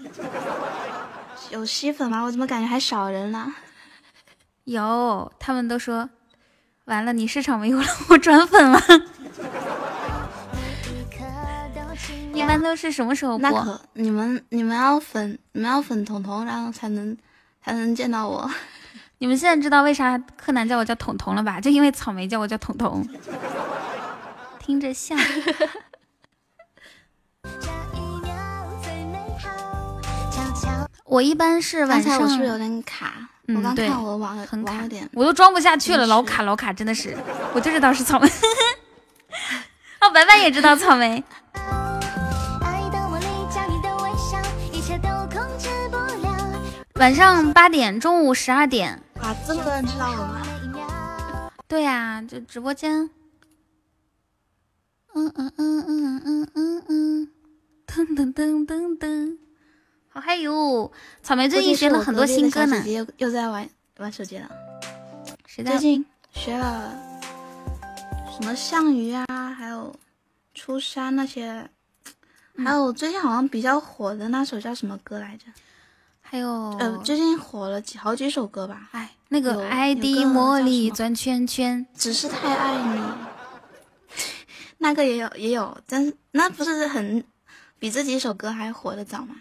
[1.50, 2.22] 有吸粉吗？
[2.22, 3.46] 我怎么感觉还少人了？
[4.64, 6.08] 有，他们都说
[6.84, 8.80] 完了，你市场没有了，我转粉了。
[12.32, 13.50] 一般都是什么时候播？
[13.50, 17.16] 那可你们你们要粉你们要粉彤彤，然后才能。
[17.62, 18.50] 才能见到我。
[19.18, 21.60] 你们现在知道为啥柯南叫我叫彤彤了吧？
[21.60, 23.06] 就因为草莓叫我叫彤彤，
[24.58, 25.18] 听着像。
[31.10, 32.20] 我一般是晚上。
[32.20, 33.28] 我是不是有点卡？
[33.48, 37.16] 我刚看我网很卡点，我都装不下去了，老卡老卡，真的是。
[37.52, 38.28] 我就知道是草莓。
[40.00, 41.22] 哦，白白也知道草莓。
[46.94, 48.92] 晚上八点，中午十二点。
[49.20, 50.42] 啊，这么多人知道我吗？
[51.66, 53.10] 对呀，就直播间。
[55.14, 57.28] 嗯嗯嗯嗯嗯嗯嗯，
[57.86, 59.38] 噔噔噔噔噔。
[60.12, 60.90] 好嗨哟！
[61.22, 62.82] 草莓最近学了很多新歌呢。
[62.88, 63.68] 又又在玩
[63.98, 64.50] 玩手机了。
[65.46, 65.70] 谁在？
[65.70, 66.92] 最近学了
[68.36, 69.94] 什么项羽啊，还有
[70.52, 71.70] 出山那些，
[72.56, 75.44] 还有最近好像比较火的那首叫什么歌来着？
[76.20, 76.50] 还有
[76.80, 78.88] 呃，最近火了几好几首歌吧？
[78.90, 83.00] 哎，那个爱的魔力转圈圈，只是太爱你，
[84.78, 87.24] 那个也有也有，但是那不是很
[87.78, 89.36] 比这几首歌还火的早吗？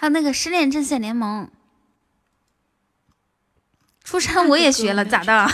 [0.00, 1.50] 还有那个失恋阵线联盟，
[4.04, 5.48] 出山我也学了，咋的？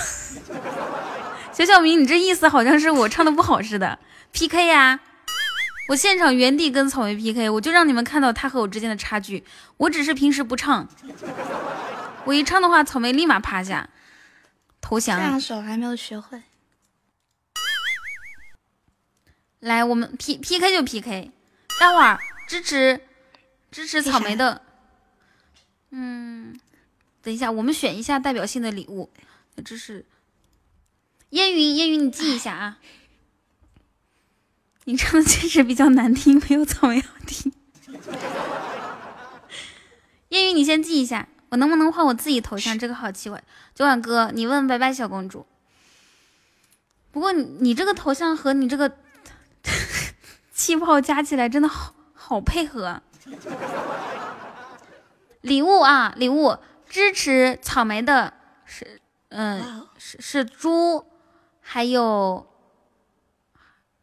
[1.50, 3.98] 小小明，你这意思好像是我唱的不好似的
[4.32, 5.00] ，PK 呀？
[5.88, 9.42] 我现场原地跟草莓 PK，我就让你们看到他和我之间的差距。
[9.78, 10.86] 我只是平时不唱，
[12.26, 13.88] 我一唱的话，草莓立马趴下
[14.82, 15.18] 投降。
[15.18, 16.42] 这两首还没有学会。
[19.60, 21.30] 来，我们 P PK 就 PK，
[21.80, 23.00] 待会儿支持
[23.74, 24.62] 支持草莓的。
[25.90, 26.56] 嗯，
[27.22, 29.10] 等一下，我们选一下代表性的礼物。
[29.64, 30.06] 支持
[31.30, 32.78] 烟云，烟云，你记一下啊。
[34.84, 37.52] 你唱的确实比较难听，没有草莓好听。
[40.28, 42.78] 烟雨，你先记一下，我能不能换我自己头像？
[42.78, 43.42] 这个好奇怪。
[43.74, 45.44] 九晚哥，你问白白小公主。
[47.10, 48.96] 不过你你这个头像和你这个
[50.54, 53.02] 气泡加起来真的好好配合。
[55.42, 56.56] 礼物啊，礼物
[56.88, 58.32] 支持草莓的
[58.64, 61.04] 是，嗯，是是猪，
[61.60, 62.46] 还有。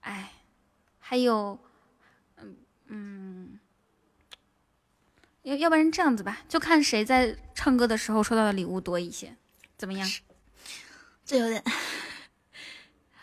[0.02, 0.32] 哎，
[1.00, 1.60] 还有，
[2.38, 2.56] 嗯
[2.88, 3.60] 嗯，
[5.44, 9.36] 要要不然这样子吧，就看谁在唱歌的时候收到的礼物多一些，
[9.78, 10.10] 怎么样？
[11.24, 11.64] 这有点，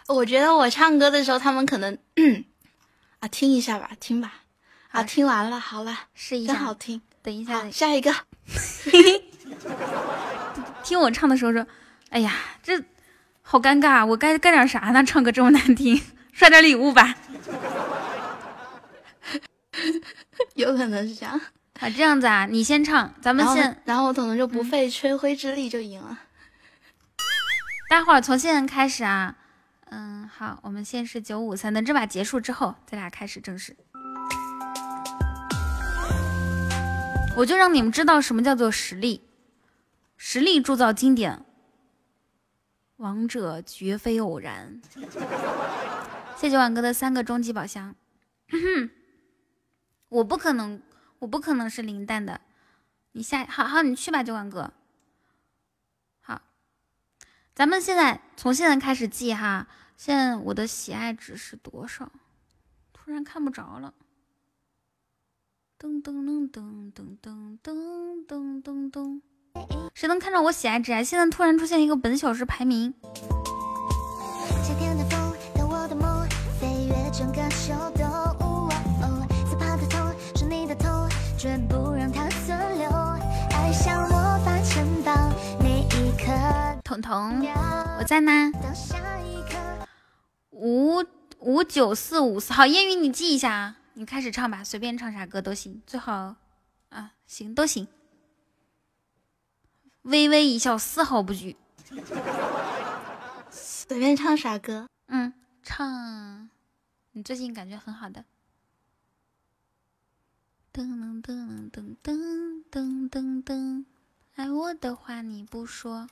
[0.07, 1.99] 我觉得我唱歌的时候，他们可能
[3.21, 4.45] 啊，听一下吧，听吧。
[4.91, 7.03] 好，听完了，好了，试一下，真好听。
[7.23, 8.13] 等一下，下一个。
[10.83, 11.67] 听我唱的时候说
[12.09, 12.33] ：“哎呀，
[12.63, 12.83] 这
[13.43, 15.05] 好尴尬，我该干点啥呢？
[15.05, 16.01] 唱歌这么难听，
[16.33, 17.15] 刷点礼物吧。
[20.55, 21.39] ”有可能是这样
[21.81, 26.19] 啊，这样子啊，你先唱，咱们先，然后我可能就不费吹灰之力就赢了。
[27.91, 29.37] 待会儿从现在开始啊，
[29.91, 33.77] 嗯，好，我们先是九五三，等这把结束之后，咱俩开始正式。
[37.39, 39.23] 我就让你们知道什么叫做实力，
[40.17, 41.45] 实力铸造经典，
[42.97, 44.81] 王者绝非偶然。
[46.37, 47.95] 谢谢晚哥的三个终极宝箱，
[50.11, 50.83] 我不可能，
[51.21, 52.41] 我不可能是零蛋的。
[53.13, 54.73] 你下，好好你去吧，九晚哥。
[56.21, 56.43] 好，
[57.55, 62.11] 咱们现在从现在开始记哈，现在我的喜爱值是多少？
[62.93, 63.95] 突然看不着了。
[65.81, 69.21] 噔噔噔噔噔噔噔噔噔噔，
[69.95, 71.05] 谁能看着我喜爱值啊？
[71.05, 72.93] 现在突然出现一个本小时排名。
[86.83, 87.47] 彤彤，
[88.01, 88.51] 我在呢。
[90.51, 91.05] 五
[91.39, 93.78] 五九四五四，好，烟雨你记一下啊。
[93.99, 96.37] 你开始唱吧随便唱啥歌都行最好
[96.91, 97.89] 啊行都行。
[100.03, 101.57] 微微一笑丝毫不惧。
[103.51, 104.87] 随便唱啥歌？
[105.09, 105.33] 嗯
[105.65, 106.49] 唱
[107.11, 108.25] 你最近感觉很好的。
[110.73, 113.85] 噔噔噔噔噔噔噔噔噔
[114.37, 116.09] 爱我的话你不说。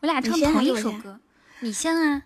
[0.00, 1.20] 我俩唱同一首歌
[1.60, 2.22] 你像啊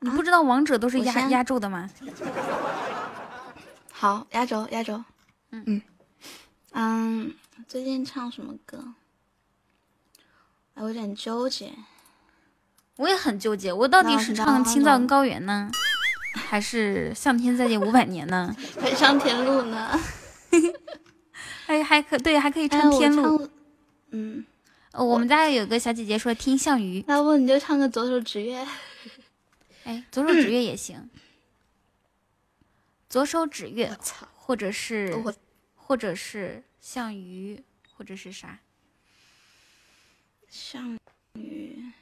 [0.00, 1.88] 你不知道王者都是压压轴的吗？
[4.02, 5.00] 好，压轴，压轴。
[5.52, 5.82] 嗯嗯
[6.72, 7.34] 嗯，
[7.68, 8.94] 最近唱什么歌？
[10.74, 11.72] 我有点纠结。
[12.96, 15.70] 我也很纠结，我到底是唱《青藏高原》呢，
[16.34, 18.52] 还是《向天再借五百年》呢？
[18.82, 19.96] 还上天路呢？
[21.64, 23.38] 还还可对，还可以唱《天路》。
[24.10, 24.44] 嗯，
[24.94, 28.66] 我们家有个小姐姐说听项羽，要不你就唱个左手指月。
[29.84, 31.08] 哎，左手指月也行。
[33.12, 33.94] 左手指月，
[34.34, 35.14] 或者是，
[35.76, 37.62] 或者是项羽，
[37.94, 38.58] 或者是啥？
[40.48, 40.98] 项
[41.34, 41.92] 羽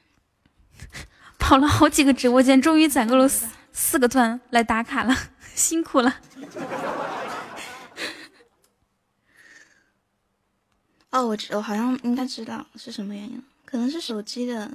[1.36, 5.12] 跑了好几个直播间，终于攒够了四四个钻来打卡了，
[5.52, 6.20] 辛苦了。
[11.10, 14.70] 哦，我我好像应该知道是什么原因，可能是手机的，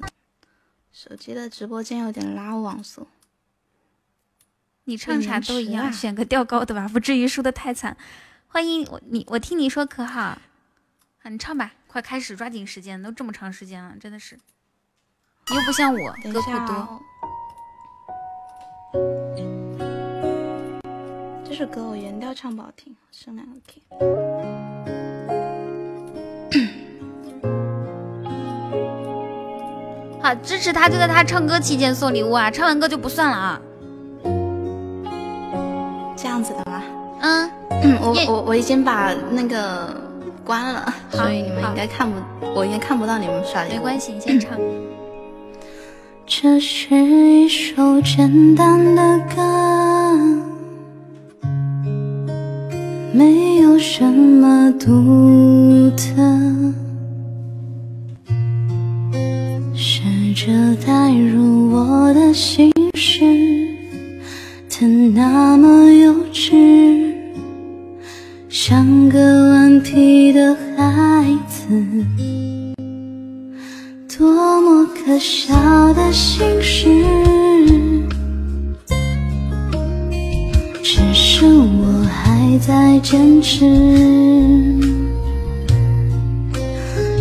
[0.91, 3.07] 手机的直播间有点拉网速。
[4.88, 7.98] 你唱啥都一样，选个调高的吧，不至于输的太惨。
[8.48, 10.38] 欢迎我，你我听你说可好？
[11.24, 14.38] 你唱吧，快开始，抓紧时间，都这么长时间了，真的是。
[15.49, 17.02] 又不像我歌不多。
[21.44, 23.82] 这首歌我原调唱不好听，升两个 key。
[30.22, 33.60] 好，支持他就在他唱歌期间送礼物啊，唱完歌就不算了啊。
[36.16, 36.82] 这样子的吗？
[37.22, 37.50] 嗯，
[38.02, 40.02] 我我我已经把那个
[40.44, 42.16] 关了，所以你们应该看不，
[42.56, 43.70] 我应该看不到你们刷的。
[43.70, 44.58] 没关系，你先唱。
[46.26, 49.44] 这是一首简单的歌，
[53.14, 56.16] 没有什么独特，
[59.76, 60.02] 试
[60.34, 63.75] 着带入我的心事。
[64.78, 66.52] 他那么幼稚，
[68.50, 69.18] 像个
[69.52, 71.66] 顽皮的孩子，
[74.18, 75.56] 多么可笑
[75.94, 76.90] 的心事。
[80.84, 83.66] 只是我还在坚持，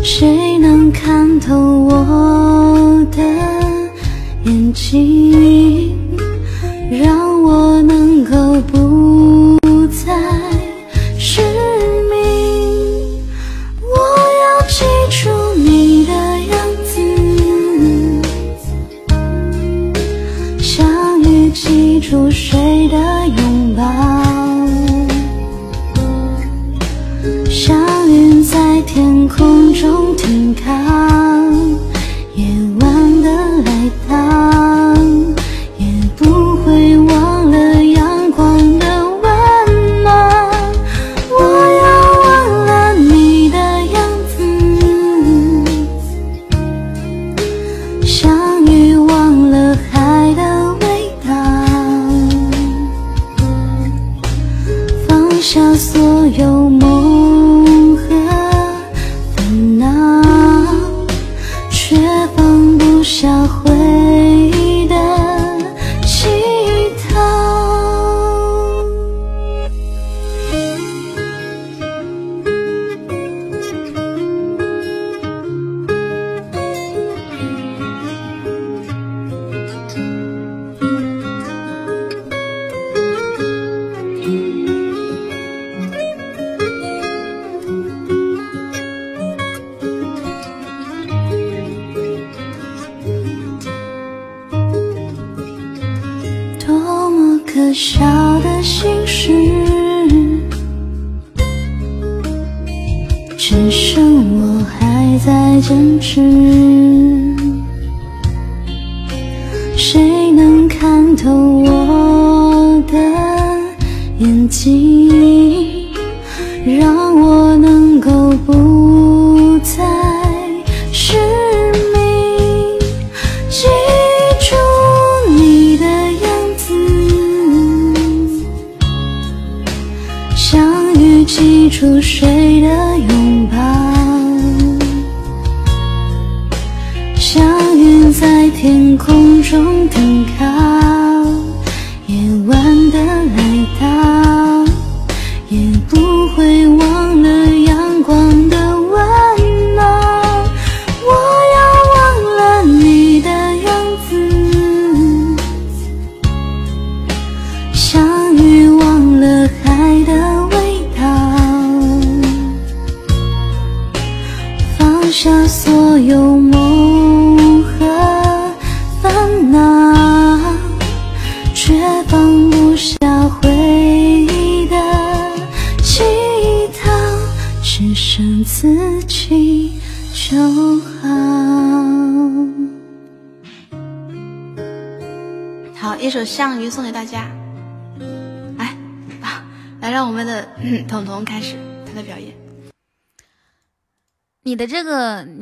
[0.03, 3.23] 谁能看透我的
[4.45, 5.97] 眼睛？
[6.91, 7.24] 让
[8.35, 9.57] 都不
[9.87, 10.13] 再
[11.17, 11.41] 失
[12.11, 13.23] 明
[13.81, 13.95] 我
[14.43, 16.13] 要记住你的
[16.51, 16.91] 样子
[20.59, 22.59] 像鱼记住水
[22.89, 22.97] 的
[23.29, 23.85] 拥抱
[27.49, 31.04] 像云在天空中停靠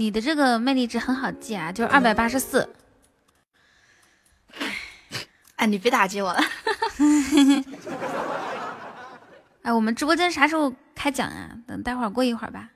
[0.03, 2.69] 你的这个魅力值很好记啊，就是二百八十四。
[5.55, 6.41] 哎，你别打击我了。
[9.62, 11.57] 哎，我们直播间啥时候开奖啊？
[11.69, 12.70] 等待会儿过一会儿吧。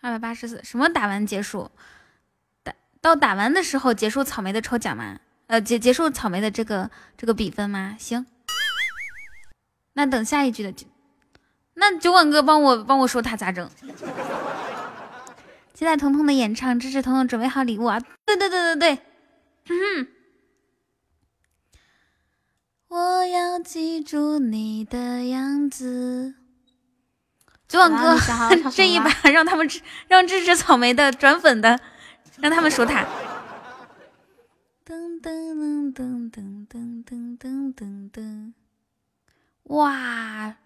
[0.00, 1.70] 二百八十四，什么打完结束？
[2.64, 5.20] 打到打完的时候结束草莓的抽奖吗？
[5.46, 7.94] 呃，结结束草莓的这个这个比分吗？
[7.96, 8.26] 行，
[9.92, 10.74] 那等下一局的，
[11.74, 13.70] 那酒馆哥帮我帮我说他咋整？
[15.78, 18.00] 期待彤彤的演唱，支持彤彤准备好礼物啊！
[18.26, 18.98] 对对对对对，
[19.68, 20.08] 嗯
[22.88, 26.34] 我要记住你的样子。
[27.68, 28.18] 酒馆哥
[28.74, 31.78] 这一把让他们支让支持草莓的转粉的，
[32.40, 33.06] 让他们说他。
[34.84, 38.52] 噔噔噔噔噔噔噔噔噔，
[39.62, 40.56] 哇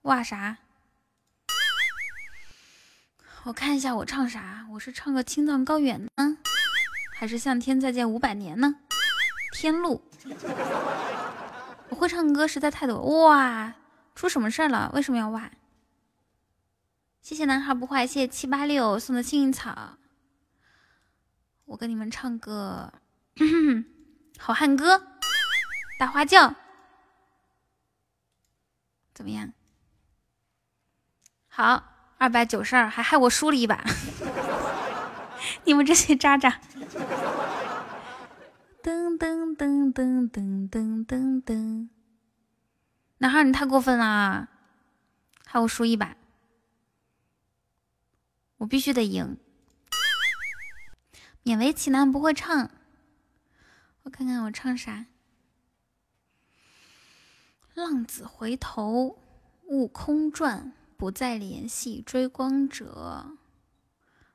[0.00, 0.56] 哇啥？
[3.44, 4.66] 我看一下我唱啥？
[4.70, 6.38] 我是唱个青藏高原呢，
[7.12, 8.76] 还是向天再借五百年呢？
[9.52, 10.02] 天路。
[11.88, 13.74] 我会唱歌实在太多，哇！
[14.14, 14.90] 出什么事儿了？
[14.94, 15.50] 为什么要哇？
[17.22, 19.96] 谢谢男孩不坏，谢谢七八六送的幸运草。
[21.64, 22.92] 我跟你们唱个
[24.38, 24.96] 《好汉歌》
[25.98, 26.48] 《大花轿》，
[29.14, 29.52] 怎么样？
[31.48, 31.89] 好，
[32.20, 33.82] 二百九十二，还害我输了一把。
[35.64, 36.60] 你们这些渣渣！
[38.82, 41.88] 噔噔噔噔噔噔噔噔，
[43.16, 44.48] 男孩你太过分啦，
[45.46, 46.14] 害我输一把。
[48.58, 49.38] 我必须得赢。
[51.42, 52.70] 勉为其难不会唱，
[54.02, 55.06] 我看看我唱啥。
[57.72, 59.18] 浪子回头，
[59.68, 63.38] 悟空传，不再联系追光者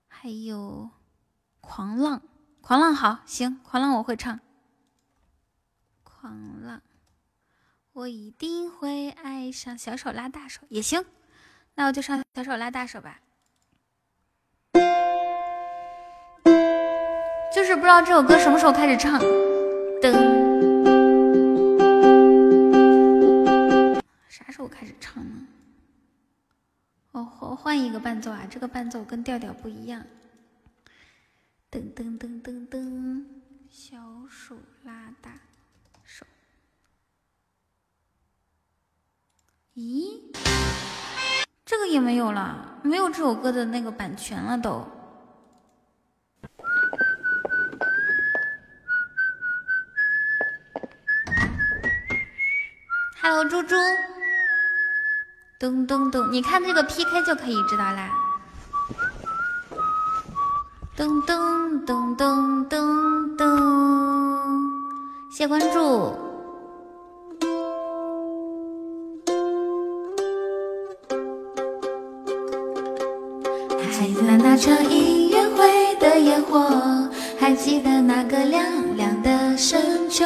[0.07, 0.89] 还有
[1.61, 2.23] 狂浪
[2.59, 4.39] 狂浪好行狂浪我会唱。
[6.01, 6.81] 狂浪
[7.93, 11.05] 我一定会爱上小手拉大手也行
[11.75, 13.19] 那我就唱小手拉大手吧。
[17.53, 19.19] 就是不知道这首歌什么时候开始唱
[20.01, 20.11] 噔。
[24.27, 25.54] 啥时候开始唱呢？
[27.15, 28.45] 哦，换换一个伴奏啊！
[28.51, 30.05] 这个伴奏跟调调不一样。
[31.71, 33.25] 噔噔噔噔噔，
[33.71, 33.97] 小
[34.29, 35.31] 手拉大
[36.03, 36.25] 手。
[39.75, 40.19] 咦，
[41.63, 44.85] 这个也没有了，没有这首歌的那个版权了都。
[53.21, 53.73] Hello，猪猪。
[55.57, 58.09] 咚咚咚，你看这个 PK 就可以知道啦。
[60.97, 63.47] 咚咚咚咚咚咚，
[65.31, 66.13] 谢关注。
[73.79, 76.69] 还记得那场音乐会的烟火，
[77.39, 80.25] 还记得那个凉凉的深秋，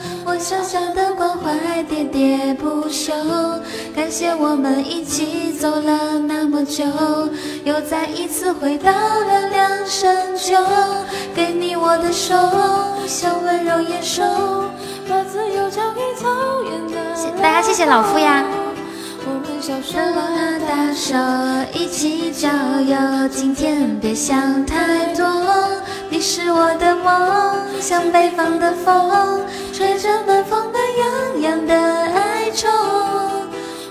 [0.41, 1.53] 小小的关怀
[1.83, 3.13] 喋喋不休，
[3.95, 6.83] 感谢我们一起走了那么久，
[7.63, 10.55] 又再一次回到凉凉深秋，
[11.35, 12.35] 给你我的手，
[13.05, 14.23] 像温柔野兽，
[15.07, 16.27] 把自由交给草
[16.63, 17.39] 原的。
[17.39, 18.43] 大家谢谢老夫呀。
[19.23, 21.15] 我们小手拉大手，
[21.73, 22.49] 一起郊
[22.81, 23.27] 游。
[23.29, 25.23] 今天别想太多，
[26.09, 32.67] 你是我的梦，像北方的风，吹着暖风暖洋洋的哀愁。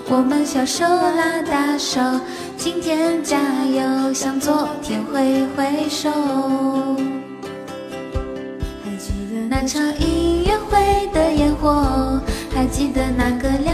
[0.09, 2.01] 我们小手拉大手，
[2.57, 6.09] 今天加油，向昨天挥挥手。
[8.83, 12.19] 还记得那场音乐会的烟火，
[12.53, 13.73] 还记得那个凉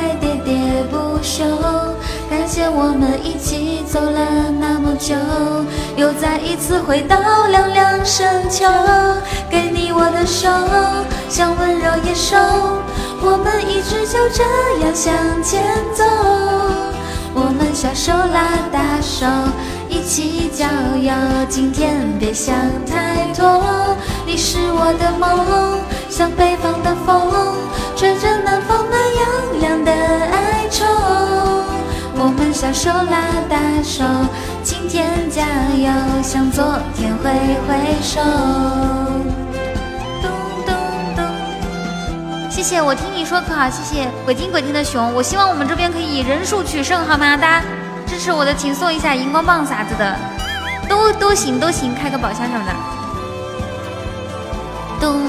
[2.83, 5.13] 我们一起走了那么久，
[5.95, 7.15] 又再一次回到
[7.51, 8.65] 凉凉深秋，
[9.51, 10.49] 给你我的手，
[11.29, 12.35] 像温柔野兽，
[13.21, 14.43] 我们一直就这
[14.83, 15.61] 样向前
[15.93, 16.03] 走。
[17.35, 19.27] 我们小手拉大手，
[19.87, 20.65] 一起郊
[20.99, 21.13] 游。
[21.47, 22.55] 今天别想
[22.87, 23.95] 太多，
[24.25, 25.79] 你是我的梦，
[26.09, 27.31] 像北方的风，
[27.95, 28.99] 吹着南方暖
[29.61, 30.30] 洋洋的。
[32.23, 33.17] 我们小手拉
[33.49, 34.03] 大手，
[34.61, 35.41] 今天加
[35.75, 35.91] 油，
[36.21, 37.31] 向昨天挥
[37.65, 38.21] 挥手。
[40.21, 40.29] 咚
[40.63, 40.75] 咚
[41.15, 41.25] 咚。
[42.51, 45.11] 谢谢，我听你说可好，谢谢鬼听鬼听的熊。
[45.15, 47.35] 我希望我们这边可以人数取胜，好吗？
[47.35, 47.65] 大家
[48.05, 50.15] 支持我的，请送一下荧光棒啥子的，
[50.87, 52.71] 都都行都行，开个宝箱什么的。
[54.99, 55.19] 咚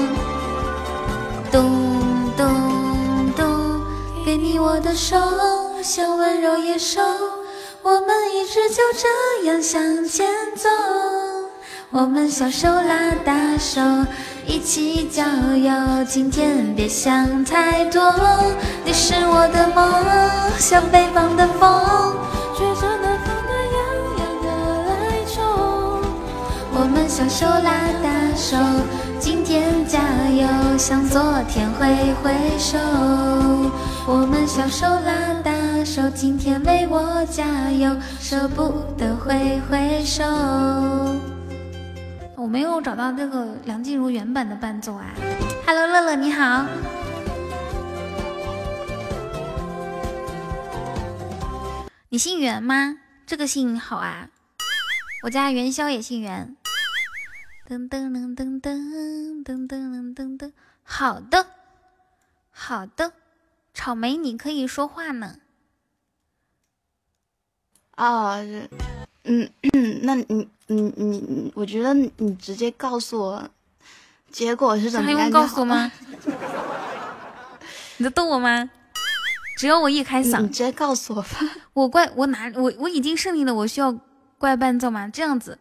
[1.51, 3.81] 咚咚咚，
[4.23, 5.17] 给你我的手，
[5.83, 7.01] 像温柔野兽，
[7.81, 10.69] 我们一直就这样向前走。
[11.91, 13.81] 我们小手拉大手，
[14.47, 15.73] 一起郊游。
[16.05, 18.01] 今天别想太多，
[18.85, 19.93] 你是我的梦，
[20.57, 22.15] 像北方的风，
[22.55, 23.77] 吹着南方的洋
[24.19, 24.47] 洋的
[24.89, 25.41] 哀愁。
[26.71, 28.55] 我们小手拉大手，
[29.19, 29.99] 今天加
[30.31, 32.79] 油，向昨天挥挥手。
[34.05, 35.51] 我们小手拉大
[35.85, 40.21] 手，今天为我加油，舍不得挥挥手。
[42.35, 45.05] 我没有找到这个梁静茹原版的伴奏啊。
[45.65, 46.65] Hello，乐乐你好。
[52.09, 52.97] 你姓袁吗？
[53.25, 54.27] 这个姓好啊。
[55.23, 56.57] 我家元宵也姓袁。
[57.69, 60.51] 噔噔噔噔噔噔噔噔噔。
[60.83, 61.47] 好的，
[62.51, 63.13] 好的。
[63.73, 65.37] 草莓，你可以说话呢。
[67.97, 68.37] 哦，
[69.23, 69.49] 嗯，
[70.03, 70.25] 那你
[70.67, 73.49] 你你你，我觉得你直接告诉我
[74.31, 75.17] 结果是怎么样？
[75.19, 75.91] 还用告诉吗？
[77.97, 78.69] 你在逗我吗？
[79.57, 81.29] 只要我一开嗓，你直接告诉我吧。
[81.73, 83.95] 我怪我哪我我已经胜利了，我需要
[84.37, 85.07] 怪伴奏吗？
[85.07, 85.59] 这样子，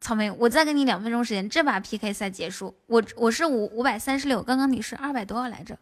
[0.00, 2.74] 草莓，我再给你两分钟时间，这把 PK 赛结束。
[2.86, 5.78] 我我是五五百三十六，刚刚你是二百多少来着？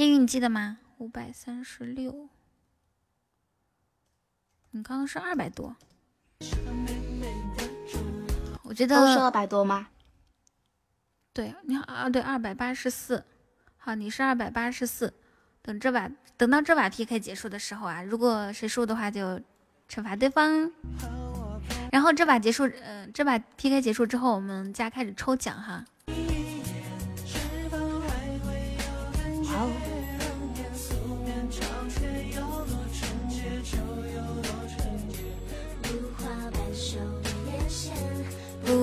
[0.00, 0.78] 烟雨你记得吗？
[0.96, 2.30] 五百三十六，
[4.70, 5.76] 你刚刚是二百多。
[8.62, 9.88] 我觉得都是二百多吗？
[11.34, 13.22] 对，你好啊，对，二百八十四。
[13.76, 15.12] 好，你是二百八十四。
[15.60, 19.38] 等这把等到这把 PK 结束的时候啊，如果谁输的话就
[19.86, 20.72] 惩罚对方。
[21.92, 25.84] 然后这把结束，呃，这把 PK 结束之后，我们家开始抽奖哈。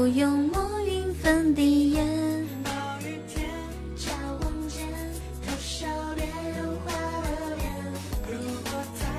[0.07, 2.03] 用墨云粉底液。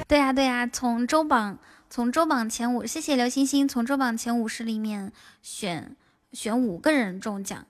[0.07, 1.59] 对呀对呀，从周榜
[1.91, 5.95] 从周榜前五，谢谢刘星星，从周榜前五十里面选
[6.33, 7.67] 选五个人中奖。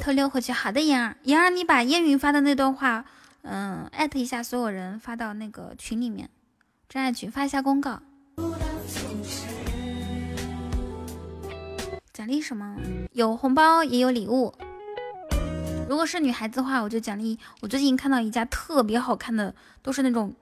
[0.00, 3.04] 偷溜回去，好的，妍儿，妍儿，你把烟云发的那段话，
[3.42, 6.30] 嗯，艾特一下所有人，发到那个群里面，
[6.88, 8.00] 真爱群发一下公告。
[12.12, 12.76] 奖励什么？
[13.12, 14.54] 有红包，也有礼物。
[15.88, 17.38] 如果是女孩子的话，我就奖励。
[17.60, 20.32] 我最近看到一家特别好看的，都是那种，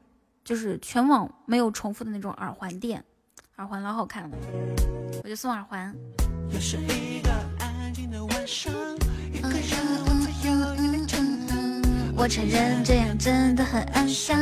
[0.45, 3.03] 就是全网没有重复的那种耳环店，
[3.57, 4.37] 耳环老好看了，
[5.25, 5.95] 我就送耳环。
[12.15, 14.39] 我承认这样真的很安详。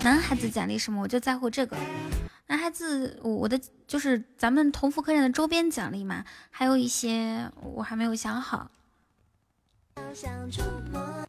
[0.00, 1.02] 男孩子奖励什么？
[1.02, 1.76] 我就在乎这个。
[2.46, 8.70] 男孩子，我的就是咱们同福客栈的周边奖励嘛，还有一些我还没有想好。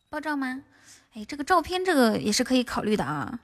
[0.09, 0.61] 爆照吗？
[1.13, 3.39] 哎，这个照片这个也是可以考虑的啊。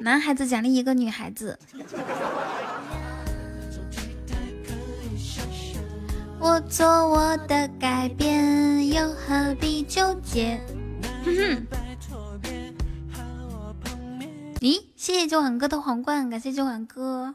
[0.00, 1.58] 男孩子奖励一个女孩子。
[6.44, 10.60] 我做我的改变，又何必纠结？
[11.24, 11.66] 哼哼。
[14.60, 17.34] 咦，谢谢九碗哥的皇冠，感谢九碗哥。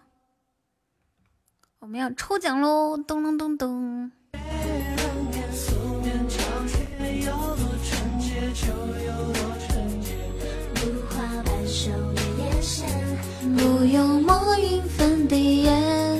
[1.79, 2.97] 我们要抽奖喽！
[2.97, 4.11] 咚咚咚咚。
[13.57, 14.23] 不用
[14.87, 16.19] 粉底液。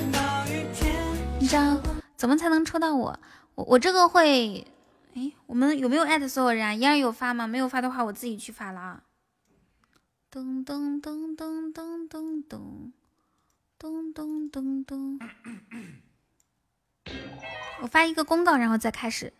[2.20, 3.18] 怎么才能抽到我？
[3.56, 4.68] 我我这个会，
[5.16, 6.74] 哎，我们有没有艾特所有人啊？
[6.74, 7.48] 依然有发吗？
[7.48, 9.04] 没有发的话，我自己去发了。
[10.30, 12.60] 噔噔噔噔噔噔噔。
[13.80, 15.18] 咚咚咚咚！
[17.82, 19.32] 我发一个公告，然后再开始。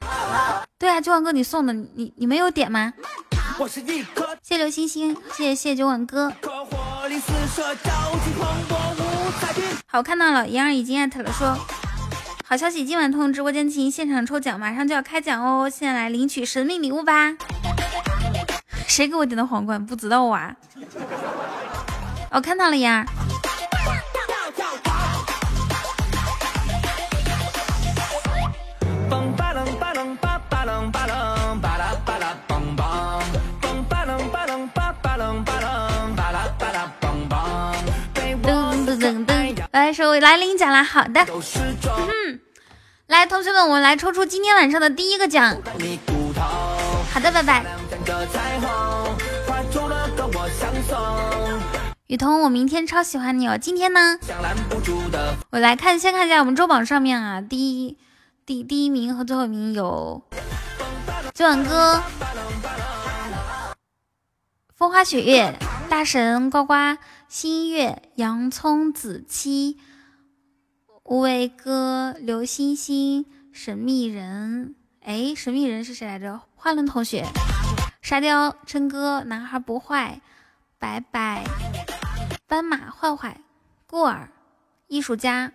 [0.78, 2.94] 对啊，九万哥你送的，你你没有点吗？
[4.42, 6.32] 谢刘星星，谢谢谢九万哥。
[9.88, 11.58] 好，看到了，妍儿已经艾特了，说
[12.50, 17.36] 好消息，今晚通直播间进行现场抽奖，马上就要开奖哦，现在来领取神秘礼物吧。
[18.88, 19.86] 谁给我点的皇冠？
[19.86, 20.56] 不知道啊。
[22.32, 23.06] 我看到了，呀
[40.00, 40.82] 手来领奖啦！
[40.82, 41.20] 好的，
[42.08, 42.40] 嗯，
[43.08, 45.58] 来，同学们，我们来抽出今天晚上的第一个奖。
[47.14, 47.66] 好的，拜拜。
[52.08, 53.58] 雨桐，我明天超喜欢你哦。
[53.58, 54.18] 今天呢？
[55.50, 57.98] 我来看，先看一下我们周榜上面啊，第一、
[58.46, 60.24] 第第一名和最后一名有
[61.34, 62.02] 九晚哥、
[64.74, 66.74] 风花雪月、大神呱呱。
[67.28, 69.78] 新月、洋葱、子期、
[71.10, 76.40] 无为哥、刘星星、神秘人，哎，神秘人是谁来着？
[76.56, 77.26] 花轮同学、
[78.00, 80.22] 沙雕、琛哥、男孩不坏、
[80.78, 81.44] 白白、
[82.46, 83.42] 斑马、坏坏、
[83.88, 84.30] 过儿、
[84.88, 85.52] 艺术家，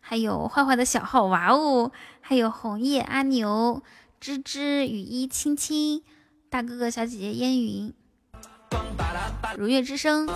[0.00, 1.90] 还有坏坏的小号，哇哦，
[2.20, 3.82] 还有红叶、阿牛、
[4.20, 6.04] 芝芝、雨衣、青青、
[6.48, 7.92] 大哥哥、小姐姐、烟云、
[9.58, 10.28] 如月之声。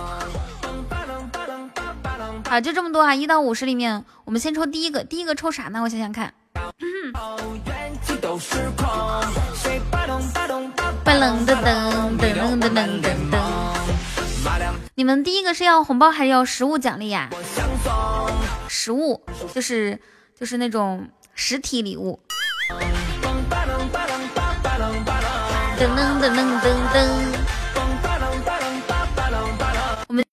[2.45, 3.13] 好，就这么多啊！
[3.13, 5.03] 一到五十里面，我们先抽第一个。
[5.03, 5.81] 第一个抽啥呢？
[5.81, 6.33] 我想想看。
[6.63, 6.73] 噔
[11.05, 12.69] 噔噔噔噔噔
[13.01, 13.37] 噔噔。
[14.95, 17.29] 你们们第一个是要红包还是要实物奖励呀？
[18.67, 19.21] 实物
[19.53, 19.99] 就是
[20.39, 22.19] 就是那种实体礼物。
[25.77, 27.26] 噔噔噔噔噔噔。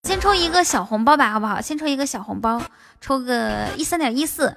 [0.03, 1.61] 先抽一个小红包吧，好不好？
[1.61, 2.63] 先抽一个小红包，
[3.01, 4.55] 抽个一三点一四。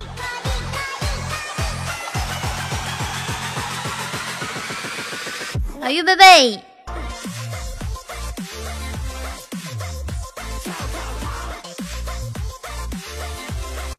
[5.81, 6.64] 好，预备备。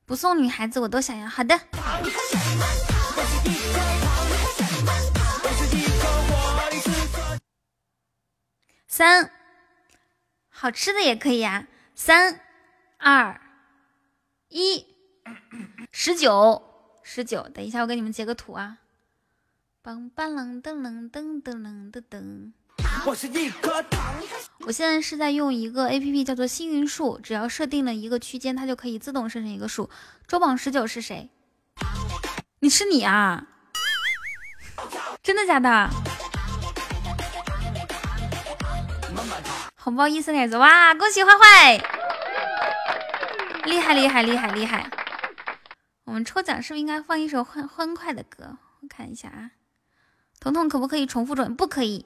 [0.04, 1.28] 不送女孩子我都想要。
[1.28, 1.58] 好的。
[8.86, 9.30] 三，
[10.60, 11.68] 好吃的也可以啊。
[11.94, 12.40] 三，
[12.96, 13.40] 二，
[14.48, 14.84] 一，
[15.92, 16.60] 十九，
[17.04, 17.48] 十九。
[17.50, 18.78] 等一下，我给你们截个图啊。
[19.84, 22.52] 梆梆啷噔啷噔噔啷噔噔。
[23.06, 24.12] 我是一颗糖。
[24.66, 27.20] 我现在是在用一个 A P P，叫做幸运树。
[27.20, 29.88] 只要设定了一个区间，它就可以自动生成一个数。
[30.26, 31.30] 周榜十九是谁？
[32.58, 33.46] 你是你啊？
[35.22, 35.88] 真的假的？
[39.88, 40.92] 红包一三点子，哇！
[40.92, 41.82] 恭喜坏坏，
[43.64, 44.86] 厉害厉害厉害厉害！
[46.04, 48.58] 我们抽奖是不是应该放一首欢欢快的歌？
[48.82, 49.52] 我看一下啊，
[50.40, 51.54] 彤彤可不可以重复转？
[51.54, 52.04] 不可以。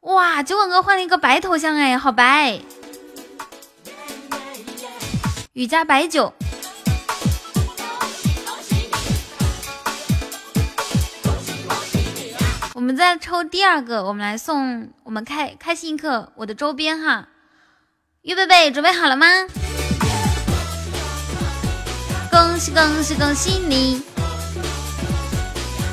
[0.00, 0.42] 哇！
[0.42, 2.62] 酒馆哥换了一个白头像，哎，好白。
[5.52, 6.32] 雨家白酒。
[12.78, 17.26] 我们再抽第二个，我们来送我们开开心一刻我的周边哈，
[18.22, 19.26] 预备备，准备好了吗？
[22.30, 24.00] 恭喜恭喜恭喜你！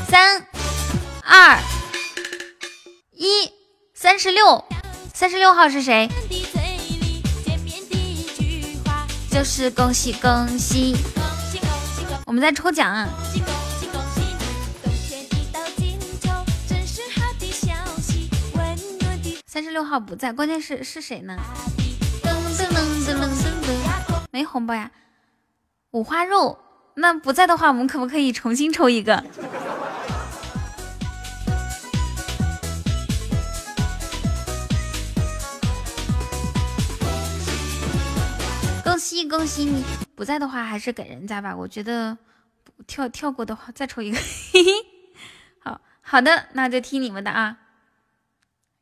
[0.07, 0.45] 三
[1.23, 1.57] 二
[3.14, 3.51] 一，
[3.95, 4.64] 三十六，
[5.11, 6.07] 三十六号是谁？
[9.31, 10.95] 就是恭喜恭喜！
[12.27, 13.09] 我们在抽奖。
[19.56, 21.38] 三十六号不在，关键是是谁呢？
[24.30, 24.92] 没红包呀。
[25.92, 26.59] 五花肉，
[26.95, 29.24] 那不在的话，我们可不可以重新抽一个？
[38.84, 39.82] 恭喜恭喜你！
[40.16, 41.56] 不在的话，还是给人家吧。
[41.56, 42.17] 我觉得
[42.88, 44.17] 跳跳过的话，再抽一个。
[45.64, 47.59] 好好的，那就听你们的啊。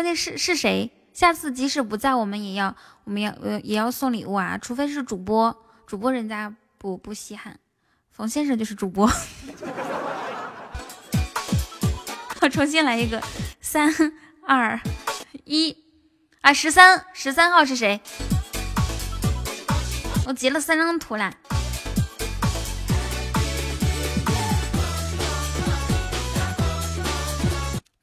[0.00, 0.90] 关键是是谁？
[1.12, 4.56] 下次即使不在，我们也要我们要呃也要送礼物啊！
[4.56, 5.54] 除非是主播，
[5.86, 7.60] 主播人家不不稀罕。
[8.10, 9.06] 冯先生就是主播。
[12.40, 13.22] 我重新来一个，
[13.60, 13.94] 三
[14.46, 14.80] 二
[15.44, 15.76] 一，
[16.40, 18.00] 啊，十三十三号是谁？
[20.26, 21.30] 我截了三张图啦，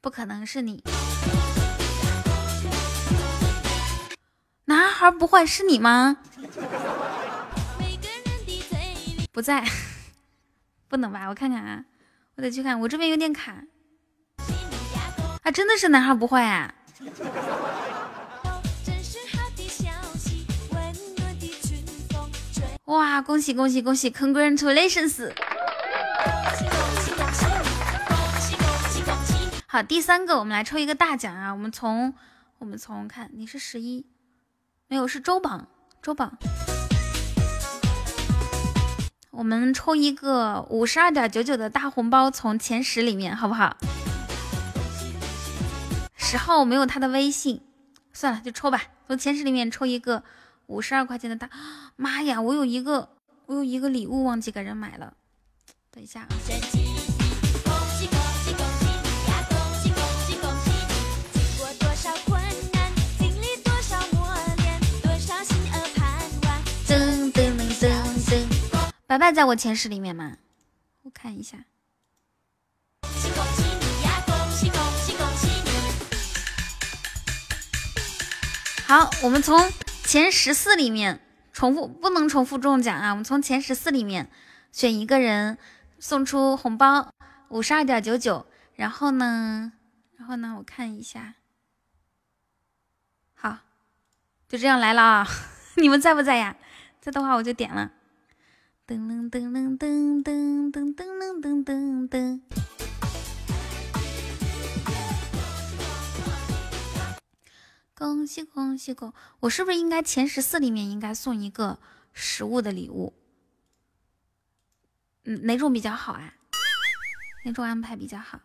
[0.00, 0.80] 不可能是你。
[4.68, 6.18] 男孩不坏是你吗？
[9.32, 9.64] 不在，
[10.88, 11.26] 不能吧？
[11.28, 11.86] 我看看啊，
[12.36, 13.64] 我得去看，我这边有点卡。
[15.42, 16.74] 啊，真的是男孩不坏啊！
[22.84, 25.32] 哇，恭喜恭喜恭喜，Congratulations！
[29.66, 31.54] 好，第三个，我们来抽一个大奖啊！
[31.54, 32.12] 我们从
[32.58, 34.04] 我们从看，你是十一。
[34.90, 35.68] 没有，是周榜，
[36.00, 36.32] 周榜。
[39.30, 43.76] 我们抽一个五十二点九九的大红包，从前十里面，好不好？
[46.16, 47.60] 十号我没有他的微信，
[48.14, 48.82] 算了，就抽吧。
[49.06, 50.24] 从前十里面抽一个
[50.66, 51.50] 五十二块钱的大，
[51.96, 53.10] 妈呀，我有一个，
[53.44, 55.12] 我有一个礼物忘记给人买了，
[55.90, 56.28] 等一下啊。
[69.08, 70.36] 白白在我前十里面吗？
[71.00, 71.64] 我看一下。
[78.86, 79.72] 好，我们从
[80.04, 81.22] 前十四里面
[81.54, 83.12] 重复，不能重复中奖啊！
[83.12, 84.30] 我们从前十四里面
[84.72, 85.56] 选一个人
[85.98, 87.10] 送出红包
[87.48, 89.72] 五十二点九九，然后呢，
[90.18, 91.36] 然后呢，我看一下，
[93.32, 93.60] 好，
[94.46, 95.26] 就这样来了啊！
[95.76, 96.54] 你们在不在呀？
[97.00, 97.92] 在的话我就点了。
[98.88, 102.40] 噔噔噔噔噔噔噔噔噔噔噔。
[107.94, 109.12] 恭喜恭喜恭！
[109.40, 111.78] 我是不是应该前十四里面应该送一个
[112.14, 113.12] 实物的礼物？
[115.24, 116.32] 嗯，哪种比较好啊？
[117.44, 118.40] 哪种安排比较好？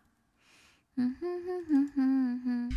[0.96, 2.70] 嗯哼哼哼哼哼。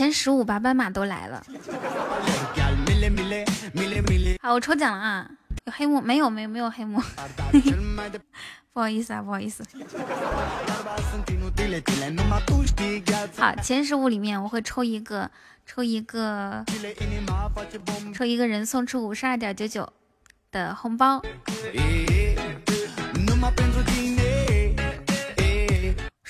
[0.00, 1.44] 前十五把斑马都来了。
[4.40, 5.30] 好，我抽奖了啊！
[5.66, 6.30] 有黑幕没有？
[6.30, 6.98] 没有没有黑幕，
[8.72, 9.62] 不好意思啊，不好意思。
[13.36, 15.30] 好，前十五里面我会抽一个，
[15.66, 16.64] 抽一个，
[18.14, 19.92] 抽一个人送出五十二点九九
[20.50, 21.22] 的红包。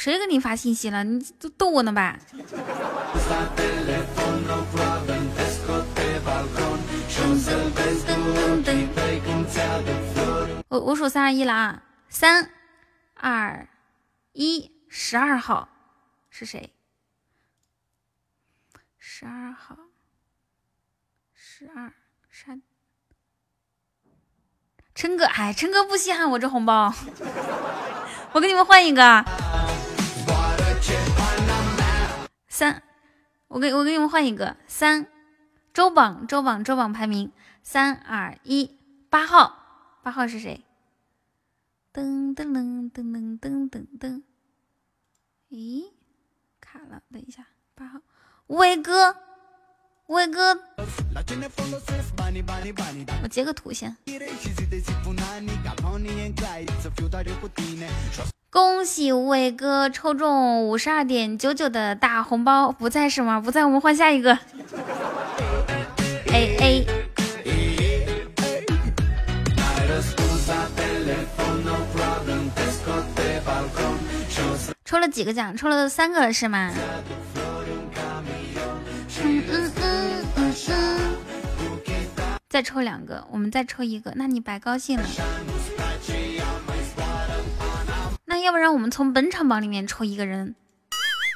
[0.01, 1.05] 谁给你发信息了？
[1.05, 1.23] 你
[1.59, 2.19] 逗我呢吧？
[10.69, 11.83] 我我数三二一了啊！
[12.09, 12.51] 三
[13.13, 13.69] 二
[14.33, 15.69] 一，十二号
[16.31, 16.73] 是谁？
[18.97, 19.77] 十二号，
[21.35, 21.93] 十二
[22.31, 22.63] 三，
[24.95, 26.91] 琛哥，哎，琛哥不稀罕我这红包，
[28.33, 29.23] 我给你们换一个。
[32.61, 32.83] 三，
[33.49, 35.07] 我给我给你们换一个三。
[35.73, 37.33] 周榜，周榜，周榜排名，
[37.63, 40.63] 三二一，八号，八号是谁？
[41.91, 44.23] 噔噔噔噔噔噔噔噔，
[45.49, 45.91] 咦，
[46.61, 48.01] 卡了，等一下，八号，
[48.49, 49.17] 无为哥，
[50.09, 50.61] 无为哥，
[53.23, 53.97] 我截个图先。
[58.53, 63.39] 恭喜无为哥抽中五十二点九九的大红包，不在是吗？
[63.39, 64.37] 不在，我们换下一个。
[66.33, 66.87] A A，
[74.85, 75.57] 抽了几个奖？
[75.57, 76.73] 抽了三个是吗？
[79.23, 81.01] 嗯嗯嗯嗯嗯，
[82.49, 85.05] 再抽两个，我们再抽一个，那你白高兴了。
[88.51, 90.57] 要不然我们从本场榜里面抽一个人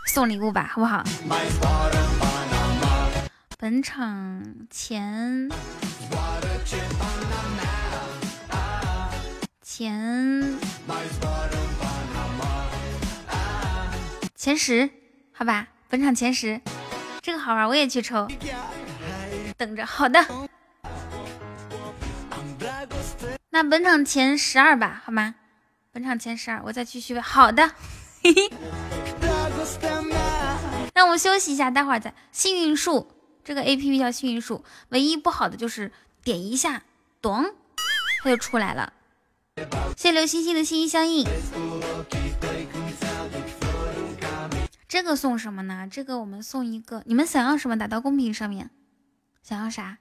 [0.09, 1.05] 送礼物吧，好不好？
[3.57, 5.49] 本场前
[9.63, 10.59] 前
[14.35, 14.91] 前十，
[15.31, 16.61] 好吧，本场前十，
[17.23, 18.27] 这个好玩，我也去抽，
[19.57, 19.87] 等着。
[19.87, 20.27] 好的，
[23.51, 25.37] 那本场前十二吧，好吗？
[25.95, 27.21] 本场前十二，我再去续费。
[27.21, 27.71] 好的，
[28.21, 28.51] 嘿嘿，
[30.93, 33.13] 让我们休息一下，待会儿再幸运树。
[33.45, 35.93] 这个 A P P 叫幸运树，唯一不好的就是
[36.25, 36.83] 点一下，
[37.23, 37.45] 咚，
[38.25, 38.93] 它就出来了。
[39.97, 41.25] 谢谢刘星星的心心相印。
[44.89, 45.87] 这个送什么呢？
[45.89, 47.79] 这个我们送一个，你们想要什么？
[47.79, 48.69] 打到公屏上面。
[49.45, 49.99] 想要啥？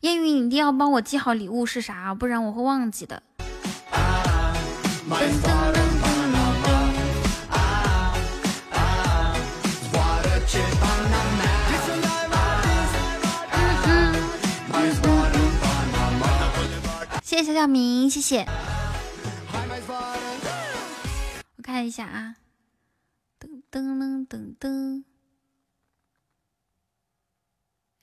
[0.00, 3.22] 烟雨，你一定要帮我记好礼物是啥，不然我会忘记的。
[17.22, 18.46] 谢谢小小明，谢谢。
[21.56, 22.36] 我看一下啊，
[23.40, 25.15] 噔噔噔噔噔。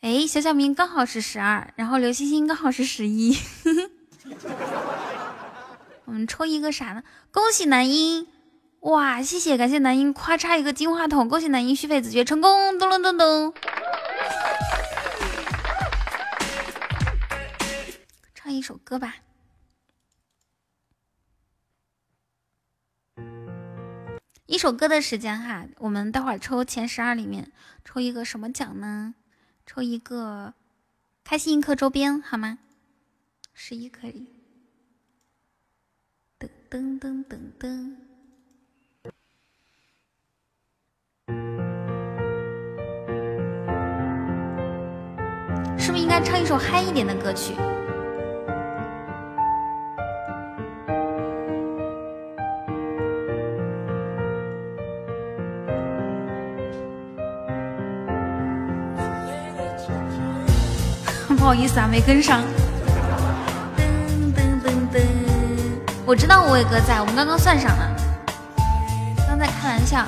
[0.04, 3.38] 哎，小小明刚好是十二，然后刘星星刚好是十一。
[6.04, 7.02] 我们抽一个啥呢？
[7.32, 8.28] 恭喜南音！
[8.82, 12.78] 哇，谢谢，感谢南音，夸嚓一个金话筒，恭喜南音续费子爵成功！
[12.78, 13.54] 咚咚咚咚。
[18.36, 19.16] 唱一首歌吧，
[24.48, 27.54] 一首歌的时间哈，我们待会儿抽前十二里面
[27.86, 29.16] 抽一个什么奖呢？
[29.66, 30.54] 抽一个
[31.24, 32.60] 开心一刻周边好吗？
[33.54, 34.28] 十一可以。
[36.40, 37.96] 噔噔噔噔噔，
[45.80, 46.14] 是不是应该？
[46.14, 47.56] 该唱一首嗨一点的歌曲。
[61.44, 62.40] 不好意思啊，没跟上。
[63.76, 63.84] 噔
[64.34, 65.02] 噔噔噔，
[66.06, 67.92] 我知道五伟哥在，我们刚刚算上了，
[69.28, 70.06] 刚在开玩笑。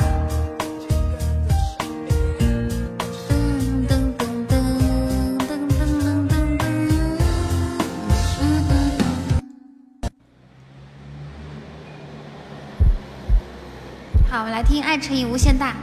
[14.30, 15.74] 好，我们来听《爱乘以无限大》，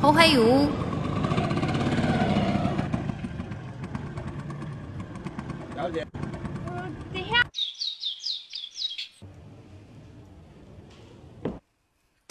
[0.00, 0.38] 侯怀宇。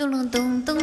[0.08, 0.78] 咚咚咚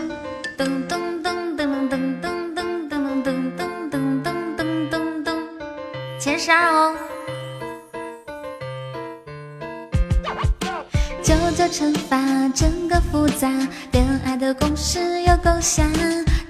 [0.59, 5.35] 咚咚咚咚咚咚咚咚咚咚咚咚咚咚咚咚，
[6.19, 6.93] 前十二哦。
[11.23, 12.19] 九九乘法
[12.53, 13.49] 真够复杂，
[13.93, 15.87] 恋爱的公式有够瞎。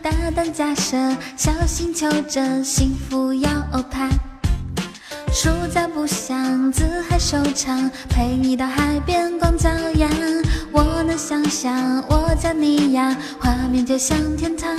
[0.02, 0.96] 大胆假设，
[1.36, 3.50] 小心求证，幸福要
[3.90, 4.08] 怕。
[5.30, 10.08] 书架不想，自嗨收场，陪你到海边光脚丫。
[11.22, 14.74] 想象，我叫你呀，画面就像天堂。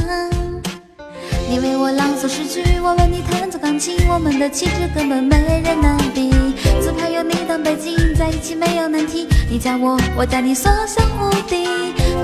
[1.49, 6.33] 你为我朗诵诗句，我为你弹奏钢琴，我们的气质根本没人能比。
[6.81, 9.25] 自拍有你当背景，在一起没有难题。
[9.49, 11.65] 你加我，我加你，所向无敌。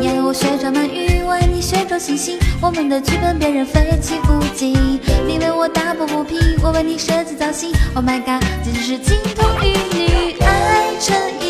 [0.01, 2.37] 你爱我旋转鳗鱼，我爱你旋转星星。
[2.61, 4.99] 我们的剧本别人非起不及。
[5.25, 7.71] 你为我打抱不平，我为你设计造型。
[7.95, 11.48] Oh my god，简直是金童玉女，爱乘以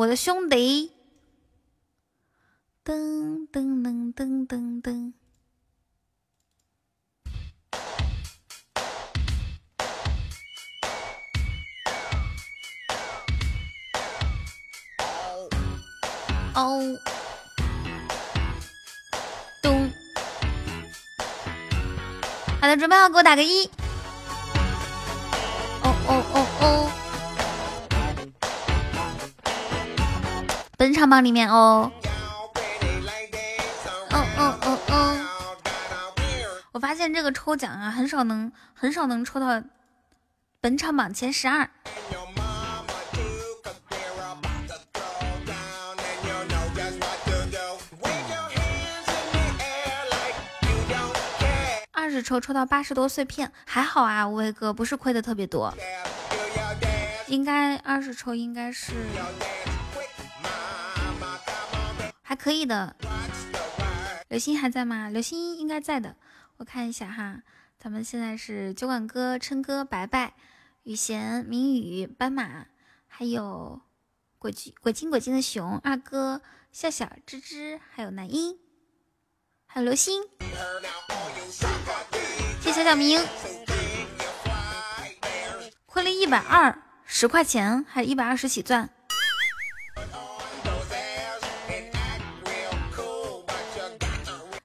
[0.00, 0.92] 我的我的兄弟。
[2.82, 5.12] 噔噔噔噔噔噔。
[16.54, 16.98] 哦，
[19.62, 19.90] 咚，
[22.58, 23.70] 好的，准备好，给我打个一。
[31.10, 31.90] 梦里面哦，
[34.12, 35.26] 嗯嗯嗯嗯，
[36.70, 39.60] 我发现这个抽奖啊，很少能很少能抽到
[40.60, 41.68] 本场榜前十二。
[51.90, 55.74] 二十抽抽到八十多碎片，还好啊，无畏哥不是亏的特别多，
[57.26, 58.92] 应该二十抽应该是。
[62.30, 62.94] 还可以的。
[64.28, 65.08] 刘星还在吗？
[65.08, 66.14] 刘星应该在的，
[66.58, 67.42] 我看一下哈，
[67.76, 70.34] 咱们现在是酒馆哥、琛哥、白白、
[70.84, 72.68] 雨贤、明宇、斑马，
[73.08, 73.80] 还有
[74.38, 78.60] 鬼精鬼精鬼精的熊二哥、笑笑、芝芝，还有南音，
[79.66, 80.22] 还有刘星。
[82.60, 83.20] 谢小小明，
[85.84, 88.88] 亏了一百二十块钱，还是一百二十起钻。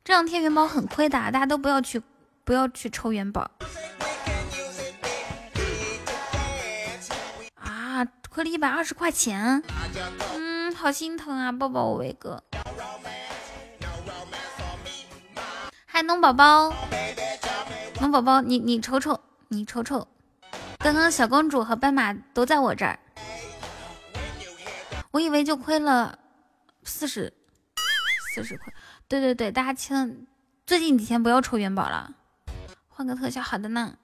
[0.06, 2.00] 这两天元宝很亏的，大家都不要去，
[2.44, 3.50] 不要去抽元宝。
[7.56, 9.64] 啊，亏了一百二十块钱，
[10.36, 12.44] 嗯，好心疼啊，抱抱我威哥。
[15.88, 16.72] 嗨，农宝宝，
[18.00, 20.08] 农宝宝，你你瞅瞅，你瞅瞅，
[20.78, 23.00] 刚刚小公主和斑马都在我这儿，
[25.10, 26.20] 我以为就亏了
[26.84, 27.34] 四十，
[28.36, 28.72] 四十块。
[29.08, 30.26] 对对对，大家千
[30.66, 32.12] 最近几天不要抽元宝了，
[32.88, 33.42] 换个特效。
[33.42, 33.98] 好的呢，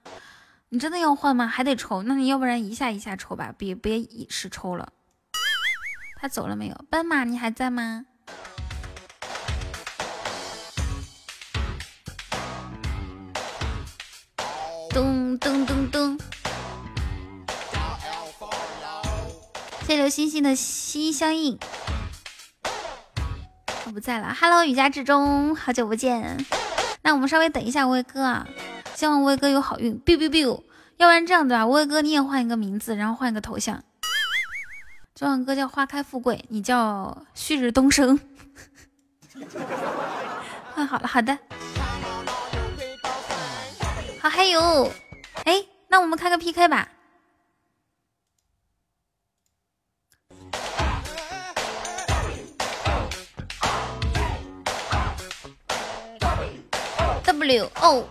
[0.68, 1.46] 你真的要换吗？
[1.46, 4.92] 还得抽，那你要不然一下一下抽吧，别别一时抽了。
[6.16, 6.84] 他走了没有？
[6.88, 8.06] 斑马，你还在吗？
[14.90, 16.18] 咚咚咚咚！
[19.80, 21.58] 谢谢刘星星的心相印，
[23.92, 24.34] 不在了。
[24.40, 26.44] Hello，雨家志中，好久不见。
[27.02, 28.46] 那我们稍微等一下，威哥啊，
[28.94, 30.00] 希望威哥有好运。
[30.00, 30.62] biu biu biu，
[30.96, 33.82] 要不然这样子吧，威哥你也换一个名字，然后换一个头像。
[35.14, 38.18] 昨晚哥叫花开富贵，你叫旭日东升。
[40.74, 41.38] 换 好了，好的。
[44.20, 44.90] 好，还有，
[45.44, 46.88] 哎，那我们开个 PK 吧。
[57.42, 58.06] W O，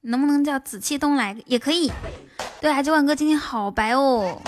[0.00, 1.92] 能不能叫紫气东来也可以？
[2.60, 4.42] 对啊，九碗哥今天好白哦。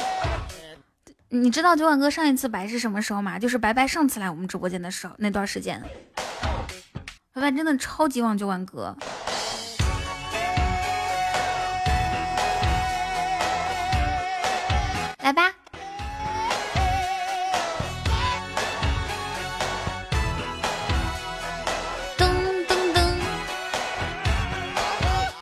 [1.29, 3.39] 你知道九碗哥上一次白是什么时候吗？
[3.39, 5.81] 就是白白上次来我们直播间的时候那段时间。
[7.33, 8.97] 白白真的超级旺九碗哥，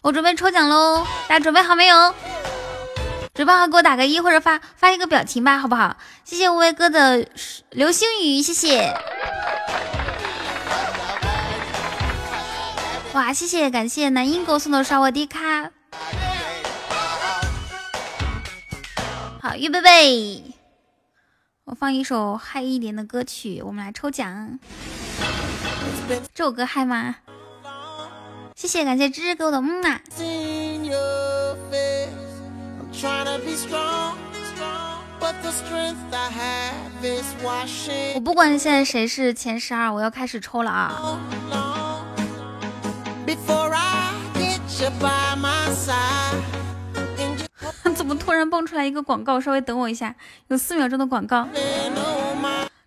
[0.03, 2.15] 我准备抽奖喽，大家准备好没有？
[3.35, 5.97] 准备好给我打个一或者发发一个表情吧，好不好？
[6.25, 7.25] 谢谢无畏哥的
[7.71, 8.93] 流星雨，谢谢。
[13.13, 15.71] 哇，谢谢，感谢南英给我送的刷我的卡。
[19.41, 20.43] 好，预备备，
[21.65, 24.59] 我放一首嗨一点的歌曲，我们来抽奖。
[26.35, 27.15] 这首歌嗨吗？
[28.63, 29.99] 谢谢，感谢芝芝给我的木马。
[38.15, 41.19] 我不管现在谁是前十二，我要开始抽了啊！
[47.97, 49.41] 怎么突然蹦出来一个广告？
[49.41, 50.15] 稍微等我一下，
[50.47, 51.49] 有四秒钟的广告。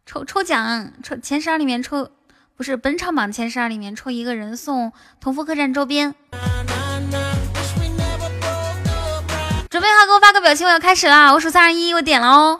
[0.05, 2.09] 抽抽奖，抽前十二里面抽，
[2.57, 6.15] 不是本场榜前十二里面抽一个人送同福客栈周边。
[9.69, 11.33] 准备好，给我发个表情，我要开始啦！
[11.33, 12.57] 我数三二一，我点了哦。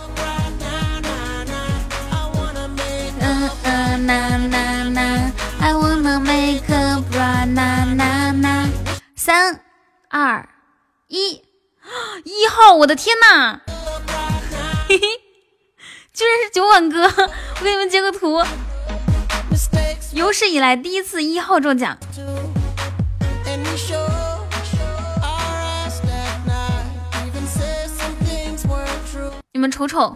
[3.21, 8.69] 嗯嗯呐呐呐，I wanna make a bra 呐呐呐，
[9.15, 9.61] 三
[10.09, 10.49] 二
[11.07, 11.41] 一，
[12.25, 12.73] 一号！
[12.75, 13.61] 我的天呐，
[14.89, 15.07] 嘿嘿，
[16.13, 17.03] 居然是酒碗哥！
[17.03, 18.43] 我给你们截个图，
[20.15, 21.97] 有史以来第一次一号中奖。
[29.51, 30.15] 你们瞅瞅，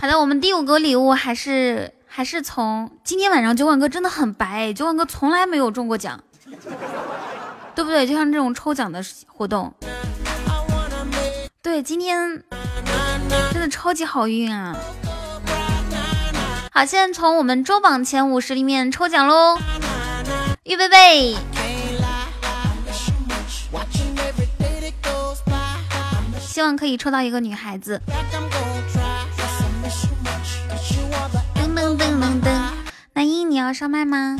[0.00, 6.18] 好的，我们第五个礼物还是还是从今天晚上九碗哥真的很白，九碗哥从来没有中过奖，
[7.74, 8.06] 对不对？
[8.06, 9.70] 就像这种抽奖的活动，
[11.68, 12.42] 对，今天
[13.52, 14.74] 真的超级好运啊！
[16.72, 19.58] 好，现在从我们周榜前五十里面抽奖喽，
[20.64, 21.36] 预备备。
[26.40, 28.00] 希望可以抽到一个女孩子。
[31.54, 32.72] 噔噔噔噔噔，
[33.12, 34.38] 那英你要上麦吗？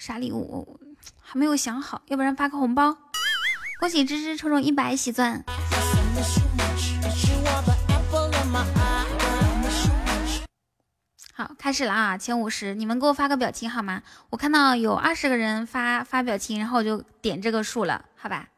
[0.00, 0.80] 啥礼物？
[1.22, 2.96] 还没有想好，要不然发个红包。
[3.80, 5.42] 恭喜芝芝抽中一百喜钻。
[11.32, 12.18] 好，开始了啊！
[12.18, 14.02] 前五十，你们给我发个表情好吗？
[14.28, 18.50] 我看到有二十个人发发表情，然后我就点这个数了，好吧？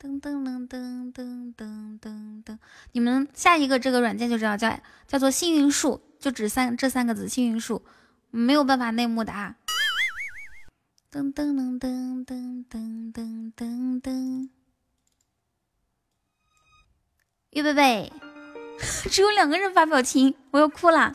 [0.00, 2.58] 噔噔噔噔噔噔噔噔，
[2.92, 7.84] 你们下一个这个软件就知道叫叫做幸运树，就只三这三个字，幸运树，
[8.30, 9.56] 没有办法内幕的啊！
[11.12, 14.48] 噔噔噔噔噔噔噔噔噔，
[17.50, 18.12] 预备备。
[19.10, 21.12] 只有两个人发表情，我要哭了。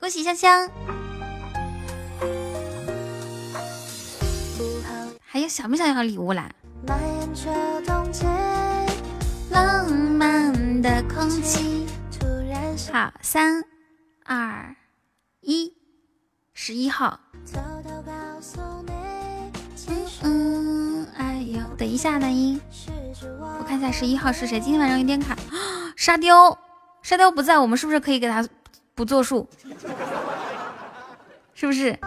[0.00, 0.70] 恭喜香香，
[5.20, 6.50] 还有想不想要礼物啦？
[9.50, 11.86] 浪漫的空气。
[12.90, 13.62] 好，三
[14.24, 14.74] 二
[15.42, 15.76] 一，
[16.54, 17.20] 十一号。
[20.22, 22.60] 嗯，哎呦，等一下，男音。
[23.58, 24.58] 我看一下十一号是谁？
[24.58, 25.36] 今天晚上有点卡。
[25.96, 26.58] 沙雕，
[27.02, 28.46] 沙雕不在，我们是不是可以给他
[28.94, 29.48] 不作数？
[31.54, 31.98] 是不是？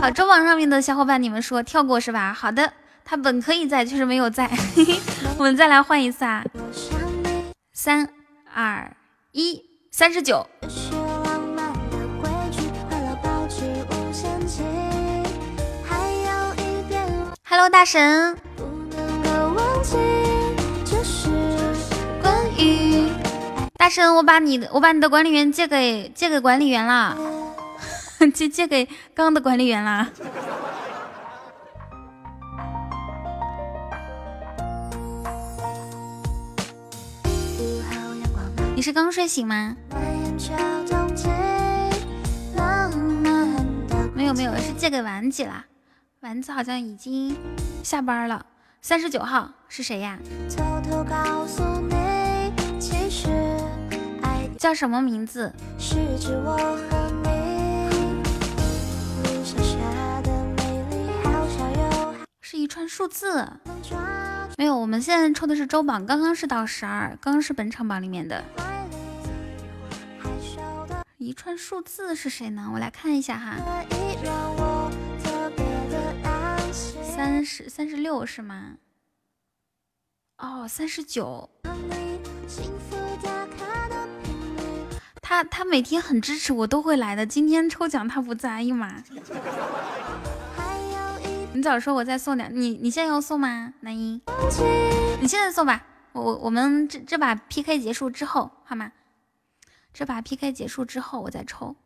[0.00, 2.32] 好，中网上面的小伙伴，你们说跳过是吧？
[2.32, 2.72] 好的，
[3.12, 4.50] 他本可以在，就是没有在。
[5.36, 6.42] 我们再来换一次啊！
[7.74, 8.08] 三
[8.54, 8.90] 二
[9.32, 10.46] 一，三十九。
[17.44, 18.34] Hello，大神。
[23.76, 27.14] 大神，我把你的我把你的管理员借给借给管理员了，
[28.32, 30.08] 借借给刚刚的管理员啦。
[38.82, 39.76] 你是刚睡醒吗？
[44.12, 45.64] 没有没有，是借给丸子啦。
[46.18, 47.36] 丸子好像已经
[47.84, 48.44] 下班了。
[48.80, 50.18] 三十九号是谁呀？
[54.58, 55.52] 叫什么名字？
[55.78, 55.94] 是
[62.58, 63.48] 一串数字。
[64.58, 68.42] 没有，我们现在抽的是周榜，刚刚是到十二，刚刚是本场榜里面的。
[71.22, 72.68] 一串数字是谁呢？
[72.74, 73.56] 我来看一下哈。
[77.04, 78.72] 三十三十六是吗？
[80.38, 81.48] 哦，三十九。
[85.20, 87.24] 他他每天很支持我，都会来的。
[87.24, 89.02] 今天抽奖他不在，哎呀妈！
[91.54, 93.72] 你早说我再送点，你你现在要送吗？
[93.80, 94.20] 南音，
[95.20, 95.86] 你现在送吧。
[96.12, 98.90] 我我们这这把 PK 结束之后，好吗？
[99.92, 101.76] 这把 PK 结束之后我再抽。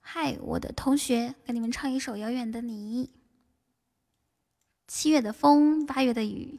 [0.00, 3.06] 嗨，我的同学，给你们唱一首《遥远的你》。
[4.86, 6.58] 七月的风，八月的雨，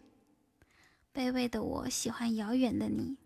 [1.11, 3.17] 卑微的我喜欢遥远的你。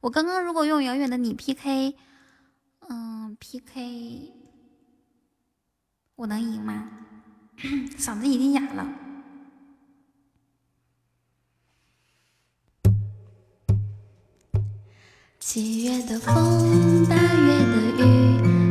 [0.00, 1.94] 我刚刚如果用遥远的你 PK，
[2.88, 4.32] 嗯，PK，
[6.16, 6.90] 我能赢吗？
[7.96, 9.13] 嗓子已经哑了。
[15.46, 18.63] 七月的风，八月的雨，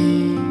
[0.00, 0.49] 음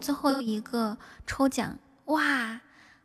[0.00, 0.96] 最后一个
[1.26, 2.60] 抽奖哇！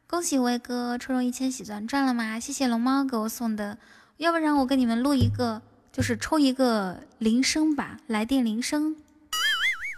[0.08, 2.40] 恭喜威哥抽中一千喜钻，赚了吗？
[2.40, 3.78] 谢谢龙猫给我送的，
[4.18, 8.96] 要不然我给你们录一个，就是抽一个铃声吧，来电铃声，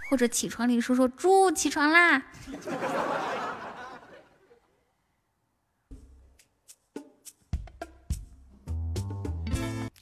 [0.09, 2.23] 或者起床铃说说猪起床啦。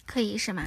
[0.06, 0.64] 可以是吗？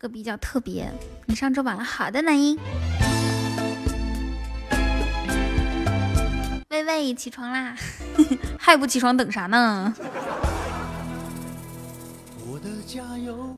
[0.00, 0.90] 个比较特别，
[1.26, 2.58] 你上周榜了，好的，男音。
[6.70, 7.76] 喂喂起床啦，
[8.58, 9.94] 还不起床等啥呢？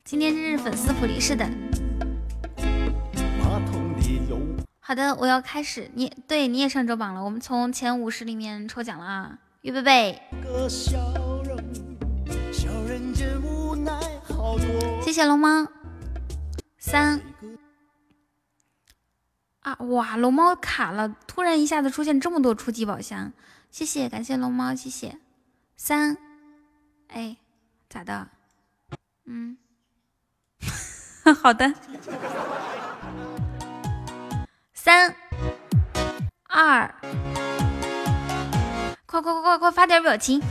[0.03, 1.49] 今天是粉丝福利，是的。
[4.81, 5.89] 好的，我要开始。
[5.95, 9.39] 你对你也上周榜了，我们从前五十里面抽奖了啊！
[9.61, 10.21] 预备备，
[15.01, 15.65] 谢谢龙猫。
[16.85, 17.21] 三
[19.61, 23.31] 啊哇，龙猫卡了，突然一下子出现这么多初级宝箱，
[23.71, 25.17] 谢谢，感谢龙猫，谢谢。
[25.77, 26.17] 三，
[27.07, 27.37] 哎，
[27.89, 28.27] 咋的？
[29.23, 29.57] 嗯，
[31.41, 31.73] 好的。
[34.73, 35.15] 三
[36.49, 36.93] 二，
[39.05, 40.41] 快快快快快发点表情，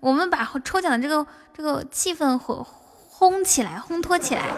[0.00, 2.66] 我们把抽奖的这个这个气氛烘
[3.10, 4.52] 烘起来，烘托起来。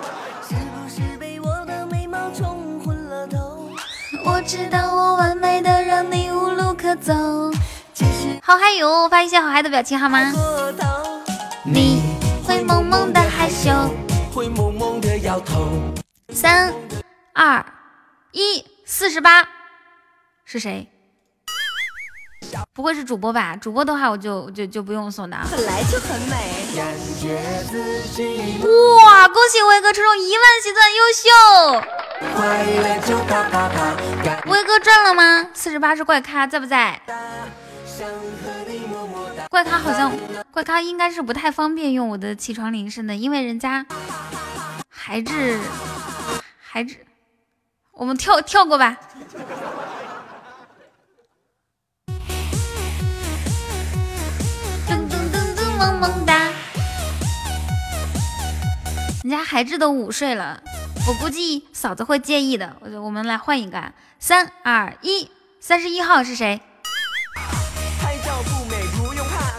[4.41, 7.13] 我知道我完美的让你无路可走。
[8.43, 10.33] 好嗨哟，发一些好嗨的表情好吗？
[11.63, 12.01] 你
[12.43, 13.71] 会萌萌的害羞，
[14.33, 15.69] 会萌萌的摇头。
[16.31, 16.73] 三
[17.35, 17.63] 二
[18.33, 19.47] 一，四十八，
[20.47, 20.89] 是谁？
[22.73, 23.57] 不会是主播吧？
[23.57, 25.47] 主播的话我就就就不用送的啊。
[25.51, 26.35] 本来就很美。
[28.97, 31.29] 哇，恭喜威哥抽中一万喜钻，优秀！
[34.51, 35.49] 威哥赚了吗？
[35.53, 37.01] 四十八是怪咖，在不在？
[39.51, 40.13] 怪咖好像
[40.53, 43.85] 怪咖应该是不太方便用我的起床铃声的，因为人家
[44.89, 45.59] 孩子
[46.59, 46.95] 孩子，
[47.93, 48.97] 我们跳跳过吧。
[55.81, 56.53] 萌萌哒，
[59.23, 60.63] 人家孩子都午睡了。
[61.09, 66.61] 我估计嫂子会介意的，我我们来换一个，三二一，三十一号是谁？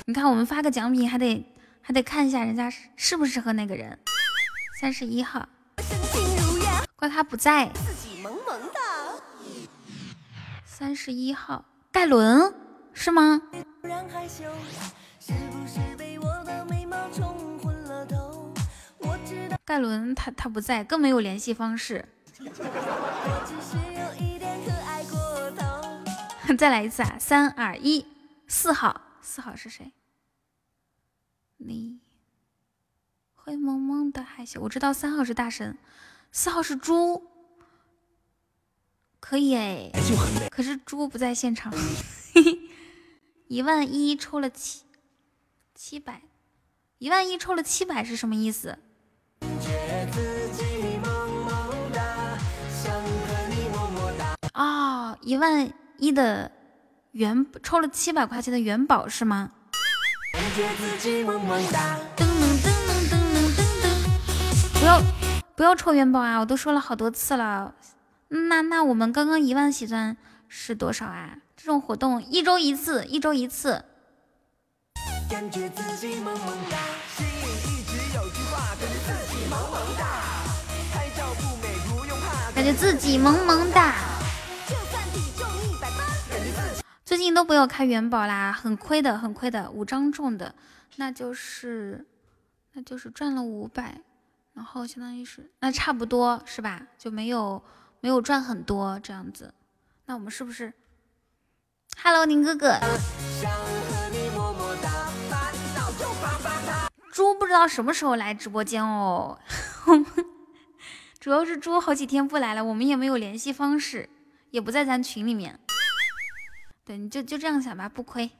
[0.05, 1.43] 你看我们发个奖品还得
[1.81, 3.97] 还得看一下人家适不适合那个人。
[4.79, 5.49] 三十一号，
[6.95, 7.67] 怪他不在。
[10.63, 12.53] 三十一号，盖伦
[12.93, 13.41] 是吗？
[19.71, 22.05] 盖伦他他不在，更没有联系方式。
[26.57, 27.15] 再来一次啊！
[27.17, 28.05] 三二一，
[28.49, 29.93] 四号，四号是谁？
[31.55, 32.01] 你
[33.33, 34.59] 会萌萌的害羞。
[34.59, 35.77] 我知道三号是大神，
[36.33, 37.25] 四号是猪，
[39.21, 39.89] 可以哎。
[40.49, 41.73] 可是猪不在现场。
[43.47, 44.83] 一万一抽了七
[45.73, 46.23] 七百，
[46.97, 48.77] 一万一抽了七百是什么意思？
[54.53, 56.51] 哦，一万一的
[57.11, 59.51] 元抽了七百块钱的元宝是吗？
[64.73, 65.01] 不要
[65.55, 66.39] 不要抽元宝啊！
[66.39, 67.73] 我都说了好多次了。
[68.27, 71.37] 那那我们刚刚一万喜钻是多少啊？
[71.55, 73.85] 这种活动一周一次，一周一次。
[75.29, 76.77] 感觉自己萌萌哒，
[77.15, 77.29] 心里
[77.67, 80.05] 一直有句话，感觉自己萌萌哒，
[80.93, 83.93] 拍照不美不用怕，感觉自己萌萌哒。
[87.11, 90.55] 最近都不要开元宝啦，很亏的，很亏的，五张中的，
[90.95, 92.07] 那就是
[92.71, 93.99] 那就是赚了五百，
[94.53, 96.87] 然后相当于是那差不多是吧？
[96.97, 97.61] 就没有
[97.99, 99.53] 没有赚很多这样子，
[100.05, 100.71] 那我们是不是
[102.01, 102.79] ？Hello，宁哥哥。
[107.11, 109.37] 猪不知道什么时候来直播间哦，
[111.19, 114.07] 主要是猪好几天不来了，我们也没有联系方式，
[114.51, 115.59] 也不在咱群里面。
[116.83, 118.31] 对，你就就这样想吧，不亏。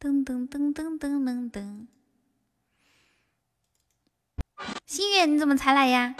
[0.00, 1.86] 噔噔噔噔噔噔噔，
[4.86, 6.14] 心月你怎么才来呀？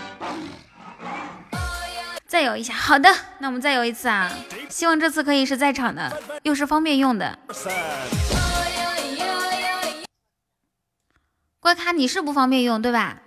[2.27, 3.09] 再游一下，好的，
[3.39, 4.31] 那我们再游一次啊，
[4.69, 7.39] 希望这次可以是在场的，又是方便用的。
[11.59, 13.21] 怪咖，你是不方便用对吧？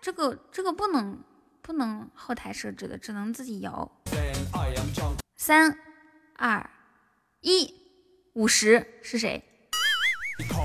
[0.00, 1.22] 这个这个不能
[1.60, 3.90] 不能后台设置的，只能自己摇。
[5.36, 5.76] 三
[6.36, 6.70] 二
[7.42, 7.72] 一，
[8.34, 9.42] 五十是谁？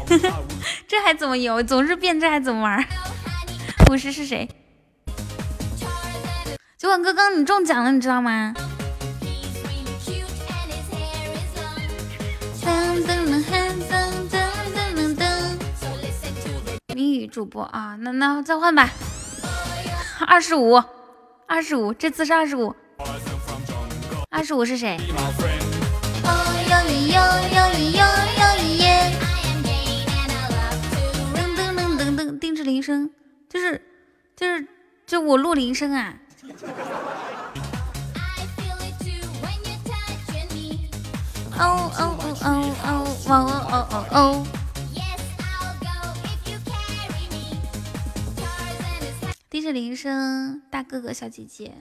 [0.88, 1.64] 这还怎么游？
[1.64, 2.86] 总是变，这还怎么玩？
[3.90, 4.50] 五十是谁？
[6.78, 8.54] 九晚哥刚你中奖了，你知道吗？
[16.94, 18.90] 谜语主播啊，那那再换吧，
[20.28, 20.82] 二十五，
[21.48, 22.76] 二十五，这次是二十五，
[24.30, 24.98] 二十五是谁？
[32.66, 33.10] 铃声，
[33.48, 33.82] 就是
[34.36, 34.68] 就是
[35.06, 36.16] 就我录铃声啊。
[41.58, 43.34] 哦哦哦哦哦哦
[43.72, 44.48] 哦哦哦。
[49.50, 51.74] 低着铃声，大哥哥小姐姐，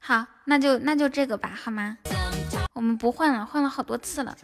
[0.00, 1.98] 好，那就那就这个吧，好吗？
[2.72, 4.34] 我们不换了，换了好多次了。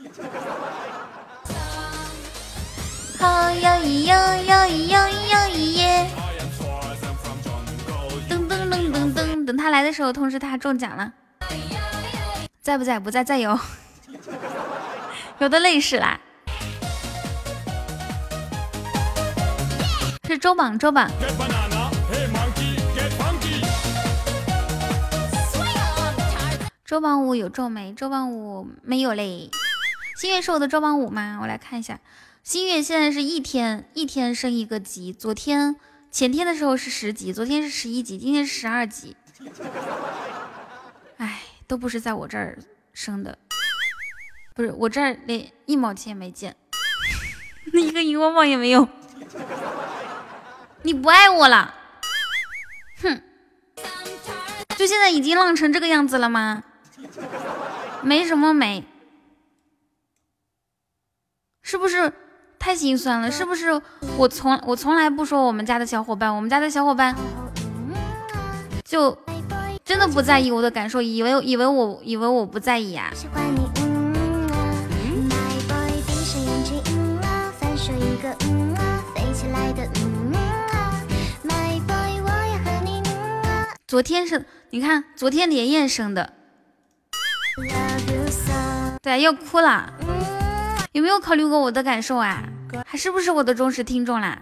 [3.18, 4.14] 好呀咿哟
[4.44, 6.10] 哟咿哟哟咿耶！
[8.28, 11.12] 噔噔噔噔噔，等他来的时候通知他中奖了，
[12.60, 12.98] 在不在？
[12.98, 13.58] 不在，在有，
[15.38, 16.20] 有的累死啦。
[20.26, 21.10] 是周榜，周榜。
[26.84, 27.92] 周榜五有中没？
[27.94, 29.50] 周榜五没有嘞。
[30.16, 31.38] 新月是我的周榜五吗？
[31.40, 31.98] 我来看一下，
[32.46, 35.12] 新月现在是一天一天升一个级。
[35.12, 35.74] 昨天
[36.12, 39.16] 前天的时候是十级，昨天是十一级，今天是十二级。
[41.18, 42.56] 哎，都不是在我这儿
[42.92, 43.36] 升的，
[44.54, 46.54] 不是我这儿连一毛钱也没见，
[47.74, 48.88] 一个荧光棒也没有。
[50.82, 51.74] 你不爱我了，
[53.02, 53.22] 哼！
[54.78, 56.62] 就现在已经浪成这个样子了吗？
[58.02, 58.84] 没什么没，
[61.60, 62.12] 是不是
[62.66, 63.30] 太心酸了？
[63.30, 63.80] 是不是
[64.18, 67.14] 我从我从来不说我们家的小伙伴，我们家的小伙伴
[68.84, 69.16] 就
[69.84, 73.12] 真的不在意我的感受，以为以为我以为我不在意啊？
[83.86, 86.32] 昨天是，你看昨天连夜生的，
[89.00, 89.92] 对，要哭了。
[90.90, 92.42] 有没有考虑过我的感受啊？
[92.84, 94.38] 还是不是我的忠实听众啦？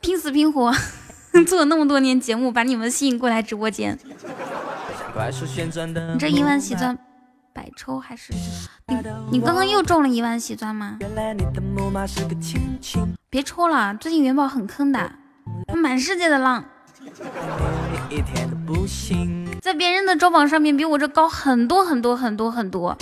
[0.00, 0.72] 拼死拼活
[1.46, 3.98] 做了那么多年节目，把你们吸引过来直播间。
[6.12, 6.96] 你这一万喜钻
[7.52, 8.32] 百抽还是？
[8.86, 8.96] 你
[9.32, 10.98] 你刚刚又中了一万喜钻吗？
[13.28, 15.12] 别抽了，最近元宝很坑的，
[15.74, 16.64] 满世界的浪。
[19.60, 22.96] 在别人的周榜上面，比我这高很多很多很多很多。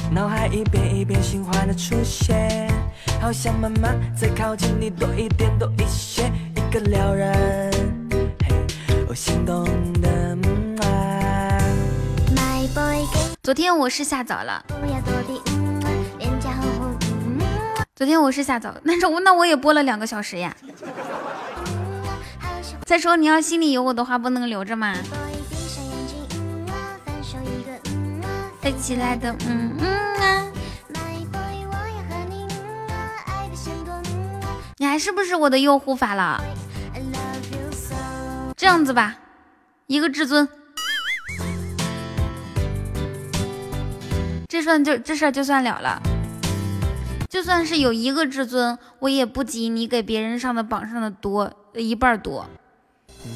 [13.42, 14.64] 昨天我是下早了，
[17.97, 20.55] 昨天我是下早，那我那我也播了两个小时呀。
[22.84, 24.94] 再说你要心里有我的话，不能留着嘛。
[28.60, 29.86] 飞起来的，嗯嗯
[30.20, 30.48] 啊。
[34.81, 36.40] 你还是不是我的用护法了？
[38.57, 39.16] 这样子吧，
[39.89, 40.48] 一个至尊，
[44.47, 46.00] 这算就这事儿就算了了。
[47.28, 52.48] 就算是有一个至尊，我也不及你给别人上的榜上的多一半多。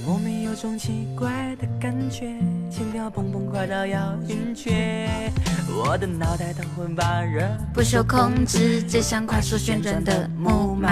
[0.07, 2.39] 莫名有种奇怪的感觉，
[2.70, 5.33] 心跳砰砰快到要晕厥，
[5.77, 10.91] 我的脑袋疼昏发热，不受控制，就像快速旋转的木马。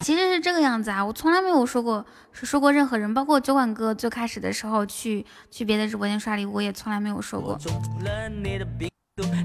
[0.00, 7.58] 其实是这个样子啊，我从来没有说过，是说过任何人，包括酒馆哥最开始的时候去去别的直播间刷礼物，我也从来没有说过。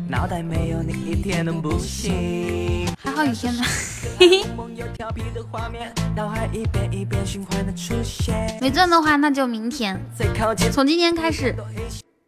[0.07, 2.87] 脑袋没有你一天都不行。
[2.97, 3.63] 还好雨天呢。
[8.61, 9.99] 没钻的话，那就明天。
[10.71, 11.55] 从今天开始，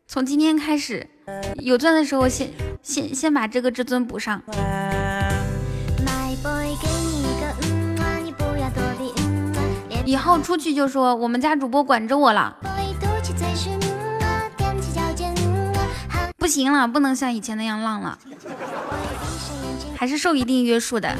[0.07, 1.07] 从今天开始，
[1.57, 2.49] 有钻的时候先
[2.81, 4.41] 先先把这个至尊补上。
[10.05, 12.55] 以后出去就说我们家主播管着我了。
[16.47, 18.17] 不行了，不能像以前那样浪了，
[19.97, 21.13] 还是受一定约束的，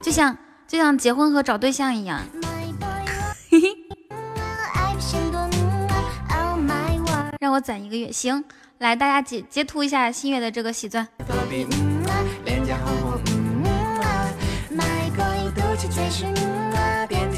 [0.00, 0.34] 就像
[0.66, 2.22] 就像结婚和找对象一样。
[7.38, 8.42] 让我攒一个月，行，
[8.78, 11.06] 来大家截截图一下新月的这个喜钻。
[11.18, 11.26] My
[15.14, 15.36] boy，
[17.06, 17.36] 给你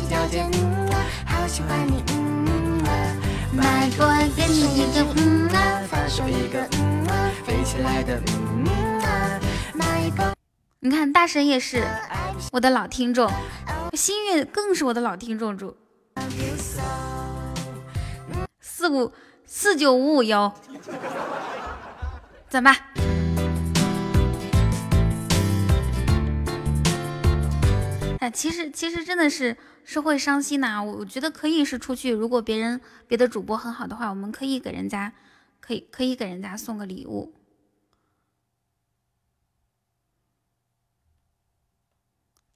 [3.57, 8.67] 一个嗯啊，发射一个嗯啊，飞起来的嗯
[9.01, 9.41] 啊。
[9.75, 10.35] My boy，
[10.81, 11.83] 你看大神也是
[12.53, 13.31] 我的老听众，
[13.95, 15.77] 心月更是我的老听众主。
[18.61, 19.13] 四五
[19.47, 20.55] 四九五五幺，
[22.49, 22.77] 怎么？
[28.21, 29.57] 哎，其实其实真的是。
[29.89, 35.13] 是会伤心的，我我觉得可以是出去，如果别人别的主播很好的话，我们可以给人家，
[35.61, 37.33] 可以可以给人家送个礼物。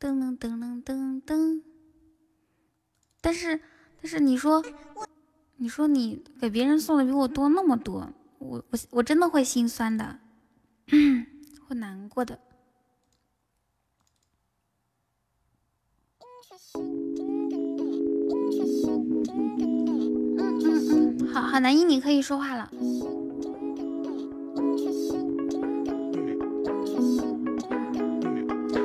[0.00, 1.62] 噔噔噔噔噔噔。
[3.20, 3.60] 但是
[4.02, 4.64] 但是你说，
[5.56, 10.18] 你说你给别人送的比我多那么多，我我我真的会心酸的，
[11.68, 12.40] 会难过的。
[21.32, 22.68] 好好，南一你可以说话了。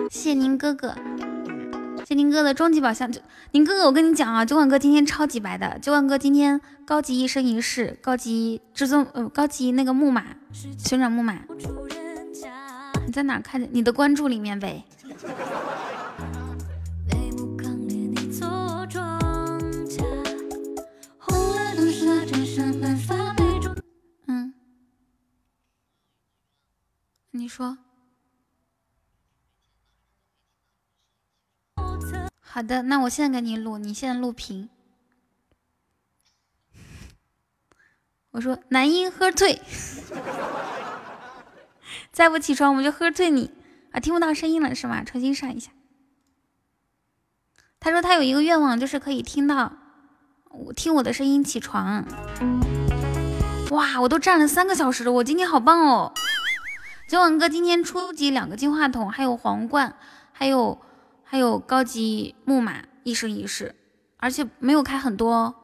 [0.09, 0.95] 谢谢您哥哥，
[2.05, 3.11] 谢宁哥的终极宝箱。
[3.51, 5.77] 您哥哥，我跟你讲啊，酒馆哥今天超级白的。
[5.79, 10.23] 酒馆哥今天高级一生一世，高级至尊呃，高级那个木马，
[10.77, 11.39] 旋转木马。
[13.05, 13.69] 你在哪看见？
[13.71, 14.83] 你的关注里面呗。
[27.45, 27.77] 你说
[32.41, 34.67] 好的，那我现在给你录，你现在录屏。
[38.31, 39.61] 我说男音喝退，
[42.11, 43.51] 再不起床我们就喝退你
[43.91, 43.99] 啊！
[43.99, 45.03] 听不到声音了是吗？
[45.03, 45.69] 重新上一下。
[47.79, 49.71] 他说他有一个愿望，就是可以听到
[50.49, 52.07] 我听我的声音起床。
[53.69, 56.11] 哇，我都站了三个小时了，我今天好棒哦！
[57.07, 59.95] 九网哥今天初级两个金话筒，还有皇冠，
[60.31, 60.81] 还有
[61.23, 63.75] 还有高级木马一生一世，
[64.17, 65.55] 而且没有开很多哦。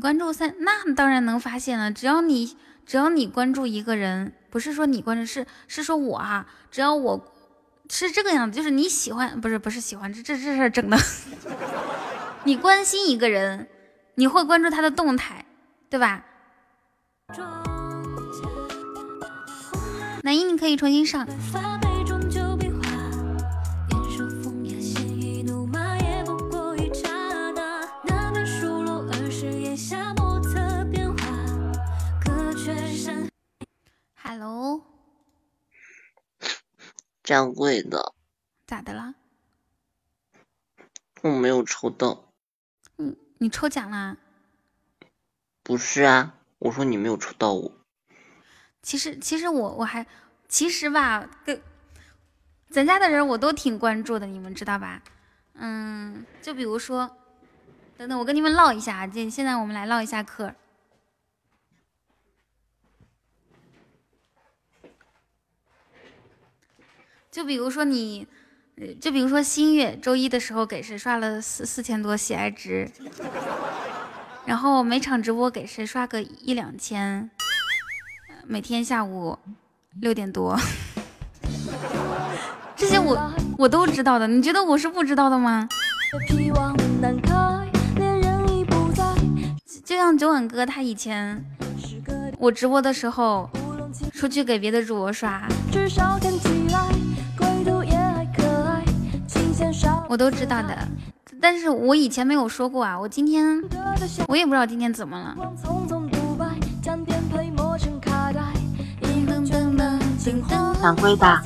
[0.00, 1.92] 关注三，那当然能发现了。
[1.92, 2.56] 只要你
[2.86, 6.46] 只要你关注一个人，不是说你关注，是是说我啊。
[6.70, 7.32] 只要我
[7.90, 10.96] 是这个样子，就是你喜欢，不是不是喜欢，这这这事整的。
[12.44, 13.68] 你关心一个人，
[14.14, 15.44] 你会关注他的动态，
[15.90, 16.24] 对吧？
[20.22, 21.26] 南一，你可以重新上。
[34.32, 34.80] Hello，
[37.24, 38.14] 掌柜的，
[38.64, 39.14] 咋的啦？
[41.22, 42.32] 我没有抽到。
[42.94, 44.16] 你你抽奖啦？
[45.64, 47.72] 不是啊，我说你没有抽到我。
[48.84, 50.06] 其实其实我我还
[50.48, 51.60] 其实吧，跟
[52.70, 55.02] 咱家的人我都挺关注的，你们知道吧？
[55.54, 57.16] 嗯，就比如说，
[57.96, 60.54] 等等，我跟你们唠一下啊，这现在我们来唠一下嗑。
[67.30, 68.26] 就比如说你，
[69.00, 72.90] 就比如说新月周一的时候给谁刷了四四千多喜爱值，
[74.44, 77.30] 然后每场直播给谁刷个一两千，
[78.44, 79.38] 每天下午
[80.00, 80.58] 六点多，
[82.74, 85.68] 这些我我都知道的，你觉得我是不知道的吗？
[89.84, 91.44] 就像九晚哥他以前
[92.38, 93.48] 我直播的时候
[94.12, 95.46] 出去给别的主播刷。
[95.70, 96.88] 至少看起来
[100.10, 100.76] 我都知道的，
[101.40, 102.98] 但是我以前没有说过啊。
[102.98, 103.62] 我今天
[104.26, 105.36] 我也不知道今天怎么了。
[110.82, 111.42] 掌柜的，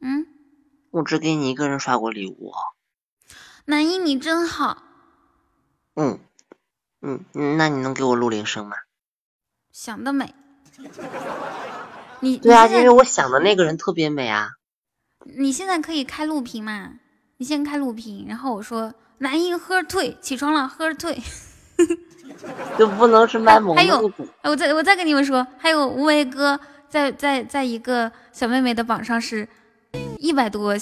[0.00, 0.26] 嗯，
[0.90, 2.52] 我只给你一个人刷过礼物。
[3.66, 4.82] 南一，你真好。
[5.94, 6.18] 嗯
[7.02, 7.24] 嗯，
[7.56, 8.74] 那你能给我录铃声吗？
[9.70, 10.34] 想得美。
[12.18, 14.54] 你对啊，因为我想的那个人特别美啊。
[15.38, 16.94] 你现在可以开录屏嘛？
[17.38, 21.20] 你先开录屏，然后我说男一喝退，起床了喝退，
[22.78, 23.76] 就不能是卖萌。
[23.76, 24.10] 还有，
[24.42, 26.58] 我再我再跟你们说，还有无为哥
[26.88, 29.46] 在在在一个小妹妹的榜上是
[30.18, 30.74] 一百多，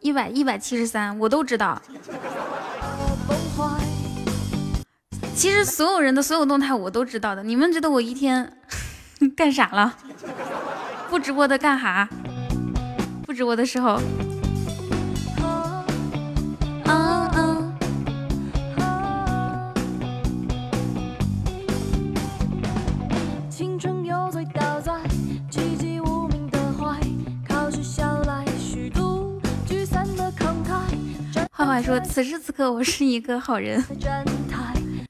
[0.00, 1.80] 一百一百七十三，我都知道。
[5.34, 8.58] 其实所有人的所有动态我都知道的，你们觉得我一天
[9.34, 9.96] 干啥了？
[11.08, 12.06] 不直播的干啥？
[13.24, 13.98] 不直播的时候。
[31.62, 33.80] 坏坏说：“此时此刻，我是一个好人。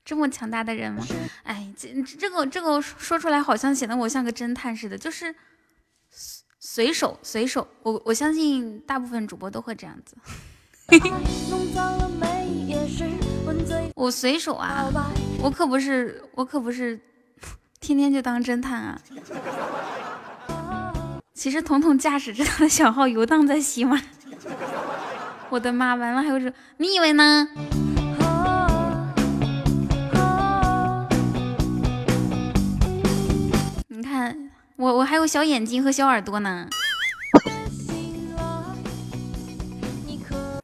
[0.04, 1.02] 这么强大的人吗？
[1.44, 4.98] 哎，这这个这个说出来，好像显得我像个侦探似的。
[4.98, 5.34] 就是
[6.60, 10.14] 随手随手，我我相信大部分主播都会这样子。
[13.94, 14.92] 我随手啊，
[15.42, 17.00] 我可不是我可不是
[17.80, 19.00] 天天就当侦探啊。
[21.32, 23.98] 其实彤彤驾驶着他的小号游荡在西马。”
[25.52, 25.94] 我的妈！
[25.94, 27.46] 完了还有这，你以为呢？
[33.88, 36.66] 你看我，我还有小眼睛和小耳朵呢。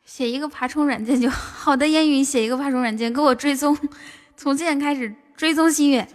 [0.06, 3.76] 写一个爬虫软件就好的，烟云写一个爬虫软件，给我追踪，
[4.38, 6.08] 从现在开始追踪心月。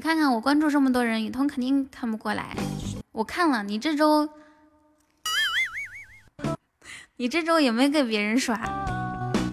[0.00, 2.56] 你看看我关注这么多人，雨桐肯定看不过来。
[3.12, 4.26] 我看了，你这周，
[7.18, 8.58] 你这周也没给别人刷，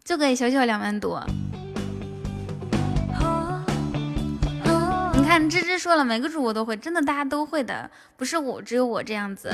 [0.06, 1.22] 就给小小两万多。
[5.16, 9.54] 你看芝芝说了，每个主播都会，真的大家都会的，不是我只有我这样子。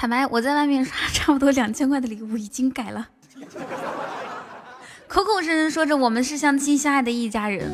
[0.00, 3.06] 坦白，我在外面刷 差不多两千块的礼物已经改了，
[5.06, 7.70] 口口声声说着我们是相亲相爱的一家人。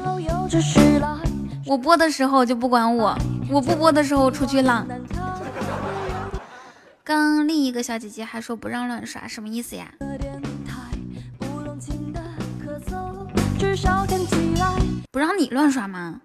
[1.65, 3.17] 我播的时候就不管我，
[3.49, 4.85] 我不播的时候出去浪。
[7.05, 9.89] 刚另一个小姐姐还说不让乱刷，什么意思呀？
[15.13, 16.21] 不让你乱刷吗？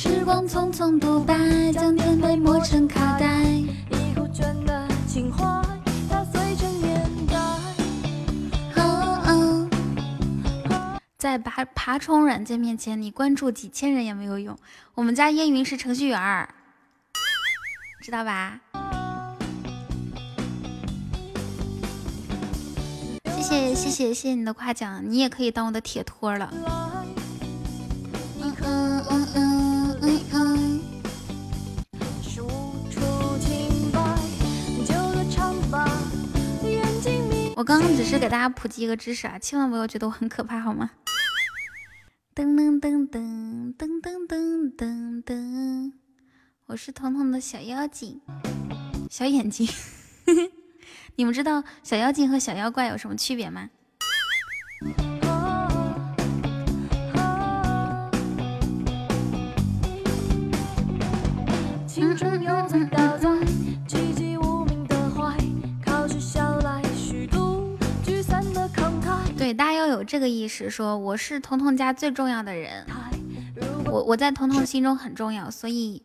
[0.00, 1.34] 时光匆匆独白，
[1.72, 3.42] 将颠沛磨成卡带。
[3.42, 5.44] 已枯卷的情怀，
[6.08, 7.36] 它碎成年代。
[11.18, 14.56] 在爬爬虫软件面前，你关注几千人也没有用。
[14.94, 16.48] 我们家烟云是程序员儿，
[18.00, 18.60] 知道吧？
[23.24, 26.54] 谢谢谢谢谢谢你的夸奖，你也可以当我的铁托了。
[28.40, 29.57] 嗯嗯嗯嗯。
[37.58, 40.92] 我刚刚只是给大家普及一个知识啊，千万不要觉得我很可怕，好吗？
[42.32, 45.92] 噔噔噔噔噔噔噔噔噔，
[46.66, 48.20] 我是彤彤的小妖精，
[49.10, 49.68] 小眼睛。
[51.16, 53.68] 你们知道小妖精和小妖怪有什么区别吗？
[61.88, 62.27] 青春
[69.48, 72.84] 对，大家要有这个意识，说我是彤彤家最重要的人，
[73.86, 76.02] 我我在彤彤心中很重要，所以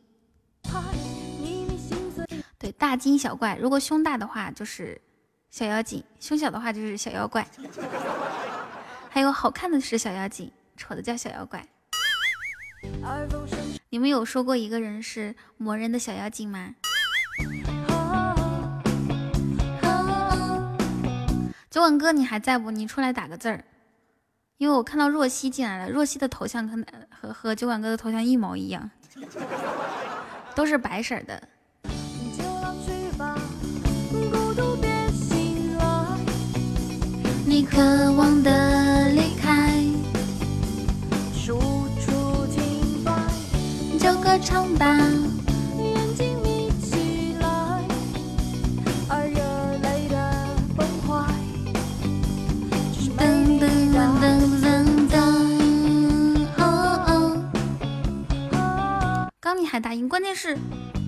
[2.57, 5.01] 对大惊小怪，如果胸大的话就是
[5.49, 7.45] 小妖精，胸小的话就是小妖怪。
[9.11, 11.67] 还有好看的是小妖精，丑的叫小妖怪。
[13.89, 16.73] 你们有说过一个人是磨人的小妖精吗？
[21.73, 22.69] 九晚哥，你还在不？
[22.69, 23.65] 你出来打个字儿，
[24.59, 25.89] 因为我看到若曦进来了。
[25.89, 28.87] 若曦的头像跟和和酒馆哥的头像一毛一样，
[30.53, 31.41] 都是白色儿的。
[32.37, 33.35] 就让去吧，
[34.11, 36.19] 孤独别醒来。
[37.43, 39.73] 你渴望的离开，
[41.43, 41.59] 处
[41.99, 43.11] 处停摆，
[43.97, 44.95] 就歌唱吧。
[59.53, 60.57] 你还答应，关键是，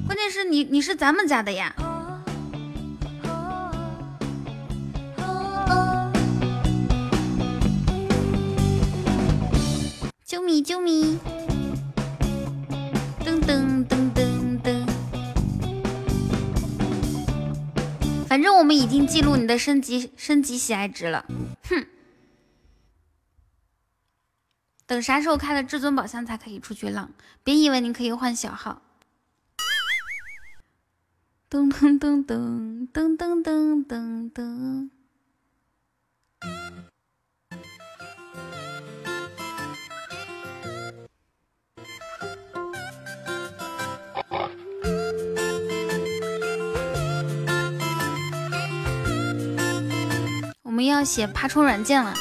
[0.05, 1.75] 关键是你你是咱们家的呀。
[10.27, 11.17] 啾咪啾咪，
[13.23, 14.85] 噔噔噔噔噔。
[18.27, 21.25] 反正我们已经记录你的升级升级喜爱值了，
[21.69, 21.85] 哼。
[24.87, 27.11] 等啥时候开了至尊宝箱才可以出去浪？
[27.43, 28.81] 别以为你可以换小号。
[31.49, 34.89] 噔噔噔噔噔噔噔噔噔。
[50.61, 52.13] 我们要写爬虫软件了，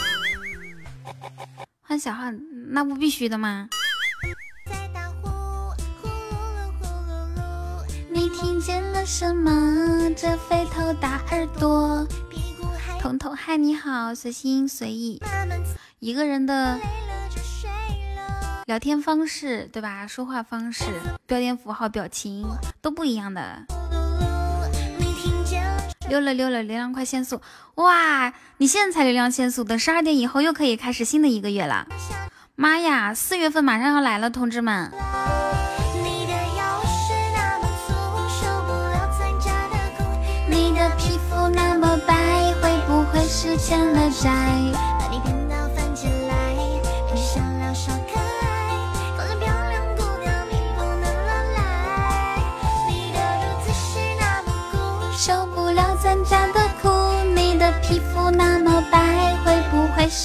[1.94, 2.24] 换小号
[2.70, 3.68] 那不必须的吗？
[8.10, 10.10] 你听见了什么？
[10.16, 12.04] 这肥头大耳朵。
[12.98, 15.22] 彤彤，嗨，你好，随心随意。
[16.00, 16.80] 一个人的
[18.66, 20.04] 聊天方式，对吧？
[20.04, 20.86] 说话方式、
[21.28, 22.44] 标点符号、表情
[22.82, 23.64] 都不一样的。
[26.08, 27.40] 溜了溜了，流量快限速！
[27.76, 31.86] 哇，你现在才流量限速，等十二点以后又可以开始新的一个月了。
[32.56, 34.90] 妈呀，四月份马上要来了，同志们！
[40.46, 44.30] 你的皮肤那么白，会不会是欠了债？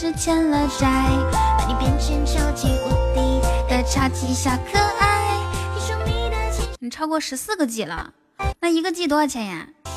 [0.02, 1.10] 是欠了债？
[1.30, 3.20] 把你变成超级无敌
[3.68, 5.44] 的超级小可爱。
[5.76, 8.14] 听说你的青你超过十四个 G 了，
[8.62, 9.68] 那一个 G 多少钱呀？
[9.84, 9.92] 噔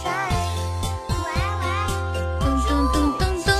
[2.66, 3.54] 噔噔噔噔。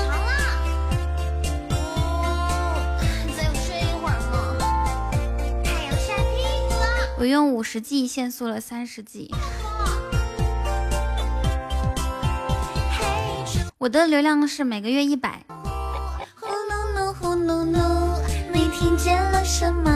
[7.19, 9.33] 我用五十 G 限速了三十 G。
[13.79, 15.45] 我的流量是每个月一百。
[18.53, 19.91] 你听见了什么？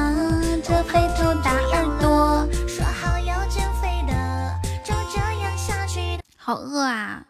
[0.65, 4.12] 这肥头大耳朵，说好要减肥的，
[4.83, 6.18] 就这样下去。
[6.36, 7.23] 好饿啊，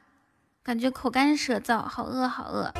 [0.62, 2.73] 感觉口干舌燥，好饿好饿。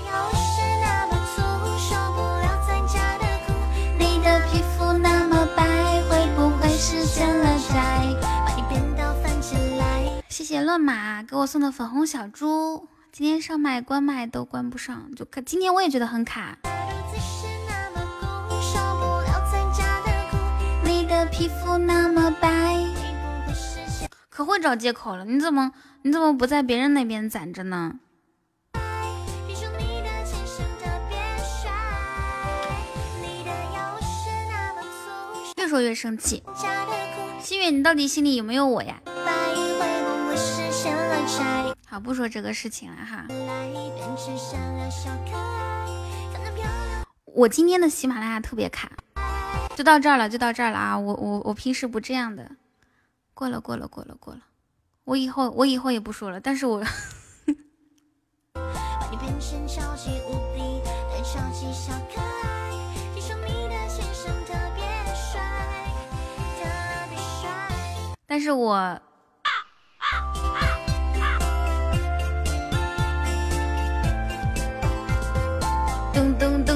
[3.99, 5.67] 你的皮肤那么白，
[6.09, 8.17] 会不会是欠了债？
[8.47, 10.23] 把你变到翻起来。
[10.29, 12.89] 谢谢乱马给我送的粉红小猪。
[13.13, 16.59] 今天上麦关麦都关不上，就可今天我也觉得很卡。
[21.37, 22.83] 皮肤那么白，
[24.31, 25.25] 可会找借口了。
[25.27, 27.97] 你怎么你怎么不在别人那边攒着呢？
[35.59, 36.43] 越说越生气。
[37.43, 38.99] 心月，你到底心里有没有我呀？
[41.87, 43.27] 好，不说这个事情了哈。
[47.27, 48.91] 我今天的喜马拉雅特别卡，
[49.77, 50.99] 就到这儿了，就到这儿了啊！
[50.99, 52.51] 我我我平时不这样的，
[53.35, 54.41] 过了过了过了过了，
[55.05, 56.83] 我以后我以后也不说了，但是我。
[68.27, 68.99] 但是我。
[76.13, 76.76] 噔噔噔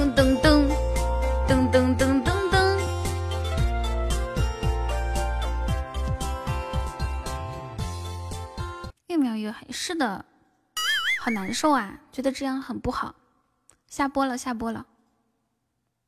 [9.41, 9.73] 越描越黑。
[9.73, 10.25] 是的，
[11.21, 13.15] 好难受啊，觉得这样很不好。
[13.87, 14.87] 下播了，下播了，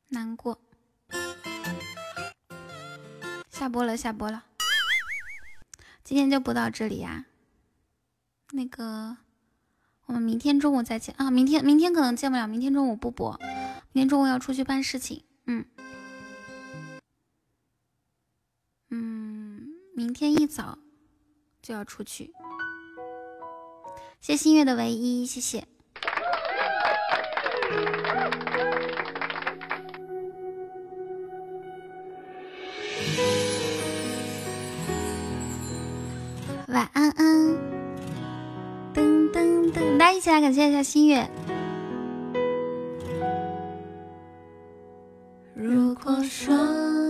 [0.09, 0.61] 难过。
[3.51, 4.45] 下播了，下播了。
[6.05, 7.27] 今天就播到这里呀。
[8.53, 9.17] 那个。
[10.07, 11.31] 我们明天中午再见啊！
[11.31, 13.39] 明天明天可能见不了，明天中午不播，
[13.93, 15.25] 明天中午要出去办事情。
[15.47, 15.65] 嗯
[18.91, 20.77] 嗯，明天一早
[21.63, 22.35] 就要出去。
[24.23, 25.65] 谢新月的唯一，谢谢。
[36.69, 37.49] 晚安安。
[38.95, 41.29] 噔噔噔，大家一起来感谢一下心月。
[45.53, 46.55] 如果说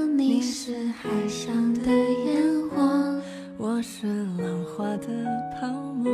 [0.06, 3.20] 你是海上的烟火，
[3.58, 4.06] 我是
[4.38, 5.08] 浪花的
[5.60, 6.10] 泡沫，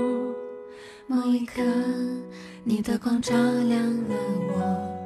[1.08, 1.62] 某一刻
[2.64, 4.14] 你的光照亮了
[4.52, 4.98] 我。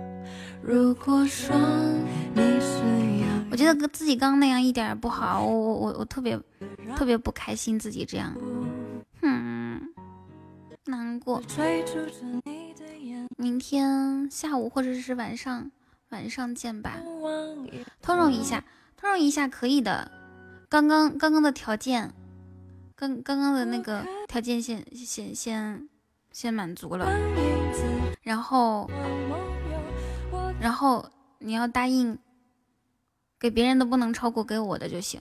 [0.60, 1.56] 如果说
[2.34, 2.78] 你是
[3.20, 6.36] 要，我觉得自己刚刚那样一点也不好，我我我我特别
[6.97, 8.36] 特别不开心，自己这样，
[9.20, 9.92] 哼。
[10.86, 11.40] 难过。
[13.36, 15.70] 明天下午或者是晚上，
[16.08, 16.98] 晚上见吧。
[18.00, 18.64] 通融一下，
[18.97, 20.10] 通融一下可以的。
[20.68, 22.12] 刚刚刚刚的条件，
[22.97, 25.89] 刚刚刚的那个条件先先先
[26.33, 27.07] 先满足了。
[28.23, 28.89] 然后，
[30.61, 31.05] 然后
[31.39, 32.19] 你要答应，
[33.39, 35.20] 给别人的不能超过给我的就行。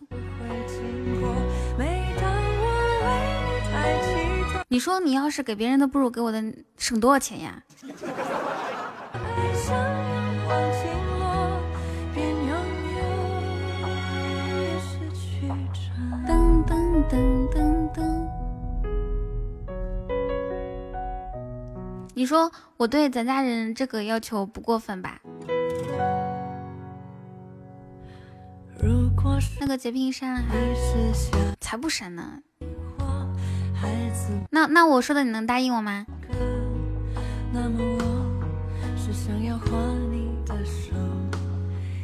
[4.67, 6.41] 你说你要是给别人的，不如给我的
[6.77, 7.61] 省多少钱呀？
[16.27, 16.71] 噔噔
[17.09, 17.60] 噔噔噔。
[22.13, 25.21] 你说我对咱家人这个要求不过分吧？
[29.59, 30.55] 那个截屏删了还？
[31.59, 32.39] 才不删呢！
[34.49, 36.05] 那那我说的你能答应我吗？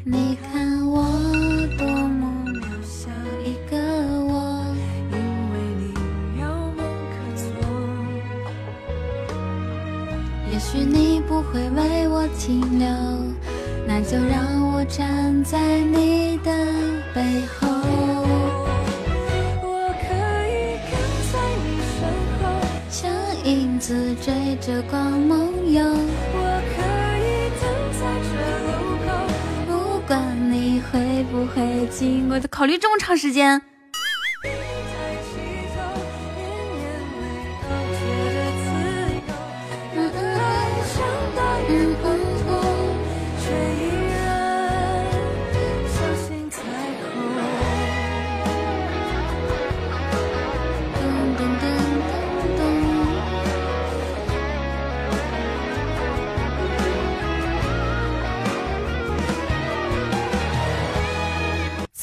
[0.05, 1.03] 你看我
[1.77, 1.85] 多
[10.77, 12.87] 许你不会为我停留，
[13.87, 16.51] 那就让我站在你的
[17.15, 17.67] 背后。
[19.63, 20.13] 我可
[20.45, 20.93] 以跟
[21.31, 21.33] 在
[21.65, 22.05] 你身
[22.43, 22.45] 后，
[22.91, 23.09] 像
[23.43, 26.77] 影子追着光梦游，我可
[27.25, 27.65] 以等
[27.97, 28.69] 在这路
[29.07, 29.09] 口，
[29.65, 29.71] 不
[30.05, 30.13] 管
[30.51, 32.39] 你会不会经过。
[32.51, 33.59] 考虑这么长时间。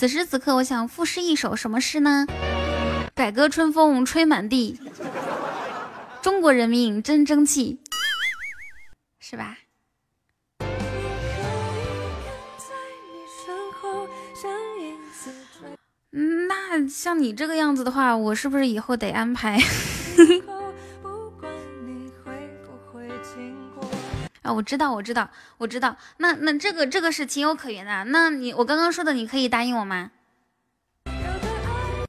[0.04, 2.26] 此时此刻，我想赋诗一首，什么诗呢？
[3.14, 4.78] 改革春风吹满地，
[6.20, 7.80] 中国人民真争气，
[9.18, 9.56] 是吧？
[16.12, 19.58] 那像你这个样子的话，我是不是以后得安排？
[24.44, 25.96] 啊，我知道，我知道，我知道。
[26.18, 28.04] 那那这个这个是情有可原的。
[28.04, 30.10] 那你我刚刚说的，你可以答应我吗？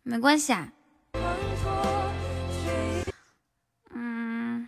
[0.04, 0.68] 没关系啊。
[3.92, 4.68] 嗯，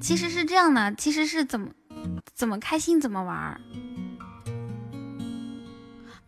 [0.00, 1.70] 其实是这样的，其实是怎么
[2.32, 3.60] 怎么开心怎么玩儿。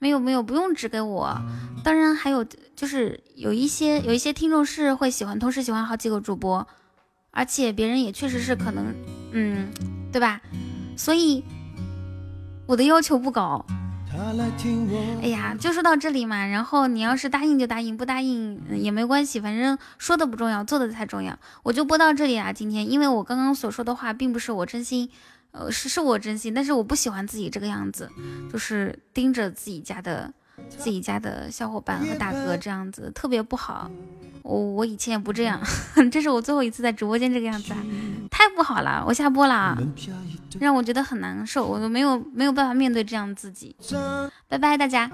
[0.00, 1.40] 没有没有，不用指给我。
[1.84, 6.66] 当然还有，就是有一些有一些听众是会喜欢，同时喜欢好几个主播，
[7.30, 8.92] 而且别人也确实是可能，
[9.32, 9.68] 嗯，
[10.10, 10.40] 对吧？
[10.96, 11.44] 所以
[12.66, 13.64] 我的要求不高。
[15.22, 16.44] 哎呀，就说到这里嘛。
[16.44, 21.38] 然后你要是答应就答应，不答应也没关系，反正说的不重要，做的才重要。
[21.62, 25.08] 我就播到这里啦，今天，因为我刚刚所说的话，并不是我真心，
[25.52, 28.08] 呃，是是我真心，但是我不喜欢自己这个样子，
[28.52, 30.32] 就是盯着自己家的
[30.68, 33.90] 自己家的小伙伴和大哥这样子，特别不好。
[34.42, 35.60] 我我以前也不这样，
[36.10, 37.78] 这是我最后一次在直播间这个样子啊，
[38.30, 39.76] 太不好了，我下播了，
[40.58, 43.76] 让我觉得很难受，我都没有没有办法面对这样自己，
[44.48, 45.10] 拜拜大家。